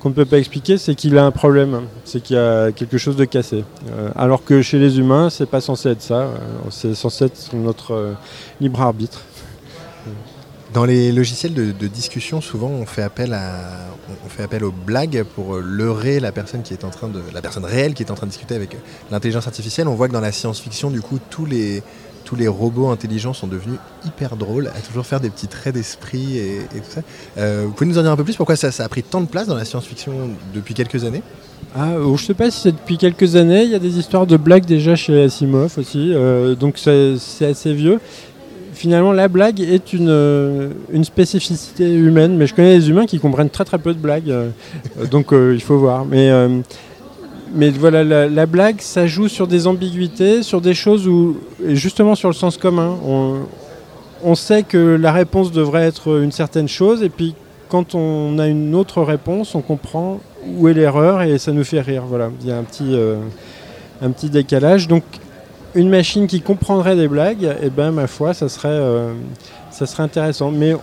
qu'on 0.00 0.10
ne 0.10 0.14
peut 0.14 0.24
pas 0.24 0.38
expliquer, 0.38 0.78
c'est 0.78 0.94
qu'il 0.94 1.18
a 1.18 1.24
un 1.24 1.30
problème, 1.30 1.82
c'est 2.04 2.22
qu'il 2.22 2.36
y 2.36 2.38
a 2.38 2.72
quelque 2.72 2.98
chose 2.98 3.16
de 3.16 3.24
cassé. 3.24 3.64
Euh, 3.90 4.10
alors 4.16 4.44
que 4.44 4.62
chez 4.62 4.78
les 4.78 4.98
humains, 4.98 5.30
c'est 5.30 5.46
pas 5.46 5.60
censé 5.60 5.90
être 5.90 6.02
ça, 6.02 6.28
c'est 6.70 6.94
censé 6.94 7.26
être 7.26 7.54
notre 7.54 8.14
libre 8.60 8.80
arbitre. 8.80 9.22
Dans 10.74 10.84
les 10.84 11.12
logiciels 11.12 11.54
de, 11.54 11.86
discussion, 11.86 12.42
souvent 12.42 12.68
on 12.68 12.84
fait 12.84 13.02
appel 13.02 13.32
à, 13.32 13.88
on 14.24 14.28
fait 14.28 14.42
appel 14.42 14.64
aux 14.64 14.70
blagues 14.72 15.24
pour 15.34 15.56
leurrer 15.56 16.20
la 16.20 16.30
personne 16.30 16.62
qui 16.62 16.74
est 16.74 16.84
en 16.84 16.90
train 16.90 17.08
de, 17.08 17.22
la 17.32 17.40
personne 17.40 17.64
réelle 17.64 17.94
qui 17.94 18.02
est 18.02 18.10
en 18.10 18.14
train 18.14 18.26
de 18.26 18.30
discuter 18.30 18.54
avec 18.54 18.76
l'intelligence 19.10 19.46
artificielle. 19.46 19.88
On 19.88 19.94
voit 19.94 20.08
que 20.08 20.12
dans 20.12 20.20
la 20.20 20.30
science-fiction, 20.30 20.90
du 20.90 21.00
coup, 21.00 21.18
tous 21.30 21.46
les 21.46 21.82
tous 22.28 22.36
les 22.36 22.46
robots 22.46 22.88
intelligents 22.88 23.32
sont 23.32 23.46
devenus 23.46 23.78
hyper 24.04 24.36
drôles, 24.36 24.66
à 24.66 24.80
toujours 24.86 25.06
faire 25.06 25.18
des 25.18 25.30
petits 25.30 25.48
traits 25.48 25.74
d'esprit 25.74 26.36
et, 26.36 26.58
tout 26.74 26.90
ça. 26.90 27.00
Euh, 27.38 27.64
vous 27.66 27.72
pouvez 27.72 27.88
nous 27.88 27.96
en 27.96 28.02
dire 28.02 28.10
un 28.10 28.16
peu 28.16 28.24
plus? 28.24 28.36
Pourquoi 28.36 28.54
ça, 28.54 28.68
a 28.84 28.88
pris 28.90 29.02
tant 29.02 29.22
de 29.22 29.26
place 29.26 29.46
dans 29.46 29.54
la 29.54 29.64
science-fiction 29.64 30.12
depuis 30.54 30.74
quelques 30.74 31.04
années? 31.04 31.22
Ah, 31.74 31.92
euh, 31.92 32.16
je 32.18 32.24
sais 32.26 32.34
pas 32.34 32.50
si 32.50 32.60
c'est 32.60 32.72
depuis 32.72 32.98
quelques 32.98 33.36
années. 33.36 33.62
Il 33.64 33.70
y 33.70 33.74
a 33.74 33.78
des 33.78 33.98
histoires 33.98 34.26
de 34.26 34.36
blagues 34.36 34.66
déjà 34.66 34.94
chez 34.94 35.22
Asimov 35.22 35.78
aussi, 35.78 36.12
euh, 36.12 36.54
donc 36.54 36.76
c'est 36.76 37.46
assez 37.46 37.72
vieux 37.72 37.98
finalement, 38.74 39.10
la 39.10 39.26
blague 39.26 39.60
est 39.60 39.92
une, 39.92 40.08
euh, 40.08 40.70
une, 40.92 41.02
spécificité 41.02 41.92
humaine, 41.92 42.36
mais 42.36 42.46
je 42.46 42.54
connais 42.54 42.78
des 42.78 42.90
humains 42.90 43.06
qui 43.06 43.18
comprennent 43.18 43.50
très 43.50 43.64
très 43.64 43.78
peu 43.78 43.92
de 43.92 43.98
blagues, 43.98 44.32
donc 45.10 45.30
il 45.32 45.60
faut 45.60 45.78
voir. 45.78 46.04
Mais, 46.04 46.30
mais 47.54 47.70
voilà, 47.70 48.04
la, 48.28 48.46
blague, 48.46 48.80
ça 48.80 49.06
joue 49.06 49.28
sur 49.28 49.46
des 49.46 49.66
ambiguïtés, 49.66 50.42
sur 50.42 50.60
des 50.60 50.74
choses 50.74 51.06
où, 51.08 51.38
justement 51.68 52.14
sur 52.14 52.28
le 52.28 52.34
sens 52.34 52.56
commun, 52.56 52.96
on, 53.06 53.40
on 54.22 54.34
sait 54.34 54.62
que 54.62 54.96
la 54.96 55.12
réponse 55.12 55.52
devrait 55.52 55.86
être 55.86 56.20
une 56.22 56.32
certaine 56.32 56.68
chose, 56.68 57.02
et 57.02 57.08
puis 57.08 57.34
quand 57.68 57.94
on 57.94 58.38
a 58.38 58.46
une 58.46 58.74
autre 58.74 59.02
réponse, 59.02 59.54
on 59.54 59.60
comprend 59.60 60.20
où 60.46 60.68
est 60.68 60.74
l'erreur 60.74 61.22
et 61.22 61.38
ça 61.38 61.52
nous 61.52 61.64
fait 61.64 61.80
rire. 61.80 62.04
Voilà, 62.06 62.30
il 62.40 62.48
y 62.48 62.52
a 62.52 62.56
un 62.56 62.62
petit, 62.62 62.96
un 64.00 64.10
petit 64.10 64.30
décalage. 64.30 64.88
Donc 64.88 65.02
une 65.74 65.88
machine 65.88 66.26
qui 66.26 66.40
comprendrait 66.40 66.96
des 66.96 67.08
blagues, 67.08 67.44
et 67.44 67.66
eh 67.66 67.70
ben 67.70 67.90
ma 67.90 68.06
foi, 68.06 68.34
ça 68.34 68.48
serait, 68.48 68.68
euh, 68.68 69.12
ça 69.70 69.86
serait 69.86 70.02
intéressant. 70.02 70.50
Mais 70.50 70.74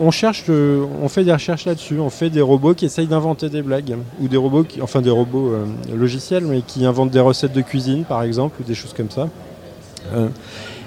on 0.00 0.10
cherche, 0.10 0.44
on 0.48 1.08
fait 1.08 1.24
des 1.24 1.32
recherches 1.32 1.66
là-dessus. 1.66 1.98
On 1.98 2.10
fait 2.10 2.30
des 2.30 2.40
robots 2.40 2.74
qui 2.74 2.84
essayent 2.84 3.06
d'inventer 3.06 3.48
des 3.48 3.62
blagues, 3.62 3.96
ou 4.20 4.28
des 4.28 4.36
robots, 4.36 4.64
qui, 4.64 4.82
enfin 4.82 5.00
des 5.00 5.10
robots 5.10 5.52
euh, 5.52 5.64
logiciels, 5.94 6.44
mais 6.44 6.62
qui 6.62 6.84
inventent 6.84 7.10
des 7.10 7.20
recettes 7.20 7.52
de 7.52 7.60
cuisine, 7.60 8.04
par 8.04 8.22
exemple, 8.22 8.60
ou 8.60 8.64
des 8.64 8.74
choses 8.74 8.92
comme 8.92 9.10
ça, 9.10 9.28
euh, 10.14 10.28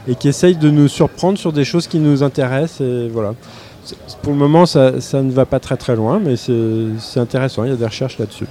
et 0.08 0.15
qui 0.15 0.28
essayent 0.28 0.58
de 0.58 0.70
nous 0.70 0.88
surprendre 0.88 1.38
sur 1.38 1.54
des 1.54 1.65
choses 1.65 1.88
qui 1.88 2.00
nous 2.00 2.24
intéressent. 2.24 2.82
Et 2.82 3.08
voilà 3.10 3.34
pour 4.21 4.34
le 4.34 4.39
moment, 4.39 4.65
ça, 4.65 4.91
ne 4.91 5.32
va 5.32 5.45
pas 5.45 5.60
très 5.60 5.78
très 5.78 5.95
loin, 5.95 6.19
mais 6.19 6.36
c'est 6.38 7.19
intéressant, 7.19 7.63
il 7.63 7.69
y 7.69 7.73
a 7.73 7.76
des 7.76 7.86
recherches 7.86 8.17
là-dessus. 8.17 8.45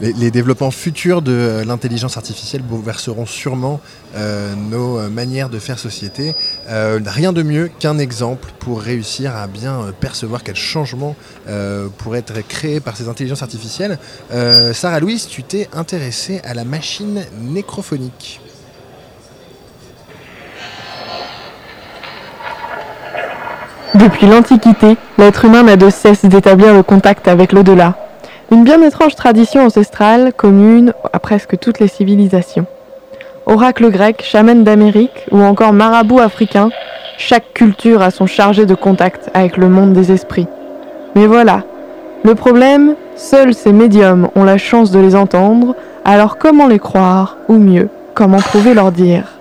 Les, 0.00 0.30
développements 0.32 0.72
futurs 0.72 1.22
de 1.22 1.62
l'intelligence 1.64 2.16
artificielle 2.16 2.62
bouleverseront 2.62 3.26
sûrement 3.26 3.80
euh, 4.16 4.54
nos 4.56 5.08
manières 5.08 5.48
de 5.48 5.60
faire 5.60 5.78
société. 5.78 6.34
Euh, 6.68 6.98
rien 7.06 7.32
de 7.32 7.42
mieux 7.42 7.70
qu'un 7.78 7.98
exemple 7.98 8.48
pour 8.58 8.80
réussir 8.80 9.36
à 9.36 9.46
bien 9.46 9.92
percevoir 10.00 10.42
quel 10.42 10.56
changement 10.56 11.14
euh, 11.48 11.88
pourrait 11.98 12.18
être 12.18 12.40
créé 12.46 12.80
par 12.80 12.96
ces 12.96 13.08
intelligences 13.08 13.42
artificielles. 13.42 13.98
Sarah 14.72 14.98
Louise, 14.98 15.28
tu 15.28 15.44
t'es 15.44 15.68
intéressée 15.72 16.40
à 16.44 16.54
la 16.54 16.64
machine 16.64 17.24
nécrophonique. 17.40 18.41
Depuis 23.94 24.26
l'Antiquité, 24.26 24.96
l'être 25.18 25.44
humain 25.44 25.64
n'a 25.64 25.76
de 25.76 25.90
cesse 25.90 26.24
d'établir 26.24 26.72
le 26.72 26.82
contact 26.82 27.28
avec 27.28 27.52
l'au-delà. 27.52 27.94
Une 28.50 28.64
bien 28.64 28.80
étrange 28.80 29.16
tradition 29.16 29.66
ancestrale 29.66 30.32
commune 30.32 30.94
à 31.12 31.18
presque 31.18 31.58
toutes 31.58 31.78
les 31.78 31.88
civilisations. 31.88 32.64
Oracle 33.44 33.90
grec, 33.90 34.22
chaman 34.24 34.64
d'Amérique 34.64 35.26
ou 35.30 35.42
encore 35.42 35.74
marabout 35.74 36.20
africain, 36.20 36.70
chaque 37.18 37.52
culture 37.52 38.00
a 38.00 38.10
son 38.10 38.26
chargé 38.26 38.64
de 38.64 38.74
contact 38.74 39.30
avec 39.34 39.58
le 39.58 39.68
monde 39.68 39.92
des 39.92 40.10
esprits. 40.10 40.46
Mais 41.14 41.26
voilà, 41.26 41.62
le 42.24 42.34
problème, 42.34 42.94
seuls 43.14 43.52
ces 43.52 43.72
médiums 43.72 44.28
ont 44.36 44.44
la 44.44 44.56
chance 44.56 44.90
de 44.90 45.00
les 45.00 45.14
entendre, 45.14 45.74
alors 46.06 46.38
comment 46.38 46.66
les 46.66 46.78
croire, 46.78 47.36
ou 47.48 47.58
mieux, 47.58 47.90
comment 48.14 48.38
prouver 48.38 48.72
leur 48.72 48.90
dire? 48.90 49.31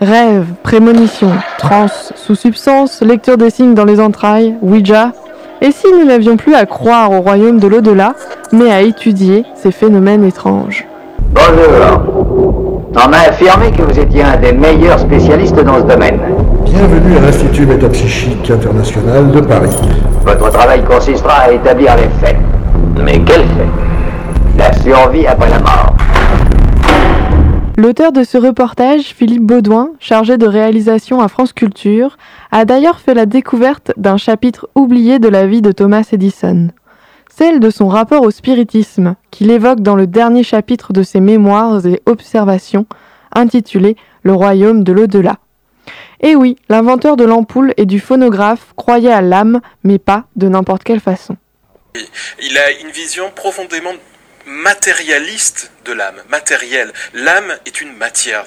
Rêve, 0.00 0.46
prémonition, 0.62 1.28
transe, 1.58 2.14
sous-substance, 2.16 3.02
lecture 3.02 3.36
des 3.36 3.50
signes 3.50 3.74
dans 3.74 3.84
les 3.84 4.00
entrailles, 4.00 4.54
Ouija. 4.62 5.12
Et 5.60 5.72
si 5.72 5.88
nous 5.92 6.06
n'avions 6.06 6.38
plus 6.38 6.54
à 6.54 6.64
croire 6.64 7.12
au 7.12 7.20
royaume 7.20 7.58
de 7.58 7.68
l'au-delà, 7.68 8.14
mais 8.50 8.72
à 8.72 8.80
étudier 8.80 9.44
ces 9.54 9.70
phénomènes 9.70 10.24
étranges? 10.24 10.86
Bonjour. 11.34 12.32
On 12.96 13.08
m'a 13.10 13.28
affirmé 13.28 13.72
que 13.72 13.82
vous 13.82 13.98
étiez 13.98 14.22
un 14.22 14.38
des 14.38 14.54
meilleurs 14.54 15.00
spécialistes 15.00 15.62
dans 15.62 15.80
ce 15.80 15.84
domaine. 15.84 16.18
Bienvenue 16.64 17.18
à 17.18 17.20
l'Institut 17.20 17.66
Métapsychique 17.66 18.50
International 18.50 19.30
de 19.30 19.40
Paris. 19.40 19.76
Votre 20.24 20.50
travail 20.50 20.82
consistera 20.82 21.42
à 21.42 21.52
établir 21.52 21.94
les 21.96 22.26
faits. 22.26 22.38
Mais 23.04 23.18
quels 23.18 23.42
faits? 23.42 23.68
La 24.56 24.72
survie 24.72 25.26
après 25.26 25.50
la 25.50 25.58
mort. 25.58 25.94
L'auteur 27.80 28.12
de 28.12 28.24
ce 28.24 28.36
reportage, 28.36 29.14
Philippe 29.14 29.44
Baudouin, 29.44 29.92
chargé 30.00 30.36
de 30.36 30.46
réalisation 30.46 31.22
à 31.22 31.28
France 31.28 31.54
Culture, 31.54 32.18
a 32.52 32.66
d'ailleurs 32.66 33.00
fait 33.00 33.14
la 33.14 33.24
découverte 33.24 33.92
d'un 33.96 34.18
chapitre 34.18 34.68
oublié 34.74 35.18
de 35.18 35.28
la 35.28 35.46
vie 35.46 35.62
de 35.62 35.72
Thomas 35.72 36.06
Edison, 36.12 36.68
celle 37.34 37.58
de 37.58 37.70
son 37.70 37.88
rapport 37.88 38.22
au 38.22 38.30
spiritisme, 38.30 39.16
qu'il 39.30 39.50
évoque 39.50 39.80
dans 39.80 39.96
le 39.96 40.06
dernier 40.06 40.42
chapitre 40.42 40.92
de 40.92 41.02
ses 41.02 41.20
mémoires 41.20 41.86
et 41.86 42.02
observations, 42.04 42.84
intitulé 43.34 43.96
Le 44.24 44.34
royaume 44.34 44.84
de 44.84 44.92
l'au-delà. 44.92 45.38
Et 46.20 46.36
oui, 46.36 46.56
l'inventeur 46.68 47.16
de 47.16 47.24
l'ampoule 47.24 47.72
et 47.78 47.86
du 47.86 47.98
phonographe 47.98 48.74
croyait 48.76 49.10
à 49.10 49.22
l'âme, 49.22 49.62
mais 49.84 49.98
pas 49.98 50.24
de 50.36 50.48
n'importe 50.48 50.84
quelle 50.84 51.00
façon. 51.00 51.38
Il 52.42 52.58
a 52.58 52.72
une 52.82 52.90
vision 52.90 53.30
profondément 53.34 53.94
matérialiste 54.46 55.70
de 55.84 55.92
l'âme, 55.92 56.22
matérielle. 56.28 56.92
L'âme 57.14 57.58
est 57.66 57.80
une 57.80 57.94
matière, 57.96 58.44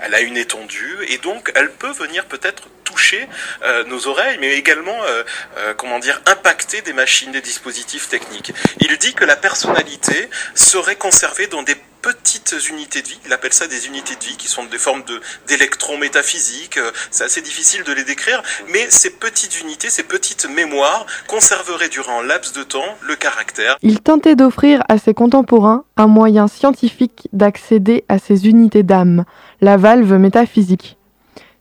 elle 0.00 0.14
a 0.14 0.20
une 0.20 0.36
étendue 0.36 0.98
et 1.08 1.18
donc 1.18 1.52
elle 1.54 1.70
peut 1.70 1.92
venir 1.92 2.26
peut-être 2.26 2.68
toucher 2.84 3.28
euh, 3.62 3.84
nos 3.84 4.06
oreilles, 4.06 4.38
mais 4.40 4.54
également, 4.54 5.02
euh, 5.04 5.22
euh, 5.58 5.74
comment 5.74 5.98
dire, 5.98 6.20
impacter 6.26 6.80
des 6.82 6.92
machines, 6.92 7.32
des 7.32 7.40
dispositifs 7.40 8.08
techniques. 8.08 8.52
Il 8.80 8.96
dit 8.98 9.14
que 9.14 9.24
la 9.24 9.36
personnalité 9.36 10.30
serait 10.54 10.96
conservée 10.96 11.46
dans 11.48 11.62
des 11.62 11.76
petites 12.02 12.54
unités 12.70 13.02
de 13.02 13.08
vie. 13.08 13.20
Il 13.26 13.32
appelle 13.32 13.52
ça 13.52 13.66
des 13.66 13.86
unités 13.86 14.14
de 14.14 14.24
vie 14.24 14.36
qui 14.36 14.48
sont 14.48 14.64
des 14.64 14.78
formes 14.78 15.02
d'électrons 15.46 15.98
métaphysiques. 15.98 16.78
C'est 17.10 17.24
assez 17.24 17.42
difficile 17.42 17.84
de 17.84 17.92
les 17.92 18.04
décrire, 18.04 18.42
mais 18.72 18.86
ces 18.88 19.10
petites 19.10 19.60
unités, 19.60 19.90
ces 19.90 20.02
petites 20.02 20.48
mémoires 20.48 21.06
conserveraient 21.26 21.88
durant 21.88 22.20
un 22.20 22.24
laps 22.24 22.52
de 22.54 22.62
temps 22.62 22.96
le 23.06 23.16
caractère. 23.16 23.76
Il 23.82 24.00
tentait 24.00 24.36
d'offrir 24.36 24.82
à 24.88 24.98
ses 24.98 25.14
contemporains 25.14 25.84
un 25.96 26.06
moyen 26.06 26.48
scientifique 26.48 27.28
d'accéder 27.32 28.04
à 28.08 28.18
ces 28.18 28.48
unités 28.48 28.82
d'âme, 28.82 29.24
la 29.60 29.76
valve 29.76 30.14
métaphysique. 30.14 30.96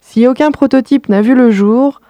Si 0.01 0.27
aucun 0.27 0.51
prototype 0.51 1.09
n'a 1.09 1.21
vu 1.21 1.35
le 1.35 1.51
jour, 1.51 2.01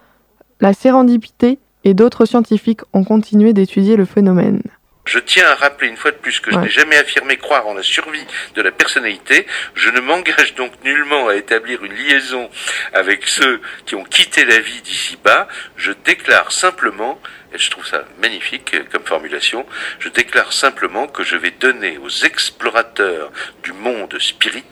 la 0.60 0.74
sérendipité 0.74 1.60
et 1.84 1.94
d'autres 1.94 2.26
scientifiques 2.26 2.82
ont 2.94 3.04
continué 3.04 3.54
d'étudier 3.54 3.96
le 3.96 4.06
phénomène. 4.06 4.62
Je 5.08 5.20
tiens 5.20 5.48
à 5.48 5.56
rappeler 5.56 5.88
une 5.88 5.98
fois 5.98 6.12
de 6.12 6.18
plus 6.18 6.40
que 6.40 6.52
je 6.52 6.58
Ouais. 6.58 6.64
n'ai 6.64 6.70
jamais 6.70 6.98
affirmé 6.98 7.38
croire 7.38 7.66
en 7.68 7.74
la 7.74 7.82
survie 7.84 8.26
de 8.56 8.62
la 8.62 8.72
personnalité. 8.72 9.48
Je 9.76 9.90
ne 9.90 10.02
m'engage 10.02 10.54
donc 10.56 10.74
nullement 10.84 11.30
à 11.30 11.36
établir 11.36 11.84
une 11.84 11.94
liaison 11.94 12.50
avec 12.94 13.26
ceux 13.28 13.62
qui 13.86 13.96
ont 13.96 14.04
quitté 14.04 14.44
la 14.46 14.60
vie 14.60 14.82
d'ici-bas. 14.82 15.48
Je 15.78 15.94
déclare 16.04 16.52
simplement, 16.52 17.22
et 17.54 17.58
je 17.58 17.72
trouve 17.72 17.88
ça 17.88 18.04
magnifique 18.22 18.76
comme 18.92 19.06
formulation, 19.06 19.66
je 20.00 20.10
déclare 20.10 20.52
simplement 20.52 21.08
que 21.08 21.24
je 21.24 21.38
vais 21.38 21.52
donner 21.52 21.98
aux 22.00 22.10
explorateurs 22.26 23.32
du 23.64 23.72
monde 23.74 24.18
spirit 24.20 24.64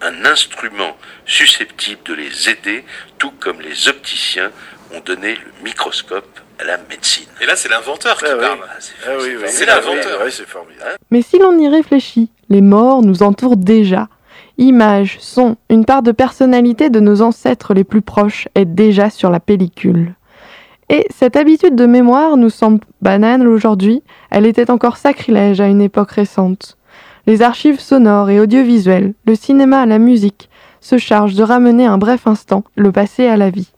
un 0.00 0.24
instrument 0.24 0.96
susceptible 1.26 2.02
de 2.04 2.14
les 2.14 2.48
aider, 2.48 2.84
tout 3.18 3.32
comme 3.32 3.60
les 3.60 3.88
opticiens 3.88 4.50
ont 4.92 5.00
donné 5.00 5.34
le 5.34 5.52
microscope 5.62 6.40
à 6.64 6.66
la 6.66 6.78
médecine. 6.88 7.26
Et 7.40 7.46
là, 7.46 7.56
c'est 7.56 7.68
l'inventeur 7.68 8.16
qui 8.16 8.24
parle. 8.24 8.58
C'est 8.80 8.94
Ah 9.06 9.66
l'inventeur. 9.66 10.20
c'est 10.30 10.46
formidable. 10.46 10.96
Mais 11.10 11.22
si 11.22 11.38
l'on 11.38 11.56
y 11.58 11.68
réfléchit, 11.68 12.30
les 12.48 12.60
morts 12.60 13.02
nous 13.02 13.22
entourent 13.22 13.56
déjà. 13.56 14.08
Images, 14.56 15.18
sons, 15.20 15.56
une 15.68 15.84
part 15.84 16.02
de 16.02 16.12
personnalité 16.12 16.88
de 16.90 17.00
nos 17.00 17.22
ancêtres 17.22 17.74
les 17.74 17.84
plus 17.84 18.02
proches 18.02 18.48
est 18.54 18.64
déjà 18.64 19.10
sur 19.10 19.30
la 19.30 19.40
pellicule. 19.40 20.14
Et 20.90 21.06
cette 21.14 21.36
habitude 21.36 21.76
de 21.76 21.86
mémoire 21.86 22.36
nous 22.36 22.50
semble 22.50 22.80
banale 23.00 23.48
aujourd'hui, 23.48 24.02
elle 24.30 24.46
était 24.46 24.70
encore 24.70 24.96
sacrilège 24.96 25.60
à 25.60 25.66
une 25.66 25.80
époque 25.80 26.12
récente. 26.12 26.76
Les 27.26 27.42
archives 27.42 27.80
sonores 27.80 28.30
et 28.30 28.38
audiovisuelles, 28.38 29.14
le 29.26 29.34
cinéma, 29.34 29.86
la 29.86 29.98
musique, 29.98 30.50
se 30.80 30.98
chargent 30.98 31.34
de 31.34 31.42
ramener 31.42 31.86
un 31.86 31.96
bref 31.96 32.26
instant 32.26 32.64
le 32.76 32.92
passé 32.92 33.26
à 33.26 33.38
la 33.38 33.48
vie. 33.48 33.73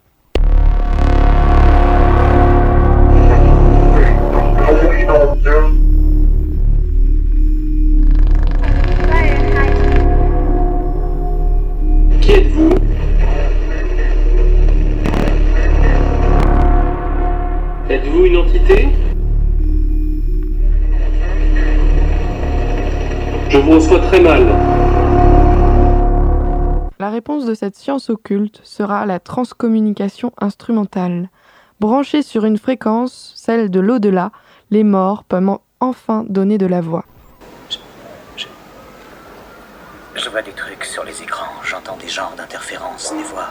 Je 23.66 23.72
vous 23.72 23.78
reçois 23.80 23.98
très 23.98 24.20
mal. 24.20 24.46
La 27.00 27.10
réponse 27.10 27.46
de 27.46 27.54
cette 27.54 27.74
science 27.74 28.10
occulte 28.10 28.60
sera 28.62 29.04
la 29.06 29.18
transcommunication 29.18 30.30
instrumentale. 30.40 31.30
Branchée 31.80 32.22
sur 32.22 32.44
une 32.44 32.58
fréquence, 32.58 33.32
celle 33.34 33.68
de 33.72 33.80
l'au-delà, 33.80 34.30
les 34.70 34.84
morts 34.84 35.24
peuvent 35.24 35.48
en- 35.48 35.62
enfin 35.80 36.24
donner 36.28 36.58
de 36.58 36.66
la 36.66 36.80
voix. 36.80 37.04
Je 40.14 40.30
vois 40.30 40.42
des 40.42 40.52
trucs 40.52 40.84
sur 40.84 41.02
les 41.02 41.20
écrans, 41.24 41.50
j'entends 41.64 41.96
des 41.96 42.08
genres 42.08 42.34
d'interférences, 42.36 43.12
des 43.16 43.24
voix. 43.24 43.48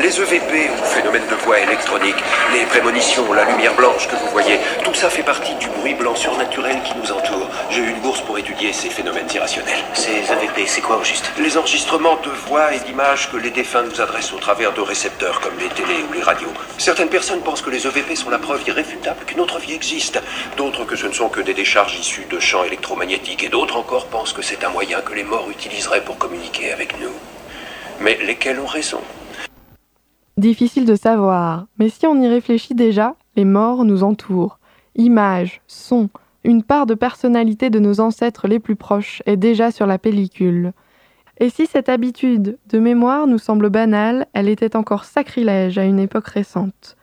Les 0.00 0.20
EVP 0.20 0.70
ou 0.70 0.84
phénomènes 0.84 1.26
de 1.28 1.34
voix 1.34 1.58
électronique, 1.58 2.14
les 2.52 2.64
prémonitions, 2.66 3.32
la 3.32 3.44
lumière 3.44 3.74
blanche 3.74 4.06
que 4.06 4.14
vous 4.14 4.28
voyez, 4.28 4.60
tout 4.84 4.94
ça 4.94 5.10
fait 5.10 5.24
partie 5.24 5.54
du 5.56 5.66
bruit 5.70 5.94
blanc 5.94 6.14
surnaturel 6.14 6.80
qui 6.84 6.92
nous 6.96 7.10
entoure. 7.10 7.48
J'ai 7.70 7.80
eu 7.80 7.88
une 7.90 7.98
bourse 8.00 8.20
pour 8.20 8.38
étudier 8.38 8.72
ces 8.72 8.90
phénomènes 8.90 9.26
irrationnels. 9.34 9.82
Ces 9.94 10.10
EVP, 10.10 10.66
c'est 10.66 10.82
quoi 10.82 10.98
au 10.98 11.04
juste? 11.04 11.32
Les 11.38 11.58
enregistrements 11.58 12.16
de 12.22 12.30
voix 12.46 12.72
et 12.74 12.78
d'images 12.78 13.28
que 13.28 13.38
les 13.38 13.50
défunts 13.50 13.82
nous 13.82 14.00
adressent 14.00 14.32
au 14.32 14.38
travers 14.38 14.72
de 14.72 14.80
récepteurs 14.80 15.40
comme 15.40 15.58
les 15.58 15.68
télés 15.68 16.04
ou 16.08 16.12
les 16.12 16.22
radios. 16.22 16.52
Certaines 16.78 17.08
personnes 17.08 17.40
pensent 17.40 17.62
que 17.62 17.70
les 17.70 17.84
EVP 17.84 18.14
sont 18.14 18.30
la 18.30 18.38
preuve 18.38 18.62
irréfutable 18.68 19.24
qu'une 19.26 19.40
autre 19.40 19.58
vie 19.58 19.74
existe. 19.74 20.22
D'autres 20.56 20.84
que 20.84 20.94
ce 20.94 21.08
ne 21.08 21.12
sont 21.12 21.28
que 21.28 21.40
des 21.40 21.54
décharges 21.54 21.98
issues 21.98 22.26
de 22.30 22.38
champs 22.38 22.62
électromagnétiques. 22.62 23.42
Et 23.42 23.48
d'autres 23.48 23.76
encore 23.76 24.06
pensent 24.06 24.32
que 24.32 24.42
c'est 24.42 24.62
un 24.62 24.70
moyen 24.70 25.00
que 25.00 25.14
les 25.14 25.24
morts 25.24 25.50
utiliseraient 25.50 26.04
pour 26.04 26.18
communiquer 26.18 26.72
avec 26.72 27.00
nous. 27.00 27.14
Mais 27.98 28.16
lesquels 28.22 28.60
ont 28.60 28.66
raison? 28.66 29.02
Difficile 30.38 30.86
de 30.86 30.94
savoir, 30.94 31.66
mais 31.80 31.88
si 31.88 32.06
on 32.06 32.14
y 32.22 32.28
réfléchit 32.28 32.76
déjà, 32.76 33.16
les 33.34 33.44
morts 33.44 33.84
nous 33.84 34.04
entourent. 34.04 34.60
Images, 34.94 35.60
sons, 35.66 36.10
une 36.44 36.62
part 36.62 36.86
de 36.86 36.94
personnalité 36.94 37.70
de 37.70 37.80
nos 37.80 37.98
ancêtres 37.98 38.46
les 38.46 38.60
plus 38.60 38.76
proches 38.76 39.20
est 39.26 39.36
déjà 39.36 39.72
sur 39.72 39.84
la 39.84 39.98
pellicule. 39.98 40.74
Et 41.38 41.50
si 41.50 41.66
cette 41.66 41.88
habitude 41.88 42.56
de 42.70 42.78
mémoire 42.78 43.26
nous 43.26 43.38
semble 43.38 43.68
banale, 43.68 44.28
elle 44.32 44.48
était 44.48 44.76
encore 44.76 45.06
sacrilège 45.06 45.76
à 45.76 45.82
une 45.82 45.98
époque 45.98 46.28
récente. 46.28 46.96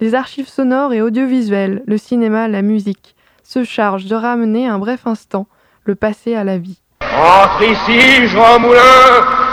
Les 0.00 0.14
archives 0.14 0.48
sonores 0.48 0.94
et 0.94 1.02
audiovisuelles, 1.02 1.82
le 1.84 1.98
cinéma, 1.98 2.48
la 2.48 2.62
musique, 2.62 3.14
se 3.42 3.62
chargent 3.62 4.06
de 4.06 4.16
ramener 4.16 4.66
un 4.66 4.78
bref 4.78 5.06
instant 5.06 5.46
le 5.84 5.96
passé 5.96 6.34
à 6.34 6.44
la 6.44 6.56
vie. 6.56 6.80
Entre 7.02 7.62
ici, 7.62 8.26
Jean 8.28 8.58
Moulin, 8.58 8.80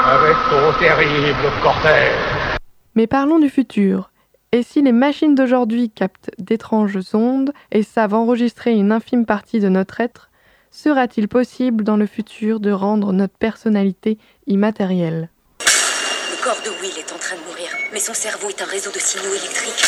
avec 0.06 0.38
ton 0.50 0.80
terrible 0.80 1.52
cortège. 1.62 2.37
Mais 2.98 3.06
parlons 3.06 3.38
du 3.38 3.52
futur. 3.52 4.10
Et 4.52 4.64
si 4.64 4.82
les 4.82 4.92
machines 4.92 5.36
d'aujourd'hui 5.36 5.92
captent 5.92 6.32
d'étranges 6.40 6.98
ondes 7.14 7.54
et 7.72 7.84
savent 7.84 8.16
enregistrer 8.16 8.72
une 8.72 8.92
infime 8.92 9.28
partie 9.28 9.60
de 9.60 9.70
notre 9.70 10.02
être, 10.02 10.32
sera-t-il 10.72 11.28
possible 11.28 11.84
dans 11.84 11.96
le 11.96 12.08
futur 12.08 12.60
de 12.60 12.72
rendre 12.72 13.14
notre 13.14 13.38
personnalité 13.38 14.18
immatérielle? 14.48 15.30
Le 15.60 16.44
corps 16.44 16.60
de 16.66 16.72
Will 16.82 16.98
est 16.98 17.14
en 17.14 17.20
train 17.20 17.36
de 17.36 17.42
mourir, 17.42 17.70
mais 17.94 18.00
son 18.00 18.16
cerveau 18.16 18.50
est 18.50 18.64
un 18.64 18.66
réseau 18.66 18.90
de 18.90 18.98
signaux 18.98 19.30
électriques. 19.30 19.86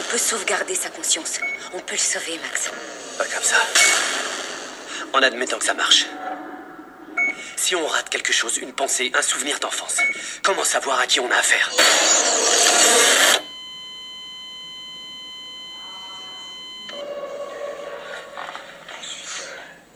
On 0.00 0.10
peut 0.10 0.18
sauvegarder 0.18 0.74
sa 0.74 0.90
conscience. 0.90 1.38
On 1.72 1.78
peut 1.78 1.92
le 1.92 1.98
sauver, 1.98 2.36
Max. 2.42 2.72
Pas 3.16 3.26
comme 3.32 3.44
ça. 3.44 3.58
En 5.16 5.22
admettant 5.22 5.58
que 5.58 5.64
ça 5.66 5.74
marche. 5.74 6.06
Si 7.62 7.76
on 7.76 7.86
rate 7.86 8.08
quelque 8.08 8.32
chose, 8.32 8.56
une 8.56 8.72
pensée, 8.72 9.12
un 9.14 9.20
souvenir 9.20 9.58
d'enfance, 9.60 9.98
comment 10.42 10.64
savoir 10.64 10.98
à 10.98 11.06
qui 11.06 11.20
on 11.20 11.30
a 11.30 11.34
affaire? 11.34 11.70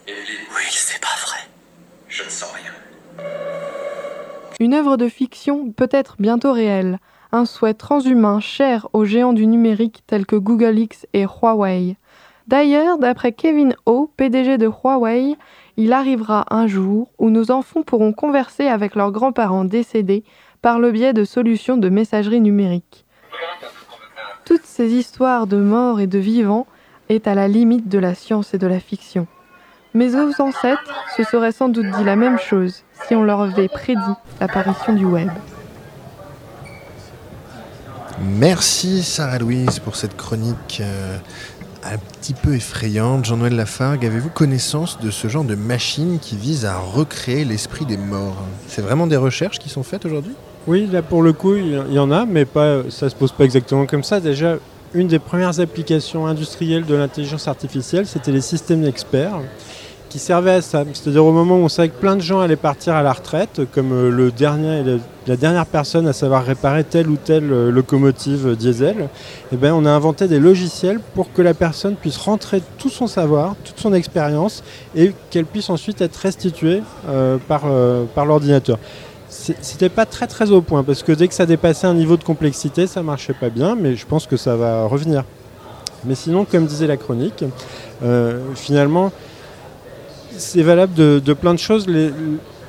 Oui, 0.07 0.65
c'est 0.71 1.01
pas 1.01 1.17
vrai. 1.23 1.39
Je 2.07 2.25
ne 2.25 2.29
sens 2.29 2.53
rien. 2.53 3.25
Une 4.61 4.75
œuvre 4.75 4.99
de 4.99 5.09
fiction 5.09 5.73
peut-être 5.73 6.17
bientôt 6.19 6.53
réelle, 6.53 6.99
un 7.33 7.47
souhait 7.47 7.73
transhumain 7.73 8.41
cher 8.41 8.89
aux 8.93 9.07
géants 9.07 9.33
du 9.33 9.47
numérique 9.47 10.03
tels 10.07 10.27
que 10.27 10.37
Google 10.37 10.79
X 10.79 11.07
et 11.15 11.25
Huawei. 11.25 11.97
D'ailleurs, 12.47 12.99
d'après 12.99 13.33
Kevin 13.33 13.75
Ho, 13.87 14.13
PDG 14.19 14.59
de 14.59 14.67
Huawei, 14.67 15.39
il 15.77 15.93
arrivera 15.93 16.47
un 16.51 16.67
jour 16.67 17.09
où 17.19 17.31
nos 17.31 17.51
enfants 17.51 17.83
pourront 17.83 18.13
converser 18.13 18.67
avec 18.67 18.95
leurs 18.95 19.13
grands-parents 19.13 19.65
décédés 19.65 20.25
par 20.63 20.79
le 20.79 20.93
biais 20.93 21.13
de 21.13 21.25
solutions 21.25 21.77
de 21.77 21.89
messagerie 21.89 22.41
numérique. 22.41 23.05
Toutes 24.45 24.65
ces 24.65 24.93
histoires 24.93 25.47
de 25.47 25.57
morts 25.57 26.01
et 26.01 26.07
de 26.07 26.19
vivants 26.19 26.67
est 27.09 27.27
à 27.27 27.35
la 27.35 27.49
limite 27.49 27.89
de 27.89 27.99
la 27.99 28.15
science 28.15 28.55
et 28.55 28.59
de 28.59 28.67
la 28.67 28.81
fiction. 28.81 29.27
Mais 29.95 30.09
nos 30.09 30.41
ancêtres 30.41 30.83
se 31.17 31.23
seraient 31.23 31.53
sans 31.53 31.69
doute 31.69 31.87
dit 31.97 32.05
la 32.05 32.17
même 32.17 32.39
chose 32.39 32.83
si 33.07 33.15
on 33.15 33.23
leur 33.23 33.41
avait 33.41 33.69
prédit 33.69 34.01
l'apparition 34.41 34.93
du 34.93 35.05
web. 35.05 35.31
Merci 38.21 39.03
Sarah 39.03 39.39
Louise 39.39 39.81
pour 39.81 39.97
cette 39.97 40.17
chronique 40.17 40.81
euh, 40.81 41.19
un 41.85 41.99
petit 41.99 42.35
peu 42.35 42.55
effrayante. 42.55 43.25
Jean-Noël 43.25 43.55
Lafargue, 43.57 44.07
avez-vous 44.07 44.31
connaissance 44.31 44.99
de 45.01 45.11
ce 45.11 45.29
genre 45.29 45.45
de 45.45 45.55
machine 45.55 46.19
qui 46.21 46.37
vise 46.37 46.65
à 46.65 46.79
recréer 46.79 47.45
l'esprit 47.45 47.85
des 47.85 47.97
morts? 47.97 48.37
C'est 48.69 48.83
vraiment 48.83 49.07
des 49.07 49.17
recherches 49.17 49.59
qui 49.59 49.69
sont 49.69 49.83
faites 49.83 50.05
aujourd'hui? 50.07 50.33
Oui, 50.67 50.89
là 50.91 51.03
pour 51.03 51.23
le 51.23 51.33
coup, 51.35 51.57
il 51.57 51.79
y- 51.93 51.99
en 51.99 52.11
a, 52.11 52.25
mais 52.25 52.47
pas, 52.47 52.83
ça 52.89 53.11
se 53.11 53.15
pose 53.15 53.33
pas 53.33 53.45
exactement 53.45 53.85
comme 53.87 54.03
ça. 54.03 54.19
Déjà, 54.21 54.57
une 54.95 55.09
des 55.09 55.19
premières 55.19 55.61
applications 55.61 56.27
industrielles 56.27 56.87
de 56.87 56.95
l'intelligence 56.95 57.49
artificielle, 57.49 58.07
c'était 58.07 58.33
les 58.33 58.41
systèmes 58.41 58.85
experts 58.87 59.41
qui 60.15 60.21
servaient 60.21 60.53
à 60.53 60.63
ça. 60.63 60.85
C'est-à-dire 60.93 61.25
au 61.25 61.33
moment 61.33 61.57
où 61.57 61.65
on 61.65 61.69
savait 61.69 61.89
que 61.89 61.99
plein 61.99 62.15
de 62.15 62.21
gens 62.21 62.39
allaient 62.39 62.55
partir 62.55 62.95
à 62.95 63.03
la 63.03 63.13
retraite, 63.13 63.63
comme 63.73 63.91
euh, 63.91 64.11
le 64.11 64.31
dernier, 64.31 65.01
la 65.27 65.37
dernière 65.37 65.67
personne 65.67 66.07
à 66.07 66.13
savoir 66.13 66.45
réparer 66.45 66.85
telle 66.85 67.09
ou 67.09 67.17
telle 67.17 67.53
euh, 67.53 67.73
locomotive 67.73 68.47
euh, 68.47 68.55
diesel, 68.55 69.09
eh 69.51 69.57
ben, 69.57 69.75
on 69.75 69.85
a 69.85 69.91
inventé 69.91 70.29
des 70.29 70.39
logiciels 70.39 71.01
pour 71.17 71.33
que 71.33 71.43
la 71.43 71.53
personne 71.53 71.97
puisse 71.97 72.17
rentrer 72.17 72.63
tout 72.79 72.91
son 72.91 73.09
savoir, 73.09 73.57
toute 73.65 73.81
son 73.81 73.93
expérience, 73.93 74.63
et 74.95 75.13
qu'elle 75.31 75.47
puisse 75.47 75.69
ensuite 75.69 76.01
être 76.01 76.15
restituée 76.15 76.83
par, 77.49 77.63
euh, 77.67 78.05
par 78.15 78.25
l'ordinateur. 78.25 78.79
C'était 79.29 79.89
pas 79.89 80.07
très 80.07 80.29
très 80.29 80.53
au 80.53 80.61
point 80.61 80.85
parce 80.85 81.03
que 81.03 81.11
dès 81.11 81.27
que 81.27 81.35
ça 81.35 81.45
dépassait 81.45 81.89
un 81.89 81.95
niveau 81.95 82.17
de 82.17 82.23
complexité, 82.23 82.87
ça 82.87 83.03
marchait 83.03 83.35
pas 83.35 83.51
bien, 83.51 83.75
mais 83.75 83.97
je 83.97 84.07
pense 84.07 84.29
que 84.29 84.37
ça 84.37 84.55
va 84.55 84.85
revenir. 84.85 85.25
Mais 86.05 86.15
sinon, 86.15 86.45
comme 86.45 86.67
disait 86.67 86.87
la 86.87 86.97
chronique, 86.97 87.45
finalement, 88.55 89.11
c'est 90.39 90.63
valable 90.63 90.95
de, 90.95 91.33
plein 91.33 91.55
de 91.55 91.59
choses. 91.59 91.87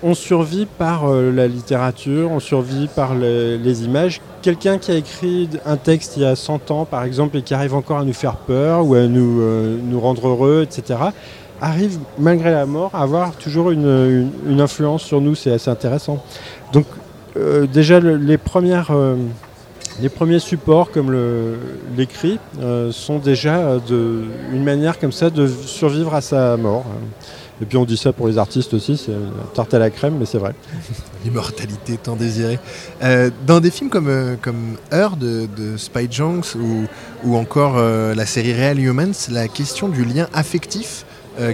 On 0.03 0.13
survit 0.13 0.66
par 0.66 1.07
euh, 1.07 1.32
la 1.32 1.47
littérature, 1.47 2.32
on 2.32 2.39
survit 2.39 2.88
par 2.88 3.16
les, 3.16 3.84
images. 3.84 4.22
Quelqu'un 4.41 4.78
qui 4.78 4.91
a 4.91 4.95
écrit 4.95 5.49
un 5.66 5.78
texte 5.78 6.18
il 6.18 6.24
y 6.24 6.26
a 6.26 6.36
100 6.36 6.72
ans, 6.72 6.86
par 6.86 7.03
exemple, 7.03 7.38
et 7.38 7.41
qui 7.41 7.53
arrive 7.53 7.74
encore 7.74 7.99
à 7.99 8.03
nous 8.03 8.13
faire 8.13 8.36
peur 8.36 8.86
ou 8.86 8.93
à 8.93 9.07
nous, 9.07 9.41
euh, 9.41 9.78
rendre 9.95 10.28
heureux, 10.28 10.63
etc., 10.63 10.99
arrive, 11.61 11.97
malgré 12.20 12.51
la 12.51 12.66
mort, 12.66 12.91
à 12.93 13.01
avoir 13.01 13.32
toujours 13.34 13.72
une, 13.72 14.30
influence 14.59 15.03
sur 15.03 15.22
nous. 15.22 15.36
C'est 15.36 15.51
assez 15.51 15.70
intéressant. 15.70 16.24
Donc, 16.74 16.86
euh, 17.38 17.66
déjà, 17.66 17.99
le- 17.99 18.18
les 18.18 18.38
premières... 18.38 18.91
les 20.01 20.09
premiers 20.09 20.39
supports 20.39 20.91
comme 20.91 21.16
l'écrit 21.97 22.38
sont 22.91 23.18
déjà 23.18 23.80
une 24.53 24.63
manière 24.63 24.99
comme 24.99 25.13
ça 25.13 25.30
de 25.30 25.47
survivre 25.47 26.13
à 26.13 26.22
sa 26.22 26.57
mort. 26.57 26.84
Et 27.62 27.66
puis 27.66 27.78
on 27.78 27.86
dit 27.86 27.95
ça 27.95 28.12
pour 28.12 28.28
les 28.28 28.38
artistes 28.38 28.74
aussi, 28.74 28.97
c'est 28.97 29.14
tarte 29.53 29.74
à 29.74 29.80
la 29.80 29.89
crème, 29.89 30.16
mais 30.20 30.26
c'est 30.26 30.38
vrai. 30.38 30.53
L'immortalité 31.24 31.97
tant 31.97 32.16
désirée. 32.16 32.60
Euh, 33.01 33.30
dans 33.47 33.60
des 33.60 33.72
films 33.72 33.89
comme, 33.89 34.10
euh, 34.10 34.36
comme 34.41 34.76
de, 34.91 35.78
Spike 35.78 36.12
Jonze 36.12 36.56
ou, 36.56 36.86
ou 37.24 37.36
encore 37.38 37.76
euh, 37.78 38.14
la 38.14 38.26
série 38.26 38.53
Real 38.53 38.80
Humans, 38.80 39.14
la 39.32 39.47
question 39.47 39.88
du 39.88 40.03
lien 40.03 40.28
affectif 40.34 41.06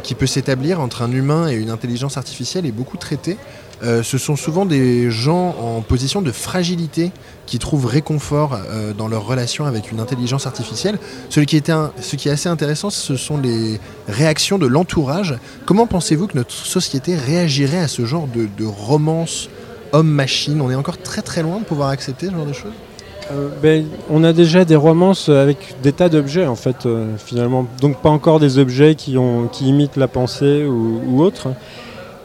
qui 0.04 0.14
peut 0.14 0.28
s'établir 0.28 0.80
entre 0.80 1.02
un 1.02 1.12
humain 1.12 1.50
et 1.50 1.56
une 1.56 1.72
intelligence 1.72 2.16
artificielle 2.16 2.68
est 2.68 2.72
beaucoup 2.72 2.98
traitée. 2.98 3.38
Euh, 3.84 4.04
ce 4.04 4.18
sont 4.20 4.36
souvent 4.36 4.66
des 4.66 5.10
gens 5.10 5.56
en 5.60 5.82
position 5.82 6.22
de 6.22 6.32
fragilité 6.32 7.12
qui 7.48 7.58
trouvent 7.58 7.88
réconfort 7.88 8.54
euh, 8.54 8.94
dans 8.94 9.08
leur 9.08 9.26
relation 9.26 9.66
avec 9.66 9.92
une 9.92 10.00
intelligence 10.00 10.46
artificielle. 10.46 11.00
Ce 11.30 11.40
qui 11.40 11.58
est 11.58 12.32
assez 12.32 12.50
intéressant, 12.50 12.92
ce 12.92 13.16
sont 13.16 13.38
les 13.38 13.80
réactions 14.08 14.60
de 14.60 14.68
l'entourage. 14.68 15.36
Comment 15.66 15.88
pensez-vous 15.88 16.28
que 16.28 16.38
notre 16.38 16.54
société 16.54 17.16
réagirait 17.16 17.80
à 17.80 17.88
ce 17.88 18.06
genre 18.06 18.28
de, 18.28 18.48
de 18.56 18.66
romance 18.66 19.50
homme-machine? 19.94 20.62
On 20.62 20.70
est 20.70 20.76
encore 20.76 21.00
très 21.00 21.24
très 21.24 21.42
loin 21.42 21.60
de 21.60 21.66
pouvoir 21.66 21.90
accepter 21.90 22.28
ce 22.28 22.34
genre 22.34 22.46
de 22.46 22.54
choses? 22.54 22.74
Euh, 23.32 23.50
ben, 23.64 23.86
on 24.12 24.24
a 24.24 24.32
déjà 24.32 24.64
des 24.64 24.76
romances 24.76 25.28
avec 25.28 25.76
des 25.82 25.92
tas 25.92 26.10
d'objets 26.10 26.46
en 26.46 26.56
fait 26.56 26.88
finalement. 27.18 27.66
Donc 27.80 28.00
pas 28.00 28.10
encore 28.10 28.40
des 28.40 28.60
objets 28.60 28.94
qui 28.94 29.16
imitent 29.62 29.98
la 29.98 30.08
pensée 30.08 30.66
ou, 30.66 31.02
ou 31.08 31.24
autre. 31.24 31.50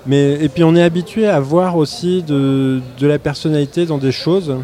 Mais, 0.07 0.39
et 0.45 0.49
puis 0.49 0.63
on 0.65 0.75
est 0.77 0.83
habitué 0.83 1.27
à 1.27 1.41
voir 1.41 1.77
aussi 1.77 2.23
de, 2.23 2.81
la 3.01 3.19
personnalité 3.19 3.87
dans 3.87 3.99
des 3.99 4.13
choses. 4.13 4.55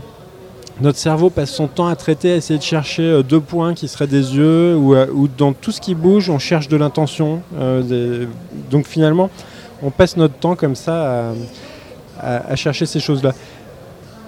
Notre 0.80 0.98
cerveau 0.98 1.30
passe 1.30 1.50
son 1.50 1.66
temps 1.68 1.86
à 1.86 1.96
traiter, 1.96 2.32
à 2.32 2.36
essayer 2.36 2.58
de 2.58 2.64
chercher 2.64 3.02
euh, 3.02 3.22
deux 3.22 3.40
points 3.40 3.74
qui 3.74 3.88
seraient 3.88 4.06
des 4.06 4.34
yeux, 4.36 4.74
ou, 4.76 4.94
à- 4.94 5.06
ou 5.06 5.28
dans 5.28 5.52
tout 5.52 5.70
ce 5.70 5.80
qui 5.80 5.94
bouge, 5.94 6.30
on 6.30 6.38
cherche 6.38 6.68
de 6.68 6.76
l'intention. 6.76 7.42
euh, 7.58 8.24
Donc 8.70 8.86
finalement, 8.86 9.30
on 9.82 9.90
passe 9.90 10.16
notre 10.16 10.34
temps 10.34 10.56
comme 10.56 10.74
ça 10.76 11.32
à 12.20 12.54
chercher 12.56 12.86
ces 12.86 13.00
choses-là. 13.00 13.32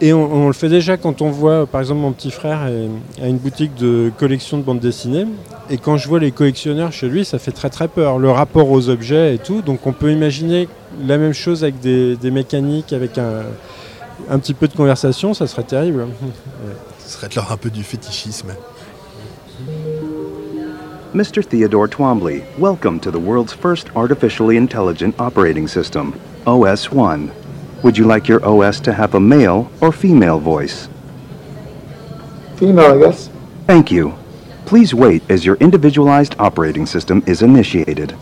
Et 0.07 0.13
on, 0.13 0.31
on 0.45 0.47
le 0.49 0.53
fait 0.53 0.69
déjà 0.69 0.99
quand 0.99 1.23
on 1.23 1.31
voit, 1.31 1.67
par 1.67 1.81
exemple, 1.81 2.01
mon 2.01 2.13
petit 2.13 2.31
frère 2.31 2.67
est- 2.67 3.23
a 3.25 3.27
une 3.29 3.39
boutique 3.39 3.75
de 3.77 4.13
collection 4.19 4.59
de 4.59 4.63
bandes 4.63 4.79
dessinées. 4.81 5.25
Et 5.71 5.79
quand 5.79 5.97
je 5.97 6.07
vois 6.09 6.19
les 6.21 6.31
collectionneurs 6.31 6.93
chez 6.93 7.09
lui, 7.09 7.25
ça 7.25 7.39
fait 7.39 7.53
très 7.53 7.71
très 7.71 7.89
peur. 7.89 8.19
Le 8.19 8.31
rapport 8.31 8.71
aux 8.71 8.91
objets 8.91 9.35
et 9.35 9.39
tout. 9.39 9.63
Donc 9.63 9.87
on 9.87 9.93
peut 9.93 10.13
imaginer 10.13 10.69
la 11.07 11.17
même 11.17 11.33
chose 11.33 11.63
avec 11.65 11.81
des, 11.81 12.17
des 12.17 12.31
mécaniques, 12.31 12.93
avec 12.93 13.17
un, 13.17 13.45
un 14.29 14.39
petit 14.39 14.53
peu 14.53 14.69
de 14.69 14.75
conversation, 14.75 15.33
ça 15.33 15.47
serait 15.47 15.63
terrible. 15.63 16.01
Ouais. 16.03 16.09
Ce 17.07 17.15
serait 17.15 17.29
de 17.29 17.35
l'ordre 17.37 17.53
un 17.53 17.57
peu 17.57 17.71
du 17.71 17.83
fétichisme. 17.83 18.49
Mr. 21.15 21.45
Theodore 21.49 21.89
Twombly, 21.89 22.43
welcome 22.59 22.99
to 23.01 23.11
the 23.11 23.17
world's 23.21 23.53
first 23.55 23.87
artificially 23.95 24.57
intelligent 24.59 25.15
operating 25.19 25.67
system, 25.69 26.13
OS 26.47 26.91
1. 26.93 27.29
Would 27.85 27.99
you 27.99 28.07
like 28.07 28.29
your 28.29 28.43
OS 28.43 28.81
to 28.81 28.95
have 28.95 29.15
a 29.15 29.21
male 29.21 29.71
or 29.83 29.93
female 29.93 30.39
voice? 30.41 30.89
Female, 32.57 32.95
I 32.95 32.99
guess. 32.99 33.29
Thank 33.67 33.93
you. 33.93 34.15
Please 34.65 34.95
wait 34.95 35.23
as 35.31 35.45
your 35.45 35.57
individualized 35.57 36.35
operating 36.39 36.87
system 36.87 37.23
is 37.27 37.43
initiated. 37.43 38.17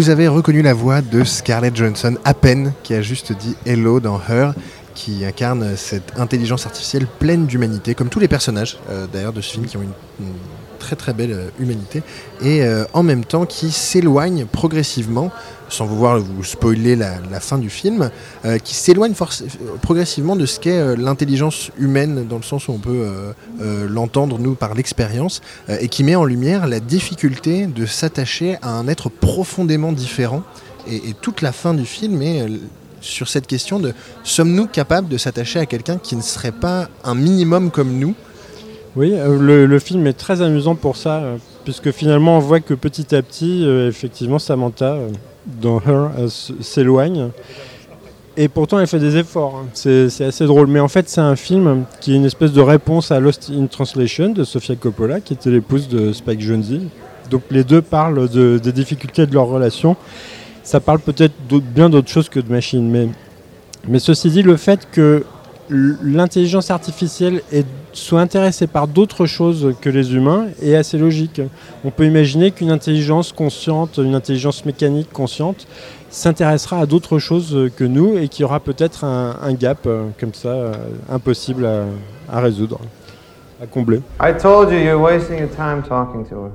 Vous 0.00 0.08
avez 0.08 0.28
reconnu 0.28 0.62
la 0.62 0.72
voix 0.72 1.02
de 1.02 1.24
Scarlett 1.24 1.76
Johansson 1.76 2.16
à 2.24 2.32
peine, 2.32 2.72
qui 2.82 2.94
a 2.94 3.02
juste 3.02 3.34
dit 3.34 3.54
Hello 3.66 4.00
dans 4.00 4.18
Her, 4.18 4.54
qui 4.94 5.26
incarne 5.26 5.76
cette 5.76 6.18
intelligence 6.18 6.64
artificielle 6.64 7.06
pleine 7.18 7.44
d'humanité, 7.44 7.94
comme 7.94 8.08
tous 8.08 8.18
les 8.18 8.26
personnages 8.26 8.78
euh, 8.88 9.06
d'ailleurs 9.12 9.34
de 9.34 9.42
ce 9.42 9.52
film 9.52 9.66
qui 9.66 9.76
ont 9.76 9.82
une, 9.82 9.92
une 10.20 10.32
très 10.78 10.96
très 10.96 11.12
belle 11.12 11.32
euh, 11.32 11.50
humanité, 11.60 12.02
et 12.40 12.64
euh, 12.64 12.84
en 12.94 13.02
même 13.02 13.26
temps 13.26 13.44
qui 13.44 13.70
s'éloigne 13.70 14.46
progressivement, 14.46 15.30
sans 15.70 15.86
vouloir 15.86 16.18
vous 16.18 16.44
spoiler 16.44 16.96
la, 16.96 17.40
fin 17.40 17.58
du 17.58 17.70
film, 17.70 18.10
euh, 18.44 18.58
qui 18.58 18.74
s'éloigne 18.74 19.14
progressivement 19.80 20.36
de 20.36 20.46
ce 20.46 20.60
qu'est 20.60 20.78
euh, 20.78 20.96
l'intelligence 20.96 21.70
humaine, 21.78 22.26
dans 22.28 22.36
le 22.36 22.42
sens 22.42 22.68
où 22.68 22.72
on 22.72 22.78
peut 22.78 23.06
euh, 23.60 23.88
l'entendre 23.88 24.38
nous 24.38 24.54
par 24.54 24.74
l'expérience, 24.74 25.40
et 25.68 25.88
qui 25.88 26.04
met 26.04 26.16
en 26.16 26.24
lumière 26.24 26.66
la 26.66 26.80
difficulté 26.80 27.66
de 27.66 27.86
s'attacher 27.86 28.56
à 28.62 28.72
un 28.72 28.88
être 28.88 29.08
profondément 29.08 29.92
différent. 29.92 30.42
Et, 30.90 31.14
toute 31.20 31.42
la 31.42 31.52
fin 31.52 31.74
du 31.74 31.86
film 31.86 32.20
est 32.22 32.46
sur 33.00 33.28
cette 33.28 33.46
question 33.46 33.78
de 33.78 33.94
sommes-nous 34.24 34.66
capables 34.66 35.08
de 35.08 35.16
s'attacher 35.16 35.58
à 35.58 35.66
quelqu'un 35.66 35.98
qui 35.98 36.16
ne 36.16 36.22
serait 36.22 36.52
pas 36.52 36.88
un 37.04 37.14
minimum 37.14 37.70
comme 37.70 37.98
nous? 37.98 38.14
Oui, 38.96 39.14
le, 39.14 39.78
film 39.78 40.06
est 40.06 40.14
très 40.14 40.42
amusant 40.42 40.74
pour 40.74 40.96
ça, 40.96 41.22
puisque 41.64 41.92
finalement 41.92 42.38
on 42.38 42.40
voit 42.40 42.60
que 42.60 42.74
petit 42.74 43.14
à 43.14 43.22
petit, 43.22 43.64
effectivement, 43.64 44.38
Samantha, 44.38 44.96
dans 45.60 45.80
Her, 45.80 46.10
s'éloigne. 46.60 47.28
Et 48.36 48.48
pourtant, 48.48 48.78
elle 48.80 48.86
fait 48.86 48.98
des 49.00 49.16
efforts. 49.16 49.62
hein. 49.64 49.68
C'est 49.74 50.24
assez 50.24 50.46
drôle. 50.46 50.66
Mais 50.68 50.80
en 50.80 50.88
fait, 50.88 51.08
c'est 51.08 51.20
un 51.20 51.36
film 51.36 51.84
qui 52.00 52.12
est 52.12 52.16
une 52.16 52.24
espèce 52.24 52.52
de 52.52 52.60
réponse 52.60 53.10
à 53.10 53.20
Lost 53.20 53.50
in 53.54 53.66
Translation 53.66 54.30
de 54.30 54.44
Sofia 54.44 54.76
Coppola, 54.76 55.20
qui 55.20 55.32
était 55.34 55.50
l'épouse 55.50 55.88
de 55.88 56.12
Spike 56.12 56.40
Jonze. 56.40 56.80
Donc 57.30 57.42
les 57.50 57.64
deux 57.64 57.82
parlent 57.82 58.28
de- 58.28 58.58
des 58.62 58.72
difficultés 58.72 59.26
de 59.26 59.34
leur 59.34 59.46
relation. 59.46 59.96
Ça 60.62 60.80
parle 60.80 61.00
peut-être 61.00 61.34
bien 61.74 61.90
d'autres 61.90 62.08
choses 62.10 62.28
que 62.28 62.40
de 62.40 62.50
machines. 62.50 62.88
Mais, 62.88 63.08
mais 63.88 63.98
ceci 63.98 64.30
dit, 64.30 64.42
le 64.42 64.56
fait 64.56 64.88
que 64.90 65.24
l'intelligence 65.70 66.70
artificielle 66.70 67.42
est, 67.52 67.66
soit 67.92 68.20
intéressée 68.20 68.66
par 68.66 68.88
d'autres 68.88 69.26
choses 69.26 69.74
que 69.80 69.88
les 69.88 70.14
humains 70.14 70.46
est 70.60 70.74
assez 70.74 70.98
logique. 70.98 71.40
On 71.84 71.90
peut 71.90 72.06
imaginer 72.06 72.50
qu'une 72.50 72.70
intelligence 72.70 73.32
consciente, 73.32 73.98
une 73.98 74.14
intelligence 74.14 74.64
mécanique 74.64 75.12
consciente, 75.12 75.66
s'intéressera 76.10 76.80
à 76.80 76.86
d'autres 76.86 77.18
choses 77.18 77.70
que 77.76 77.84
nous 77.84 78.18
et 78.18 78.28
qu'il 78.28 78.42
y 78.42 78.44
aura 78.44 78.60
peut-être 78.60 79.04
un, 79.04 79.36
un 79.40 79.54
gap 79.54 79.78
euh, 79.86 80.08
comme 80.18 80.34
ça 80.34 80.48
euh, 80.48 80.74
impossible 81.08 81.64
à, 81.64 81.84
à 82.28 82.40
résoudre, 82.40 82.80
à 83.62 83.66
combler. 83.66 84.00
I 84.20 84.32
told 84.36 84.72
you 84.72 84.78
you're 84.78 85.00
wasting 85.00 85.38
your 85.38 85.50
time 85.50 85.82
talking 85.82 86.24
to 86.28 86.46
her. 86.46 86.52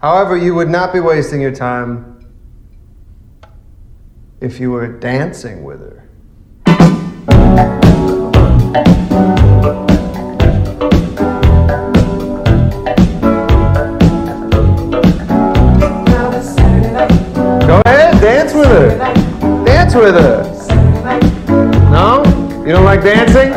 However, 0.00 0.36
you 0.36 0.54
would 0.54 0.70
not 0.70 0.92
be 0.92 1.00
wasting 1.00 1.42
your 1.42 1.52
time 1.52 2.16
if 4.40 4.58
you 4.58 4.70
were 4.70 4.88
dancing 4.88 5.64
with 5.64 5.80
her. 5.80 6.03
Go 8.74 8.80
ahead, 17.86 18.20
dance 18.20 18.52
with 18.52 18.66
her. 18.66 18.98
Dance 19.64 19.94
with 19.94 20.14
her. 20.16 20.42
No? 21.92 22.24
You 22.66 22.72
don't 22.72 22.84
like 22.84 23.04
dancing? 23.04 23.52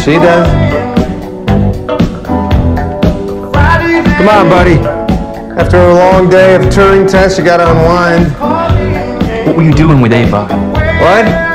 She 0.00 0.12
does. 0.12 0.48
Come 4.16 4.28
on, 4.28 4.48
buddy. 4.48 4.78
After 5.58 5.78
a 5.78 5.92
long 5.92 6.30
day 6.30 6.54
of 6.54 6.62
Turing 6.62 7.10
tests, 7.10 7.36
you 7.36 7.44
gotta 7.44 7.68
unwind. 7.68 8.32
What 9.44 9.56
were 9.56 9.64
you 9.64 9.74
doing 9.74 10.00
with 10.00 10.12
Ava? 10.12 10.46
What? 10.46 11.53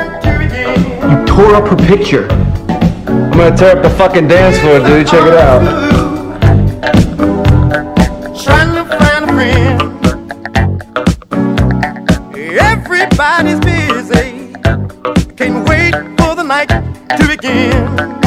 You 0.80 1.26
tore 1.26 1.54
up 1.54 1.68
her 1.68 1.76
picture. 1.86 2.26
I'm 2.30 3.30
gonna 3.32 3.56
tear 3.56 3.76
up 3.76 3.82
the 3.82 3.90
fucking 3.90 4.28
dance 4.28 4.58
floor, 4.60 4.78
dude. 4.80 5.06
Check 5.06 5.26
it 5.26 5.34
out. 5.34 5.62
Trying 8.42 8.74
to 8.74 8.84
find 8.98 9.24
a 9.24 9.32
friend. 9.32 9.80
Everybody's 12.60 13.60
busy. 13.60 14.52
Can't 15.36 15.68
wait 15.68 15.94
for 16.18 16.34
the 16.34 16.42
night 16.42 16.68
to 16.68 17.26
begin. 17.28 18.19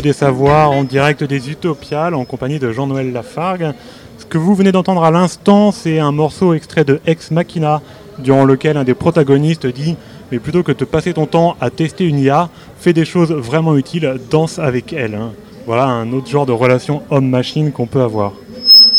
Des 0.00 0.12
Savoirs 0.12 0.70
en 0.70 0.84
direct 0.84 1.24
des 1.24 1.50
Utopiales 1.50 2.14
en 2.14 2.24
compagnie 2.24 2.58
de 2.58 2.72
Jean-Noël 2.72 3.12
Lafargue. 3.12 3.72
Ce 4.18 4.24
que 4.24 4.38
vous 4.38 4.54
venez 4.54 4.72
d'entendre 4.72 5.04
à 5.04 5.10
l'instant, 5.10 5.72
c'est 5.72 5.98
un 5.98 6.12
morceau 6.12 6.54
extrait 6.54 6.84
de 6.84 7.00
Ex 7.06 7.30
Machina, 7.30 7.80
durant 8.18 8.44
lequel 8.44 8.76
un 8.76 8.84
des 8.84 8.94
protagonistes 8.94 9.66
dit 9.66 9.96
Mais 10.30 10.38
plutôt 10.38 10.62
que 10.62 10.72
de 10.72 10.84
passer 10.84 11.14
ton 11.14 11.26
temps 11.26 11.56
à 11.60 11.70
tester 11.70 12.04
une 12.04 12.18
IA, 12.18 12.48
fais 12.78 12.92
des 12.92 13.04
choses 13.04 13.32
vraiment 13.32 13.76
utiles, 13.76 14.18
danse 14.30 14.58
avec 14.58 14.92
elle. 14.92 15.14
hein. 15.14 15.32
Voilà 15.66 15.84
un 15.84 16.12
autre 16.12 16.28
genre 16.28 16.46
de 16.46 16.52
relation 16.52 17.02
homme-machine 17.10 17.72
qu'on 17.72 17.86
peut 17.86 18.02
avoir. 18.02 18.32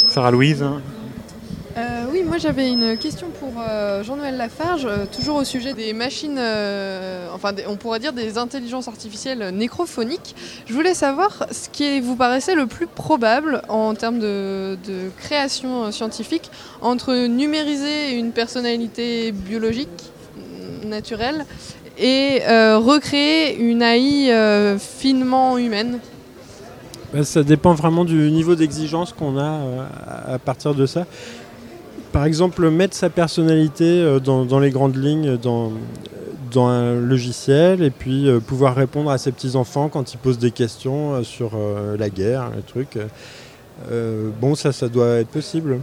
Sarah 0.08 0.32
Louise 0.32 0.64
hein. 0.64 0.82
Euh, 1.78 2.06
oui, 2.12 2.24
moi 2.28 2.38
j'avais 2.39 2.72
une 2.72 2.98
question 2.98 3.28
euh, 3.68 4.03
Jean-Noël 4.03 4.38
Lafarge, 4.38 4.86
euh, 4.86 5.05
toujours 5.05 5.36
au 5.36 5.43
sujet 5.43 5.74
des 5.74 5.93
machines, 5.93 6.38
euh, 6.38 7.28
enfin 7.34 7.51
on 7.68 7.76
pourrait 7.76 7.99
dire 7.99 8.13
des 8.13 8.38
intelligences 8.38 8.88
artificielles 8.88 9.49
nécrophoniques. 9.53 10.36
Je 10.65 10.74
voulais 10.74 10.93
savoir 10.93 11.45
ce 11.51 11.70
qui 11.70 11.99
vous 11.99 12.15
paraissait 12.15 12.55
le 12.55 12.68
plus 12.68 12.88
probable 12.88 13.61
en 13.68 13.93
termes 13.93 14.20
de, 14.20 14.78
création 15.18 15.91
scientifique 15.91 16.49
entre 16.82 17.28
numériser 17.28 18.11
une 18.11 18.32
personnalité 18.32 19.32
biologique, 19.32 20.11
naturelle, 20.86 21.45
et 21.97 22.41
recréer 22.76 23.57
une 23.57 23.82
AI 23.82 24.78
finement 24.80 25.57
humaine. 25.57 25.99
Bah, 27.13 27.24
ça 27.24 27.43
dépend 27.43 27.74
vraiment 27.74 28.05
du 28.05 28.32
niveau 28.32 28.55
d'exigence 28.55 29.13
qu'on 29.13 29.38
a 29.38 29.88
à 30.28 30.39
partir 30.39 30.76
de 30.76 30.86
ça. 30.86 31.05
Par 32.18 32.26
exemple, 32.26 32.68
mettre 32.72 32.95
sa 32.95 33.11
personnalité 33.11 34.01
euh, 34.01 34.20
dans, 34.20 34.59
les 34.59 34.72
grandes 34.72 34.95
lignes 34.95 35.38
dans, 35.38 35.72
un 36.55 36.95
logiciel 36.95 37.84
et 37.84 37.91
puis 37.91 38.28
euh, 38.28 38.39
pouvoir 38.39 38.74
répondre 38.74 39.11
à 39.11 39.20
ses 39.20 39.32
petits-enfants 39.32 39.88
quand 39.88 40.15
ils 40.15 40.18
posent 40.18 40.39
des 40.39 40.49
questions 40.49 41.13
euh, 41.13 41.22
sur 41.22 41.51
la 41.99 42.09
guerre, 42.09 42.49
le 42.55 42.63
truc. 42.63 42.97
Bon, 44.41 44.55
ça, 44.55 44.72
ça 44.72 44.89
doit 44.89 45.18
être 45.18 45.28
possible. 45.28 45.80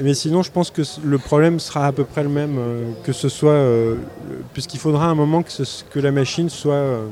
Mais 0.00 0.14
sinon, 0.14 0.42
je 0.42 0.50
pense 0.50 0.70
que 0.70 0.80
le 1.04 1.18
problème 1.18 1.60
sera 1.60 1.84
à 1.84 1.92
peu 1.92 2.04
près 2.04 2.22
le 2.22 2.30
même, 2.30 2.58
que 3.04 3.12
ce 3.12 3.28
soit, 3.28 3.62
puisqu'il 4.54 4.80
faudra 4.80 5.08
un 5.08 5.14
moment 5.14 5.42
que, 5.42 5.98
la 5.98 6.10
machine 6.10 6.48
soit 6.48 7.02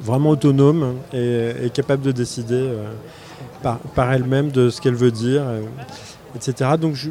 vraiment 0.00 0.30
autonome 0.30 0.94
et, 1.12 1.68
capable 1.74 2.02
de 2.02 2.12
décider 2.12 2.72
par, 3.62 4.10
elle-même 4.10 4.50
de 4.50 4.70
ce 4.70 4.80
qu'elle 4.80 4.94
veut 4.94 5.10
dire, 5.10 5.42
etc. 6.34 6.72
Donc 6.80 6.94
je, 6.94 7.10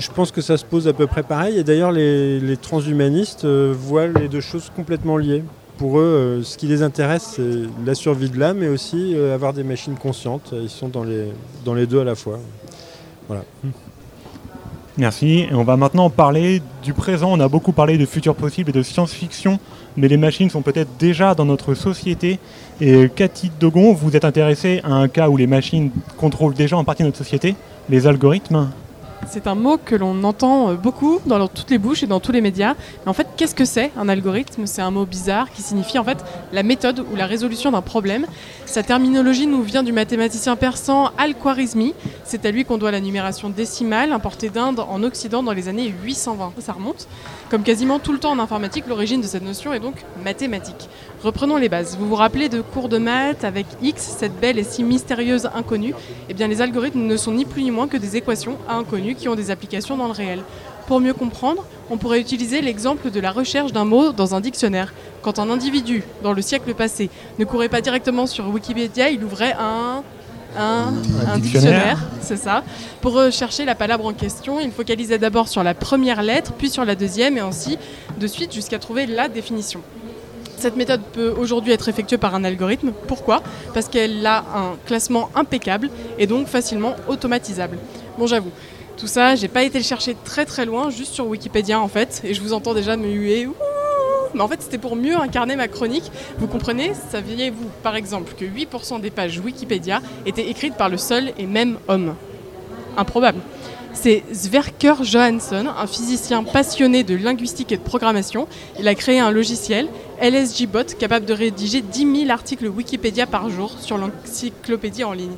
je 0.00 0.10
pense 0.10 0.32
que 0.32 0.40
ça 0.40 0.56
se 0.56 0.64
pose 0.64 0.88
à 0.88 0.92
peu 0.92 1.06
près 1.06 1.22
pareil. 1.22 1.58
Et 1.58 1.64
d'ailleurs, 1.64 1.92
les, 1.92 2.56
transhumanistes 2.56 3.44
euh, 3.44 3.74
voient 3.76 4.06
les 4.06 4.28
deux 4.28 4.40
choses 4.40 4.70
complètement 4.74 5.16
liées. 5.16 5.44
Pour 5.78 5.98
eux, 5.98 6.02
euh, 6.02 6.42
ce 6.42 6.58
qui 6.58 6.66
les 6.66 6.82
intéresse, 6.82 7.34
c'est 7.36 7.86
la 7.86 7.94
survie 7.94 8.28
de 8.28 8.38
l'âme, 8.38 8.58
mais 8.58 8.68
aussi 8.68 9.14
euh, 9.14 9.34
avoir 9.34 9.52
des 9.52 9.62
machines 9.62 9.96
conscientes. 9.96 10.52
Ils 10.52 10.68
sont 10.68 10.88
dans 10.88 11.04
les, 11.04 11.32
dans 11.64 11.74
les 11.74 11.86
deux 11.86 12.00
à 12.00 12.04
la 12.04 12.14
fois. 12.14 12.38
Voilà. 13.28 13.44
Merci. 14.98 15.46
Et 15.50 15.54
on 15.54 15.64
va 15.64 15.76
maintenant 15.76 16.10
parler 16.10 16.62
du 16.82 16.92
présent. 16.92 17.30
On 17.32 17.40
a 17.40 17.48
beaucoup 17.48 17.72
parlé 17.72 17.96
de 17.96 18.06
futur 18.06 18.34
possible 18.34 18.70
et 18.70 18.72
de 18.72 18.82
science-fiction, 18.82 19.58
mais 19.96 20.08
les 20.08 20.16
machines 20.16 20.50
sont 20.50 20.62
peut-être 20.62 20.90
déjà 20.98 21.34
dans 21.34 21.44
notre 21.44 21.74
société. 21.74 22.38
Et 22.80 23.08
Cathy 23.14 23.50
Dogon, 23.60 23.92
vous 23.92 24.16
êtes 24.16 24.24
intéressée 24.24 24.80
à 24.84 24.92
un 24.92 25.08
cas 25.08 25.28
où 25.28 25.36
les 25.36 25.46
machines 25.46 25.90
contrôlent 26.16 26.54
déjà 26.54 26.76
en 26.76 26.84
partie 26.84 27.02
notre 27.02 27.18
société, 27.18 27.54
les 27.88 28.06
algorithmes 28.06 28.68
C'est 29.28 29.46
un 29.46 29.54
mot 29.54 29.76
que 29.76 29.94
l'on 29.94 30.24
entend 30.24 30.70
euh, 30.70 30.74
beaucoup 30.74 31.20
dans 31.26 31.46
toutes 31.46 31.70
les 31.70 31.78
bouches 31.78 32.02
et 32.02 32.06
dans 32.06 32.20
tous 32.20 32.32
les 32.32 32.40
médias. 32.40 32.74
Mais 33.04 33.10
en 33.10 33.12
fait, 33.12 33.26
qu'est-ce 33.36 33.54
que 33.54 33.64
c'est 33.64 33.90
un 33.98 34.08
algorithme? 34.08 34.66
C'est 34.66 34.82
un 34.82 34.90
mot 34.90 35.04
bizarre 35.04 35.50
qui 35.50 35.60
signifie 35.60 35.98
en 35.98 36.04
fait 36.04 36.24
la 36.52 36.62
méthode 36.62 37.04
ou 37.12 37.16
la 37.16 37.26
résolution 37.26 37.70
d'un 37.70 37.82
problème. 37.82 38.26
Sa 38.66 38.82
terminologie 38.82 39.46
nous 39.46 39.62
vient 39.62 39.82
du 39.82 39.92
mathématicien 39.92 40.56
persan 40.56 41.10
Al-Khwarizmi. 41.18 41.94
C'est 42.24 42.46
à 42.46 42.50
lui 42.50 42.64
qu'on 42.64 42.78
doit 42.78 42.92
la 42.92 43.00
numération 43.00 43.50
décimale 43.50 44.12
importée 44.12 44.48
d'Inde 44.48 44.80
en 44.80 45.02
Occident 45.02 45.42
dans 45.42 45.52
les 45.52 45.68
années 45.68 45.92
820. 46.04 46.52
Ça 46.60 46.72
remonte. 46.72 47.06
Comme 47.50 47.64
quasiment 47.64 47.98
tout 47.98 48.12
le 48.12 48.20
temps 48.20 48.30
en 48.30 48.38
informatique, 48.38 48.84
l'origine 48.86 49.20
de 49.20 49.26
cette 49.26 49.42
notion 49.42 49.72
est 49.72 49.80
donc 49.80 49.96
mathématique. 50.22 50.88
Reprenons 51.24 51.56
les 51.56 51.68
bases. 51.68 51.96
Vous 51.98 52.06
vous 52.06 52.14
rappelez 52.14 52.48
de 52.48 52.60
cours 52.60 52.88
de 52.88 52.98
maths 52.98 53.42
avec 53.42 53.66
X, 53.82 54.14
cette 54.18 54.38
belle 54.38 54.56
et 54.56 54.62
si 54.62 54.84
mystérieuse 54.84 55.50
inconnue? 55.52 55.92
Eh 56.28 56.34
bien, 56.34 56.46
les 56.46 56.62
algorithmes 56.62 57.00
ne 57.00 57.16
sont 57.16 57.32
ni 57.32 57.44
plus 57.44 57.64
ni 57.64 57.72
moins 57.72 57.88
que 57.88 57.96
des 57.96 58.16
équations 58.16 58.56
à 58.68 58.76
inconnues 58.76 59.16
qui 59.16 59.28
ont 59.28 59.34
des 59.34 59.50
applications 59.50 59.96
dans 59.96 60.06
le 60.06 60.12
réel. 60.12 60.44
Pour 60.86 61.00
mieux 61.00 61.12
comprendre, 61.12 61.64
on 61.90 61.96
pourrait 61.96 62.20
utiliser 62.20 62.60
l'exemple 62.60 63.10
de 63.10 63.18
la 63.18 63.32
recherche 63.32 63.72
d'un 63.72 63.84
mot 63.84 64.12
dans 64.12 64.36
un 64.36 64.40
dictionnaire. 64.40 64.94
Quand 65.20 65.40
un 65.40 65.50
individu, 65.50 66.04
dans 66.22 66.32
le 66.32 66.42
siècle 66.42 66.72
passé, 66.74 67.10
ne 67.40 67.44
courait 67.44 67.68
pas 67.68 67.80
directement 67.80 68.28
sur 68.28 68.48
Wikipédia, 68.48 69.10
il 69.10 69.24
ouvrait 69.24 69.56
un, 69.58 70.04
un, 70.58 70.94
Un 71.26 71.34
un 71.34 71.38
dictionnaire. 71.38 71.98
c'est 72.20 72.36
ça. 72.36 72.64
Pour 73.00 73.12
rechercher 73.14 73.64
la 73.64 73.74
palabre 73.74 74.06
en 74.06 74.12
question, 74.12 74.60
il 74.60 74.70
focalisait 74.70 75.18
d'abord 75.18 75.48
sur 75.48 75.62
la 75.62 75.74
première 75.74 76.22
lettre, 76.22 76.52
puis 76.56 76.70
sur 76.70 76.84
la 76.84 76.94
deuxième, 76.94 77.36
et 77.36 77.40
ainsi 77.40 77.78
de 78.18 78.26
suite 78.26 78.52
jusqu'à 78.52 78.78
trouver 78.78 79.06
la 79.06 79.28
définition. 79.28 79.80
Cette 80.56 80.76
méthode 80.76 81.00
peut 81.12 81.34
aujourd'hui 81.38 81.72
être 81.72 81.88
effectuée 81.88 82.18
par 82.18 82.34
un 82.34 82.44
algorithme. 82.44 82.92
Pourquoi? 83.08 83.42
Parce 83.72 83.88
qu'elle 83.88 84.26
a 84.26 84.44
un 84.54 84.76
classement 84.84 85.30
impeccable 85.34 85.88
et 86.18 86.26
donc 86.26 86.48
facilement 86.48 86.94
automatisable. 87.08 87.78
Bon, 88.18 88.26
j'avoue, 88.26 88.50
tout 88.98 89.06
ça, 89.06 89.34
j'ai 89.36 89.48
pas 89.48 89.62
été 89.62 89.78
le 89.78 89.84
chercher 89.84 90.14
très 90.22 90.44
très 90.44 90.66
loin, 90.66 90.90
juste 90.90 91.14
sur 91.14 91.26
Wikipédia 91.26 91.80
en 91.80 91.88
fait, 91.88 92.20
et 92.24 92.34
je 92.34 92.42
vous 92.42 92.52
entends 92.52 92.74
déjà 92.74 92.96
me 92.98 93.08
huer. 93.08 93.46
Ouh 93.46 93.54
mais 94.34 94.40
en 94.40 94.48
fait, 94.48 94.62
c'était 94.62 94.78
pour 94.78 94.96
mieux 94.96 95.16
incarner 95.16 95.56
ma 95.56 95.68
chronique. 95.68 96.10
Vous 96.38 96.46
comprenez 96.46 96.92
Saviez-vous, 97.10 97.68
par 97.82 97.96
exemple, 97.96 98.32
que 98.38 98.44
8% 98.44 99.00
des 99.00 99.10
pages 99.10 99.38
Wikipédia 99.38 100.00
étaient 100.26 100.48
écrites 100.48 100.74
par 100.74 100.88
le 100.88 100.96
seul 100.96 101.32
et 101.38 101.46
même 101.46 101.78
homme? 101.88 102.14
Improbable. 102.96 103.40
C'est 103.92 104.22
Sverker 104.32 104.94
Johansson, 105.02 105.66
un 105.76 105.86
physicien 105.86 106.44
passionné 106.44 107.02
de 107.02 107.16
linguistique 107.16 107.72
et 107.72 107.76
de 107.76 107.82
programmation. 107.82 108.46
Il 108.78 108.86
a 108.88 108.94
créé 108.94 109.18
un 109.18 109.30
logiciel, 109.30 109.88
LSJBot, 110.22 110.96
capable 110.98 111.26
de 111.26 111.34
rédiger 111.34 111.82
10 111.82 112.20
000 112.20 112.30
articles 112.30 112.68
Wikipédia 112.68 113.26
par 113.26 113.50
jour 113.50 113.72
sur 113.80 113.98
l'encyclopédie 113.98 115.04
en 115.04 115.12
ligne. 115.12 115.34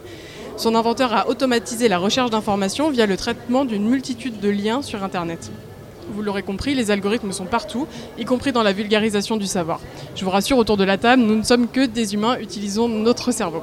Son 0.57 0.75
inventeur 0.75 1.15
a 1.15 1.29
automatisé 1.29 1.89
la 1.89 1.99
recherche 1.99 2.31
d'informations 2.31 2.91
via 2.91 3.07
le 3.07 3.17
traitement 3.17 3.65
d'une 3.65 3.89
multitude 3.89 4.39
de 4.39 4.51
liens 4.51 4.83
sur 4.83 5.03
Internet. 5.03 5.51
Vous 6.13 6.23
l'aurez 6.23 6.43
compris, 6.43 6.75
les 6.75 6.91
algorithmes 6.91 7.33
sont 7.33 7.47
partout, 7.47 7.87
y 8.19 8.25
compris 8.25 8.53
dans 8.53 8.63
la 8.63 8.73
vulgarisation 8.73 9.37
du 9.37 9.47
savoir. 9.47 9.81
Je 10.15 10.25
vous 10.25 10.31
rassure, 10.31 10.59
autour 10.59 10.77
de 10.77 10.85
la 10.85 10.99
table, 10.99 11.23
nous 11.23 11.37
ne 11.37 11.43
sommes 11.43 11.69
que 11.69 11.87
des 11.87 12.15
humains 12.15 12.37
utilisant 12.39 12.87
notre 12.89 13.33
cerveau. 13.33 13.63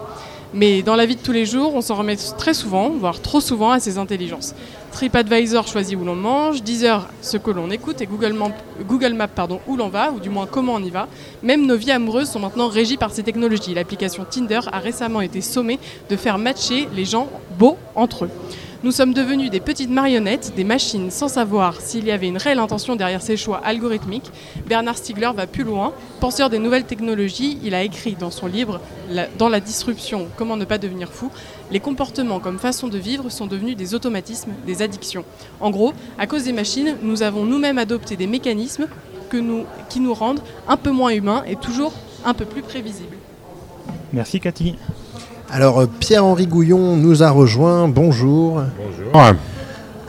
Mais 0.51 0.81
dans 0.81 0.95
la 0.95 1.05
vie 1.05 1.15
de 1.15 1.21
tous 1.21 1.31
les 1.31 1.45
jours, 1.45 1.75
on 1.75 1.81
s'en 1.81 1.93
remet 1.93 2.15
très 2.15 2.55
souvent, 2.55 2.89
voire 2.89 3.21
trop 3.21 3.39
souvent, 3.39 3.69
à 3.69 3.79
ces 3.79 3.99
intelligences. 3.99 4.55
TripAdvisor 4.91 5.67
choisit 5.67 5.95
où 5.95 6.03
l'on 6.03 6.15
mange, 6.15 6.63
Deezer 6.63 7.07
ce 7.21 7.37
que 7.37 7.51
l'on 7.51 7.69
écoute 7.69 8.01
et 8.01 8.07
Google, 8.07 8.33
Map- 8.33 8.57
Google 8.87 9.13
Maps 9.13 9.27
pardon, 9.27 9.59
où 9.67 9.75
l'on 9.77 9.89
va, 9.89 10.11
ou 10.11 10.19
du 10.19 10.31
moins 10.31 10.47
comment 10.47 10.73
on 10.73 10.83
y 10.83 10.89
va. 10.89 11.07
Même 11.43 11.67
nos 11.67 11.77
vies 11.77 11.91
amoureuses 11.91 12.31
sont 12.31 12.39
maintenant 12.39 12.67
régies 12.67 12.97
par 12.97 13.11
ces 13.11 13.21
technologies. 13.21 13.75
L'application 13.75 14.25
Tinder 14.27 14.61
a 14.71 14.79
récemment 14.79 15.21
été 15.21 15.41
sommée 15.41 15.77
de 16.09 16.15
faire 16.15 16.39
matcher 16.39 16.87
les 16.95 17.05
gens 17.05 17.27
beaux 17.59 17.77
entre 17.93 18.25
eux. 18.25 18.31
Nous 18.81 18.93
sommes 18.93 19.13
devenus 19.13 19.51
des 19.51 19.59
petites 19.59 19.89
marionnettes, 19.89 20.53
des 20.55 20.63
machines 20.63 21.11
sans 21.11 21.27
savoir 21.27 21.81
s'il 21.81 22.05
y 22.05 22.11
avait 22.11 22.29
une 22.29 22.37
réelle 22.37 22.59
intention 22.59 22.95
derrière 22.95 23.21
ces 23.21 23.35
choix 23.35 23.57
algorithmiques. 23.57 24.31
Bernard 24.67 24.97
Stiegler 24.97 25.31
va 25.35 25.47
plus 25.47 25.65
loin. 25.65 25.91
Penseur 26.21 26.49
des 26.49 26.59
nouvelles 26.59 26.85
technologies, 26.85 27.59
il 27.61 27.75
a 27.75 27.83
écrit 27.83 28.15
dans 28.15 28.31
son 28.31 28.47
livre 28.47 28.79
Dans 29.37 29.49
la 29.49 29.59
disruption, 29.59 30.29
comment 30.37 30.55
ne 30.55 30.63
pas 30.63 30.77
devenir 30.77 31.11
fou, 31.11 31.29
les 31.71 31.81
comportements 31.81 32.39
comme 32.39 32.57
façon 32.57 32.87
de 32.87 32.97
vivre 32.97 33.29
sont 33.29 33.47
devenus 33.47 33.75
des 33.75 33.95
automatismes, 33.95 34.53
des 34.65 34.81
addictions. 34.81 35.25
En 35.59 35.71
gros, 35.71 35.91
à 36.17 36.25
cause 36.25 36.45
des 36.45 36.53
machines, 36.53 36.95
nous 37.01 37.21
avons 37.21 37.43
nous-mêmes 37.43 37.79
adopté 37.79 38.15
des 38.15 38.27
mécanismes 38.27 38.87
qui 39.29 39.99
nous 39.99 40.13
rendent 40.13 40.41
un 40.69 40.77
peu 40.77 40.91
moins 40.91 41.09
humains 41.09 41.43
et 41.45 41.57
toujours 41.57 41.91
un 42.23 42.33
peu 42.33 42.45
plus 42.45 42.61
prévisibles. 42.61 43.17
Merci 44.13 44.39
Cathy. 44.39 44.77
Alors, 45.51 45.79
euh, 45.81 45.87
Pierre-Henri 45.87 46.47
Gouillon 46.47 46.95
nous 46.95 47.23
a 47.23 47.29
rejoint. 47.31 47.87
Bonjour. 47.87 48.61
Bonjour. 48.77 49.33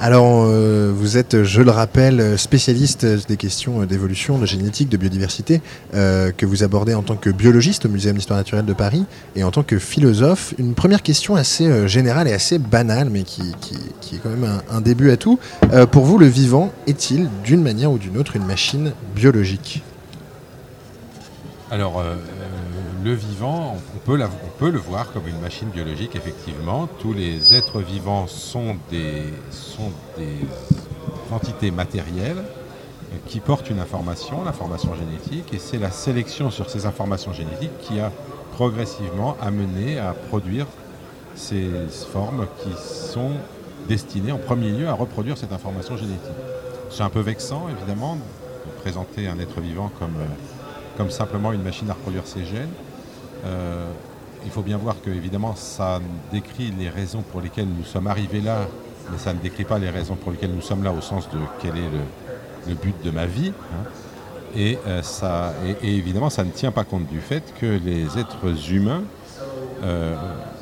Alors, 0.03 0.45
euh, 0.47 0.91
vous 0.95 1.18
êtes, 1.18 1.43
je 1.45 1.61
le 1.61 1.70
rappelle, 1.70 2.38
spécialiste 2.38 3.05
des 3.28 3.36
questions 3.36 3.84
d'évolution, 3.84 4.38
de 4.38 4.47
génétique, 4.47 4.88
de 4.88 4.97
biodiversité, 4.97 5.61
euh, 5.95 6.30
que 6.34 6.47
vous 6.47 6.62
abordez 6.62 6.95
en 6.95 7.03
tant 7.03 7.16
que 7.16 7.28
biologiste 7.28 7.84
au 7.84 7.91
Muséum 7.91 8.16
d'histoire 8.16 8.38
naturelle 8.38 8.64
de 8.64 8.72
Paris 8.72 9.05
et 9.36 9.45
en 9.45 9.51
tant 9.51 9.62
que 9.62 9.78
philosophe. 9.78 10.55
Une 10.59 10.72
première 10.72 11.03
question 11.03 11.36
assez 11.36 11.66
euh, 11.66 11.86
générale 11.86 12.28
et 12.28 12.32
assez 12.32 12.59
banale, 12.59 13.11
mais 13.11 13.24
qui, 13.24 13.43
qui- 13.61 13.76
qui 14.01 14.14
est 14.16 14.18
quand 14.22 14.30
même 14.30 14.45
un, 14.70 14.74
un 14.74 14.80
début 14.80 15.11
à 15.11 15.18
tout. 15.18 15.38
Euh, 15.72 15.84
pour 15.84 16.07
vous, 16.07 16.16
le 16.16 16.26
vivant 16.26 16.72
est-il, 16.86 17.28
d'une 17.45 17.62
manière 17.62 17.93
ou 17.93 17.99
d'une 17.99 18.16
autre, 18.16 18.36
une 18.36 18.47
machine 18.47 18.93
biologique? 19.14 19.82
Alors, 21.70 22.03
le 23.03 23.15
vivant, 23.15 23.77
on 23.95 23.99
peut, 23.99 24.17
le 24.71 24.79
voir 24.79 25.13
comme 25.13 25.27
une 25.27 25.41
machine 25.41 25.69
biologique, 25.69 26.17
effectivement. 26.17 26.89
Tous 27.01 27.13
les 27.13 27.55
êtres 27.55 27.81
vivants 27.81 28.27
sont 28.27 28.77
des, 28.91 29.25
entités 31.33 31.71
matérielles 31.71 32.43
qui 33.27 33.41
portent 33.41 33.71
une 33.71 33.79
information, 33.79 34.45
l'information 34.45 34.95
génétique, 34.95 35.53
et 35.55 35.59
c'est 35.59 35.79
la 35.79 35.91
sélection 35.91 36.51
sur 36.51 36.69
ces 36.69 36.87
informations 36.87 37.33
génétiques 37.33 37.77
qui 37.81 38.01
a 38.01 38.13
progressivement 38.53 39.37
amené 39.41 39.99
à 39.99 40.13
produire 40.13 40.67
ces 41.35 41.71
formes 42.13 42.47
qui 42.63 42.71
sont 42.77 43.33
destinées 43.89 44.33
en 44.33 44.39
premier 44.39 44.71
lieu 44.71 44.89
à 44.89 44.93
reproduire 44.93 45.39
cette 45.39 45.53
information 45.53 45.97
génétique. 45.97 46.21
C'est 46.91 47.03
un 47.03 47.09
peu 47.09 47.21
vexant, 47.21 47.69
évidemment, 47.69 48.17
de 48.17 48.81
présenter 48.83 49.29
un 49.29 49.39
être 49.39 49.61
vivant 49.61 49.91
comme, 49.99 50.17
euh, 50.21 50.97
comme 50.97 51.11
simplement 51.11 51.53
une 51.53 51.63
machine 51.63 51.89
à 51.89 51.95
reproduire 51.95 52.27
ses 52.27 52.45
gènes. 52.45 52.71
Euh, 53.45 53.86
il 54.45 54.51
faut 54.51 54.62
bien 54.62 54.78
voir 54.78 54.97
que, 55.03 55.11
évidemment, 55.11 55.55
ça 55.55 56.01
décrit 56.32 56.72
les 56.78 56.88
raisons 56.88 57.22
pour 57.22 57.41
lesquelles 57.41 57.68
nous 57.68 57.84
sommes 57.84 58.07
arrivés 58.07 58.41
là, 58.41 58.66
mais 59.11 59.18
ça 59.18 59.34
ne 59.34 59.38
décrit 59.38 59.64
pas 59.64 59.78
les 59.78 59.91
raisons 59.91 60.16
pour 60.16 60.32
lesquelles 60.32 60.55
nous 60.55 60.62
sommes 60.62 60.82
là 60.82 60.93
au 60.93 61.01
sens 61.01 61.28
de 61.30 61.38
quel 61.61 61.76
est 61.76 61.91
le, 62.68 62.74
but 62.74 62.95
de 63.05 63.11
ma 63.11 63.26
vie. 63.26 63.53
hein. 63.72 63.84
Et, 64.57 64.78
euh, 64.86 65.03
et, 65.82 65.97
évidemment, 65.97 66.30
ça 66.30 66.45
ne 66.45 66.51
tient 66.51 66.72
pas 66.72 66.84
compte 66.84 67.07
du 67.07 67.20
fait 67.20 67.43
que 67.61 67.66
les 67.84 68.18
êtres 68.18 68.72
humains, 68.72 69.03
euh, 69.84 70.16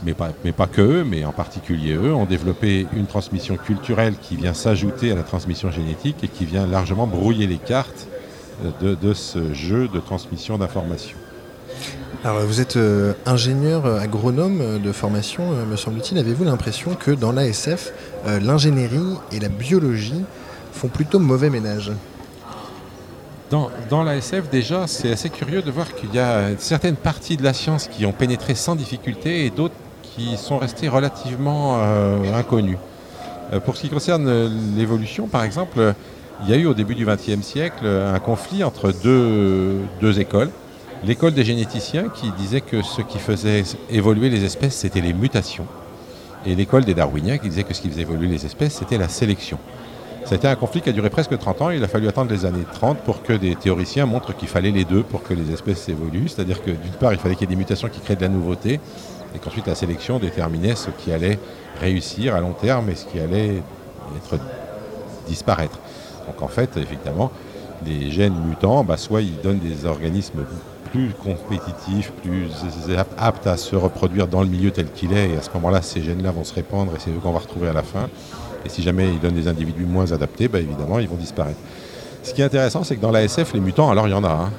mais, 0.04 0.12
pas, 0.12 0.30
mais 0.44 0.52
que 0.52 0.82
eux, 0.82 1.04
mais 1.04 1.24
en 1.24 1.32
particulier 1.32 1.94
eux, 1.94 2.14
ont 2.14 2.26
développé 2.26 2.86
une 2.94 3.06
transmission 3.06 3.56
culturelle 3.56 4.14
qui 4.20 4.36
vient 4.36 4.54
s'ajouter 4.54 5.12
à 5.12 5.14
la 5.14 5.22
transmission 5.22 5.70
génétique 5.70 6.22
et 6.22 6.28
qui 6.28 6.44
vient 6.44 6.66
largement 6.66 7.06
brouiller 7.06 7.46
les 7.46 7.56
cartes 7.56 8.08
de 8.80 9.14
ce 9.14 9.54
jeu 9.54 9.88
de 9.88 10.00
transmission 10.00 10.58
d'informations. 10.58 11.16
Alors, 12.24 12.40
vous 12.40 12.60
êtes 12.60 12.76
euh, 12.76 13.12
ingénieur 13.26 13.86
euh, 13.86 14.00
agronome 14.00 14.60
euh, 14.60 14.78
de 14.78 14.90
formation, 14.90 15.52
me 15.70 15.76
semble-t-il. 15.76 16.18
Avez-vous 16.18 16.44
l'impression 16.44 16.94
que 16.94 17.12
dans 17.12 17.30
l'ASF, 17.30 17.92
l'ingénierie 18.40 19.14
et 19.30 19.38
la 19.38 19.48
biologie 19.48 20.24
font 20.72 20.88
plutôt 20.88 21.20
mauvais 21.20 21.48
ménage? 21.48 21.92
Dans, 23.50 23.70
dans 23.88 24.02
la 24.02 24.16
SF, 24.16 24.50
déjà, 24.50 24.86
c'est 24.86 25.12
assez 25.12 25.30
curieux 25.30 25.62
de 25.62 25.70
voir 25.70 25.94
qu'il 25.94 26.12
y 26.12 26.18
a 26.18 26.50
certaines 26.58 26.96
parties 26.96 27.36
de 27.36 27.44
la 27.44 27.52
science 27.52 27.88
qui 27.88 28.04
ont 28.04 28.12
pénétré 28.12 28.54
sans 28.54 28.74
difficulté 28.74 29.46
et 29.46 29.50
d'autres 29.50 29.76
qui 30.02 30.36
sont 30.36 30.58
restées 30.58 30.88
relativement 30.88 31.80
inconnues. 32.34 32.76
Pour 33.64 33.76
ce 33.76 33.82
qui 33.82 33.88
concerne 33.88 34.28
l'évolution, 34.76 35.28
par 35.28 35.44
exemple, 35.44 35.94
il 36.42 36.50
y 36.50 36.52
a 36.52 36.56
eu 36.56 36.66
au 36.66 36.74
début 36.74 36.94
du 36.94 37.06
XXe 37.06 37.40
siècle 37.40 37.86
un 37.86 38.18
conflit 38.18 38.64
entre 38.64 38.92
deux, 38.92 39.78
deux 40.02 40.20
écoles. 40.20 40.50
L'école 41.04 41.32
des 41.32 41.44
généticiens 41.44 42.08
qui 42.08 42.30
disait 42.32 42.60
que 42.60 42.82
ce 42.82 43.02
qui 43.02 43.18
faisait 43.18 43.62
évoluer 43.88 44.30
les 44.30 44.44
espèces, 44.44 44.74
c'était 44.74 45.00
les 45.00 45.12
mutations. 45.12 45.66
Et 46.44 46.54
l'école 46.54 46.84
des 46.84 46.94
darwiniens 46.94 47.38
qui 47.38 47.48
disait 47.48 47.62
que 47.62 47.72
ce 47.74 47.80
qui 47.80 47.88
faisait 47.88 48.02
évoluer 48.02 48.28
les 48.28 48.44
espèces, 48.44 48.74
c'était 48.74 48.98
la 48.98 49.08
sélection. 49.08 49.58
Été 50.30 50.46
un 50.46 50.56
conflit 50.56 50.82
qui 50.82 50.90
a 50.90 50.92
duré 50.92 51.08
presque 51.08 51.38
30 51.38 51.62
ans. 51.62 51.70
Il 51.70 51.82
a 51.82 51.88
fallu 51.88 52.06
attendre 52.06 52.30
les 52.30 52.44
années 52.44 52.66
30 52.74 52.98
pour 52.98 53.22
que 53.22 53.32
des 53.32 53.56
théoriciens 53.56 54.04
montrent 54.04 54.36
qu'il 54.36 54.48
fallait 54.48 54.70
les 54.70 54.84
deux 54.84 55.02
pour 55.02 55.22
que 55.22 55.32
les 55.32 55.50
espèces 55.52 55.88
évoluent. 55.88 56.28
C'est-à-dire 56.28 56.62
que 56.62 56.70
d'une 56.70 56.92
part, 57.00 57.14
il 57.14 57.18
fallait 57.18 57.34
qu'il 57.34 57.48
y 57.48 57.52
ait 57.52 57.54
des 57.54 57.58
mutations 57.58 57.88
qui 57.88 58.00
créent 58.00 58.16
de 58.16 58.22
la 58.22 58.28
nouveauté 58.28 58.78
et 59.34 59.38
qu'ensuite 59.38 59.66
la 59.66 59.74
sélection 59.74 60.18
déterminait 60.18 60.74
ce 60.74 60.90
qui 60.90 61.12
allait 61.12 61.38
réussir 61.80 62.34
à 62.34 62.40
long 62.40 62.52
terme 62.52 62.90
et 62.90 62.94
ce 62.94 63.06
qui 63.06 63.18
allait 63.18 63.62
être 64.16 64.42
disparaître. 65.26 65.78
Donc 66.26 66.42
en 66.42 66.48
fait, 66.48 66.76
effectivement, 66.76 67.32
les 67.86 68.10
gènes 68.10 68.36
mutants, 68.46 68.84
bah, 68.84 68.98
soit 68.98 69.22
ils 69.22 69.40
donnent 69.40 69.60
des 69.60 69.86
organismes 69.86 70.44
plus 70.92 71.10
compétitifs, 71.22 72.12
plus 72.22 72.48
aptes 73.18 73.46
à 73.46 73.56
se 73.56 73.76
reproduire 73.76 74.26
dans 74.26 74.40
le 74.42 74.48
milieu 74.48 74.70
tel 74.70 74.86
qu'il 74.90 75.12
est, 75.12 75.30
et 75.30 75.36
à 75.36 75.42
ce 75.42 75.50
moment-là, 75.54 75.82
ces 75.82 76.02
gènes-là 76.02 76.30
vont 76.30 76.44
se 76.44 76.54
répandre 76.54 76.92
et 76.94 76.98
c'est 76.98 77.10
eux 77.10 77.18
qu'on 77.22 77.32
va 77.32 77.38
retrouver 77.40 77.68
à 77.68 77.72
la 77.72 77.82
fin. 77.82 78.08
Et 78.64 78.68
si 78.68 78.82
jamais 78.82 79.08
ils 79.08 79.20
donnent 79.20 79.34
des 79.34 79.48
individus 79.48 79.84
moins 79.86 80.10
adaptés, 80.12 80.48
bah, 80.48 80.58
évidemment, 80.58 80.98
ils 80.98 81.08
vont 81.08 81.16
disparaître. 81.16 81.58
Ce 82.22 82.34
qui 82.34 82.40
est 82.42 82.44
intéressant, 82.44 82.84
c'est 82.84 82.96
que 82.96 83.00
dans 83.02 83.10
la 83.12 83.22
SF, 83.22 83.54
les 83.54 83.60
mutants, 83.60 83.90
alors 83.90 84.06
il 84.08 84.10
y 84.10 84.14
en 84.14 84.24
a. 84.24 84.28
hein. 84.30 84.50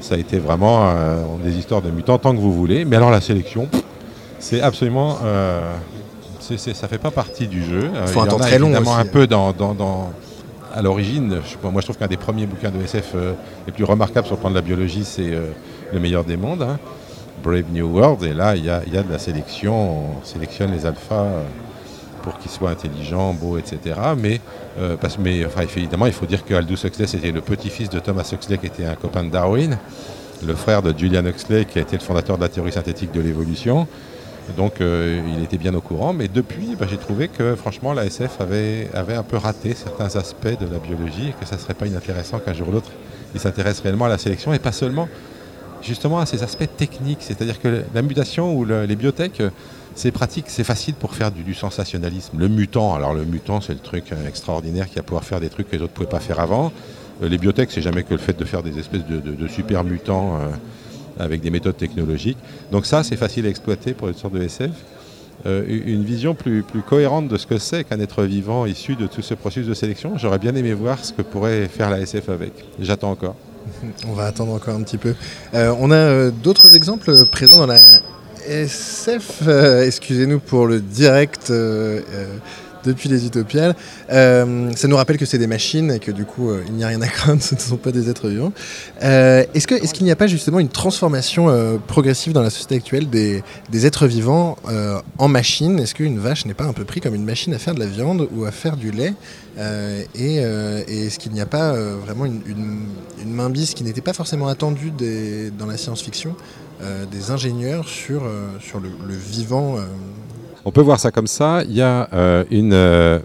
Ça 0.00 0.16
a 0.16 0.18
été 0.18 0.38
vraiment 0.38 0.88
euh, 0.90 1.22
des 1.44 1.56
histoires 1.56 1.80
de 1.80 1.90
mutants 1.90 2.18
tant 2.18 2.32
que 2.34 2.40
vous 2.40 2.52
voulez. 2.52 2.84
Mais 2.84 2.96
alors 2.96 3.10
la 3.10 3.20
sélection, 3.20 3.68
c'est 4.40 4.60
absolument... 4.60 5.18
Euh, 5.24 5.72
c'est- 6.40 6.74
ça 6.74 6.88
fait 6.88 6.98
pas 6.98 7.12
partie 7.12 7.46
du 7.46 7.62
jeu. 7.64 7.88
Euh, 7.94 8.06
Faut 8.08 8.20
un 8.20 8.24
il 8.24 8.26
y 8.26 8.30
temps 8.30 8.36
en 8.36 8.40
a 8.40 8.46
très 8.46 8.58
long 8.58 8.66
évidemment 8.70 8.90
aussi. 8.92 9.00
un 9.00 9.04
peu 9.06 9.26
dans, 9.28 9.52
dans- 9.52 9.74
dans- 9.74 10.10
à 10.72 10.82
l'origine. 10.82 11.40
Moi, 11.62 11.80
je 11.80 11.86
trouve 11.86 11.98
qu'un 11.98 12.06
des 12.06 12.16
premiers 12.16 12.46
bouquins 12.46 12.70
de 12.70 12.82
SF 12.82 13.12
euh, 13.14 13.34
les 13.66 13.72
plus 13.72 13.84
remarquables 13.84 14.26
sur 14.26 14.36
le 14.36 14.40
plan 14.40 14.50
de 14.50 14.54
la 14.54 14.62
biologie, 14.62 15.04
c'est 15.04 15.32
euh, 15.32 15.50
Le 15.92 16.00
meilleur 16.00 16.24
des 16.24 16.36
mondes, 16.36 16.62
hein, 16.62 16.78
Brave 17.42 17.64
New 17.72 17.86
World. 17.86 18.22
Et 18.22 18.32
là, 18.32 18.56
il 18.56 18.64
y 18.64 18.70
a, 18.70 18.80
de 18.80 19.10
la 19.10 19.18
sélection. 19.18 20.20
On 20.20 20.24
sélectionne 20.24 20.72
les 20.72 20.86
alphas 20.86 21.14
euh, 21.14 21.42
pour 22.22 22.38
qu'ils 22.38 22.50
soient 22.50 22.70
intelligents, 22.70 23.34
beaux, 23.34 23.58
etc. 23.58 23.96
Mais 24.16 24.40
enfin, 24.78 25.62
évidemment, 25.62 26.06
il 26.06 26.12
faut 26.12 26.26
dire 26.26 26.44
que 26.44 26.54
Aldous 26.54 26.86
Huxley, 26.86 27.06
c'était 27.06 27.32
le 27.32 27.40
petit-fils 27.40 27.90
de 27.90 27.98
Thomas 27.98 28.28
Huxley, 28.32 28.58
qui 28.58 28.66
était 28.66 28.84
un 28.84 28.94
copain 28.94 29.24
de 29.24 29.30
Darwin, 29.30 29.76
le 30.46 30.54
frère 30.54 30.82
de 30.82 30.96
Julian 30.96 31.26
Huxley, 31.26 31.64
qui 31.64 31.78
a 31.78 31.82
été 31.82 31.96
le 31.96 32.02
fondateur 32.02 32.36
de 32.36 32.42
la 32.42 32.48
théorie 32.48 32.72
synthétique 32.72 33.12
de 33.12 33.20
l'évolution. 33.20 33.88
Donc 34.56 34.80
euh, 34.80 35.22
il 35.36 35.42
était 35.42 35.56
bien 35.58 35.74
au 35.74 35.80
courant, 35.80 36.12
mais 36.12 36.28
depuis, 36.28 36.76
bah, 36.78 36.86
j'ai 36.90 36.96
trouvé 36.98 37.28
que 37.28 37.54
franchement 37.54 37.92
la 37.92 38.04
SF 38.06 38.40
avait, 38.40 38.88
avait 38.92 39.14
un 39.14 39.22
peu 39.22 39.36
raté 39.36 39.74
certains 39.74 40.16
aspects 40.18 40.58
de 40.60 40.66
la 40.70 40.78
biologie 40.78 41.28
et 41.28 41.34
que 41.40 41.46
ça 41.46 41.58
serait 41.58 41.74
pas 41.74 41.86
inintéressant 41.86 42.38
qu'un 42.38 42.52
jour 42.52 42.68
ou 42.68 42.72
l'autre, 42.72 42.90
il 43.34 43.40
s'intéresse 43.40 43.80
réellement 43.80 44.06
à 44.06 44.08
la 44.08 44.18
sélection 44.18 44.52
et 44.52 44.58
pas 44.58 44.72
seulement 44.72 45.08
justement 45.80 46.18
à 46.18 46.26
ces 46.26 46.42
aspects 46.42 46.68
techniques. 46.76 47.20
C'est-à-dire 47.20 47.60
que 47.60 47.84
la 47.94 48.02
mutation 48.02 48.54
ou 48.54 48.64
le- 48.64 48.84
les 48.84 48.96
biotech, 48.96 49.40
euh, 49.40 49.50
c'est 49.94 50.10
pratique, 50.10 50.46
c'est 50.48 50.64
facile 50.64 50.94
pour 50.94 51.14
faire 51.14 51.30
du, 51.30 51.54
sensationnalisme. 51.54 52.38
Le 52.38 52.48
mutant, 52.48 52.94
alors 52.94 53.14
le 53.14 53.24
mutant, 53.24 53.60
c'est 53.60 53.74
le 53.74 53.78
truc 53.80 54.12
euh, 54.12 54.28
extraordinaire 54.28 54.88
qui 54.88 54.96
va 54.96 55.02
pouvoir 55.02 55.24
faire 55.24 55.40
des 55.40 55.50
trucs 55.50 55.70
que 55.70 55.76
les 55.76 55.82
autres 55.82 55.92
ne 55.92 55.96
pouvaient 55.96 56.08
pas 56.08 56.20
faire 56.20 56.40
avant. 56.40 56.72
Les 57.20 57.38
biotech, 57.38 57.70
c'est 57.70 57.82
jamais 57.82 58.02
que 58.02 58.12
le 58.12 58.18
fait 58.18 58.36
de 58.36 58.44
faire 58.44 58.64
des 58.64 58.78
espèces 58.80 59.04
de, 59.06 59.46
super 59.46 59.84
mutants 59.84 60.40
avec 61.18 61.40
des 61.40 61.50
méthodes 61.50 61.76
technologiques. 61.76 62.38
Donc 62.70 62.86
ça, 62.86 63.02
c'est 63.02 63.16
facile 63.16 63.46
à 63.46 63.48
exploiter 63.48 63.94
pour 63.94 64.08
une 64.08 64.14
sorte 64.14 64.34
de 64.34 64.42
SF. 64.42 64.70
Euh, 65.44 65.64
une 65.68 66.04
vision 66.04 66.34
plus, 66.34 66.62
cohérente 66.88 67.26
de 67.26 67.36
ce 67.36 67.46
que 67.46 67.58
c'est 67.58 67.82
qu'un 67.82 67.98
être 67.98 68.22
vivant 68.22 68.64
issu 68.64 68.94
de 68.94 69.08
tout 69.08 69.22
ce 69.22 69.34
processus 69.34 69.66
de 69.66 69.74
sélection, 69.74 70.16
j'aurais 70.16 70.38
bien 70.38 70.54
aimé 70.54 70.72
voir 70.72 71.04
ce 71.04 71.12
que 71.12 71.22
pourrait 71.22 71.66
faire 71.66 71.90
la 71.90 72.00
SF 72.00 72.28
avec. 72.28 72.52
J'attends 72.78 73.10
encore. 73.10 73.34
On 74.08 74.12
va 74.12 74.26
attendre 74.26 74.52
encore 74.52 74.76
un 74.76 74.82
petit 74.82 74.98
peu. 74.98 75.14
Euh, 75.54 75.74
on 75.78 75.90
a 75.90 75.96
euh, 75.96 76.30
d'autres 76.30 76.76
exemples 76.76 77.26
présents 77.26 77.58
dans 77.58 77.66
la 77.66 77.80
SF. 78.46 79.42
Excusez-nous 79.84 80.40
pour 80.40 80.66
le 80.66 80.80
direct 80.80 81.52
depuis 82.84 83.08
les 83.08 83.26
Utopiales. 83.26 83.74
Euh, 84.10 84.70
ça 84.76 84.88
nous 84.88 84.96
rappelle 84.96 85.18
que 85.18 85.24
c'est 85.24 85.38
des 85.38 85.46
machines 85.46 85.90
et 85.90 85.98
que 85.98 86.10
du 86.10 86.24
coup, 86.24 86.50
euh, 86.50 86.62
il 86.66 86.74
n'y 86.74 86.84
a 86.84 86.88
rien 86.88 87.02
à 87.02 87.08
craindre, 87.08 87.42
ce 87.42 87.54
ne 87.54 87.60
sont 87.60 87.76
pas 87.76 87.92
des 87.92 88.10
êtres 88.10 88.28
vivants. 88.28 88.52
Euh, 89.02 89.44
est-ce, 89.54 89.66
que, 89.66 89.74
est-ce 89.74 89.94
qu'il 89.94 90.04
n'y 90.04 90.10
a 90.10 90.16
pas 90.16 90.26
justement 90.26 90.58
une 90.58 90.68
transformation 90.68 91.32
progressive 91.86 92.32
dans 92.32 92.42
la 92.42 92.50
société 92.50 92.76
actuelle 92.76 93.08
des, 93.08 93.42
êtres 93.86 94.06
vivants 94.06 94.56
en 95.18 95.28
machines? 95.28 95.78
Est-ce 95.78 95.94
qu'une 95.94 96.18
vache 96.18 96.46
n'est 96.46 96.54
pas 96.54 96.64
un 96.64 96.72
peu 96.72 96.84
pris 96.84 97.00
comme 97.00 97.14
une 97.14 97.24
machine 97.24 97.54
à 97.54 97.58
faire 97.58 97.74
de 97.74 97.80
la 97.80 97.86
viande 97.86 98.28
ou 98.32 98.44
à 98.44 98.50
faire 98.50 98.76
du 98.76 98.90
lait? 98.90 99.14
Et, 100.14 100.36
est-ce 100.36 101.18
qu'il 101.18 101.32
n'y 101.32 101.40
a 101.40 101.46
pas 101.46 101.72
vraiment 101.72 102.24
une, 102.24 102.40
une, 102.46 102.86
une 103.22 103.32
mainmise 103.32 103.74
qui 103.74 103.84
n'était 103.84 104.00
pas 104.00 104.12
forcément 104.12 104.48
attendue 104.48 104.92
dans 105.58 105.66
la 105.66 105.76
science-fiction 105.76 106.36
des 107.10 107.30
ingénieurs 107.30 107.88
sur, 107.88 108.22
sur 108.60 108.80
le, 108.80 108.90
vivant 109.14 109.76
On 110.64 110.70
peut 110.70 110.80
voir 110.80 111.00
ça 111.00 111.10
comme 111.10 111.26
ça. 111.26 111.62
Il 111.68 111.74
y 111.74 111.82
a 111.82 112.08
euh, 112.12 112.44
une. 112.50 112.72
euh, 112.72 113.18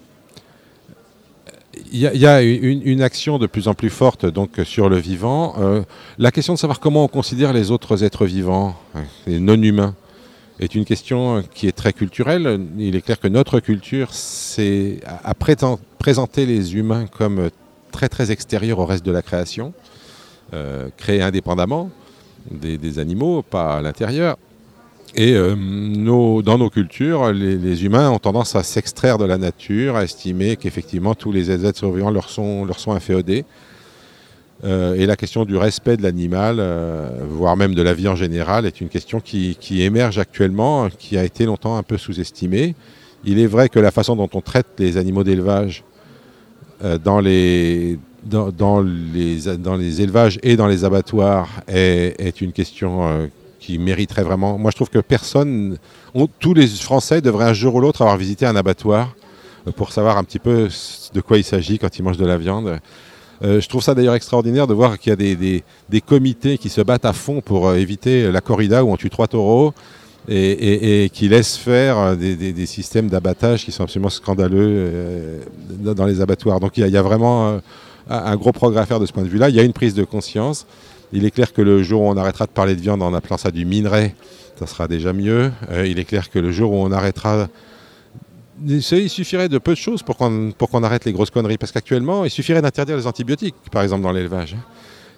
action 3.02 3.38
de 3.38 3.46
plus 3.46 3.68
en 3.68 3.74
plus 3.74 3.90
forte 3.90 4.26
donc 4.26 4.60
sur 4.64 4.90
le 4.90 4.98
vivant. 4.98 5.56
Euh, 5.60 5.84
la 6.18 6.32
question 6.32 6.54
de 6.54 6.60
savoir 6.60 6.80
comment 6.80 7.04
on 7.04 7.08
considère 7.08 7.54
les 7.54 7.70
autres 7.70 8.04
êtres 8.04 8.26
vivants, 8.26 8.76
hein, 8.96 9.04
les 9.28 9.40
non 9.40 9.62
humains, 9.62 9.94
est 10.60 10.74
une 10.74 10.86
question 10.86 11.44
qui 11.54 11.68
est 11.68 11.72
très 11.72 11.94
culturelle. 11.94 12.60
Il 12.80 12.96
est 12.96 13.02
clair 13.02 13.20
que 13.20 13.28
notre 13.28 13.60
culture, 13.60 14.10
c'est 14.14 15.00
à, 15.06 15.36
présenter 15.36 16.48
les 16.48 16.76
humains 16.76 17.06
comme 17.06 17.50
très 17.92 18.10
très 18.10 18.32
extérieurs 18.32 18.80
au 18.80 18.86
reste 18.86 19.06
de 19.06 19.12
la 19.12 19.22
création, 19.22 19.74
euh, 20.54 20.90
créés 20.98 21.22
indépendamment 21.22 21.92
des 22.50 22.98
animaux, 22.98 23.44
pas 23.44 23.78
à 23.78 23.82
l'intérieur. 23.82 24.38
Et 25.20 25.34
euh, 25.34 25.56
dans 26.44 26.60
nos 26.60 26.70
cultures, 26.70 27.34
les, 27.34 27.84
humains 27.84 28.12
ont 28.12 28.20
tendance 28.20 28.56
à 28.56 28.62
s'extraire 28.62 29.18
de 29.18 29.26
la 29.26 29.40
nature, 29.40 29.96
à 29.96 30.04
estimer 30.04 30.58
qu'effectivement 30.58 31.16
tous 31.16 31.32
les 31.32 31.50
êtres 31.50 31.80
survivants 31.80 32.12
leur 32.12 32.30
sont, 32.30 32.66
leur 32.66 32.80
sont 32.80 32.92
inféodés. 32.92 33.44
Euh, 34.64 34.94
et 34.94 35.08
la 35.08 35.16
question 35.16 35.44
du 35.44 35.58
respect 35.58 35.98
de 35.98 36.04
l'animal, 36.04 36.58
euh, 36.60 37.10
voire 37.28 37.58
même 37.58 37.74
de 37.74 37.82
la 37.82 37.96
vie 37.96 38.08
en 38.08 38.16
général, 38.16 38.68
est 38.68 38.80
une 38.80 38.90
question 38.90 39.20
qui, 39.20 39.58
qui 39.60 39.82
émerge 39.82 40.20
actuellement, 40.20 40.88
qui 40.90 41.18
a 41.18 41.24
été 41.24 41.46
longtemps 41.46 41.78
un 41.78 41.84
peu 41.84 41.98
sous-estimée. 41.98 42.76
Il 43.26 43.40
est 43.40 43.48
vrai 43.48 43.70
que 43.70 43.80
la 43.80 43.90
façon 43.90 44.16
dont 44.16 44.30
on 44.36 44.42
traite 44.42 44.68
les 44.78 44.98
animaux 44.98 45.24
d'élevage 45.24 45.84
dans, 47.04 47.20
les, 47.20 47.98
dans, 48.24 48.82
les, 48.82 49.40
dans 49.58 49.76
les 49.76 50.02
élevages 50.02 50.40
et 50.44 50.56
dans 50.56 50.68
les 50.68 50.86
abattoirs 50.86 51.50
est, 51.68 52.40
une 52.40 52.52
question 52.52 53.30
qui 53.68 53.80
mériterait 53.80 54.24
vraiment. 54.24 54.58
Moi, 54.58 54.72
je 54.72 54.78
trouve 54.78 54.90
que 54.90 55.00
personne, 55.00 55.78
on- 56.16 56.28
tous 56.28 56.54
les 56.54 56.68
Français 56.68 57.20
devraient 57.20 57.50
un 57.50 57.54
jour 57.54 57.76
ou 57.76 57.82
l'autre 57.82 58.02
avoir 58.02 58.16
visité 58.16 58.46
un 58.46 58.56
abattoir 58.56 59.14
euh, 59.68 59.72
pour 59.74 59.92
savoir 59.92 60.18
un 60.18 60.24
petit 60.24 60.40
peu 60.40 60.70
de 61.14 61.22
quoi 61.22 61.38
il 61.38 61.44
s'agit 61.44 61.78
quand 61.78 62.00
ils 62.00 62.02
mangent 62.02 62.18
de 62.18 62.26
la 62.26 62.38
viande. 62.38 62.80
Euh, 63.44 63.60
je 63.60 63.68
trouve 63.68 63.84
ça 63.84 63.94
d'ailleurs 63.94 64.16
extraordinaire 64.16 64.68
de 64.68 64.74
voir 64.74 64.98
qu'il 64.98 65.10
y 65.10 65.14
a 65.14 65.18
des, 65.18 66.02
comités 66.02 66.58
qui 66.58 66.70
se 66.70 66.80
battent 66.80 67.04
à 67.04 67.12
fond 67.12 67.42
pour 67.42 67.68
euh, 67.68 67.76
éviter 67.76 68.32
la 68.32 68.40
corrida 68.40 68.86
où 68.86 68.90
on 68.90 68.96
tue 68.96 69.10
trois 69.10 69.28
taureaux 69.28 69.74
et, 70.30 71.10
qui 71.12 71.28
laissent 71.28 71.58
faire 71.58 72.16
des, 72.16 72.66
systèmes 72.66 73.10
d'abattage 73.10 73.66
qui 73.66 73.74
sont 73.74 73.84
absolument 73.84 74.10
scandaleux 74.10 75.42
dans 75.80 76.06
les 76.06 76.20
abattoirs. 76.22 76.60
Donc 76.60 76.78
il 76.78 76.88
y 76.88 76.98
a, 76.98 77.02
vraiment 77.02 77.62
un 78.10 78.36
gros 78.36 78.52
progrès 78.52 78.82
à 78.82 78.86
faire 78.86 79.00
de 79.00 79.06
ce 79.06 79.14
point 79.14 79.24
de 79.24 79.30
vue-là. 79.30 79.48
Il 79.48 79.56
y 79.56 79.60
a 79.60 79.64
une 79.64 79.72
prise 79.72 79.94
de 79.94 80.04
conscience. 80.04 80.66
Il 81.14 81.26
est 81.26 81.32
clair 81.32 81.54
que 81.54 81.62
le 81.62 81.84
jour 81.84 82.02
où 82.02 82.06
on 82.10 82.18
arrêtera 82.18 82.46
de 82.46 82.52
parler 82.52 82.76
de 82.76 82.82
viande 82.82 83.02
en 83.02 83.14
appelant 83.14 83.38
ça 83.38 83.50
du 83.52 83.66
minerai, 83.66 84.14
ça 84.60 84.68
sera 84.68 84.88
déjà 84.88 85.14
mieux. 85.14 85.52
Euh, 85.72 85.88
il 85.88 86.00
est 86.00 86.06
clair 86.06 86.30
que 86.30 86.40
le 86.40 86.52
jour 86.52 86.72
où 86.74 86.76
on 86.78 86.92
arrêtera 86.92 87.48
il 88.66 88.82
suffirait 88.82 89.50
de 89.50 89.60
peu 89.60 89.74
de 89.74 89.78
choses 89.78 90.02
pour 90.02 90.18
qu'on 90.18 90.84
arrête 90.84 91.06
les 91.06 91.14
grosses 91.14 91.30
conneries. 91.30 91.58
Parce 91.60 91.72
qu'actuellement, 91.72 92.26
il 92.26 92.32
suffirait 92.32 92.62
d'interdire 92.62 92.98
les 92.98 93.06
antibiotiques, 93.06 93.54
par 93.72 93.84
exemple, 93.84 94.02
dans 94.02 94.12
l'élevage. 94.12 94.56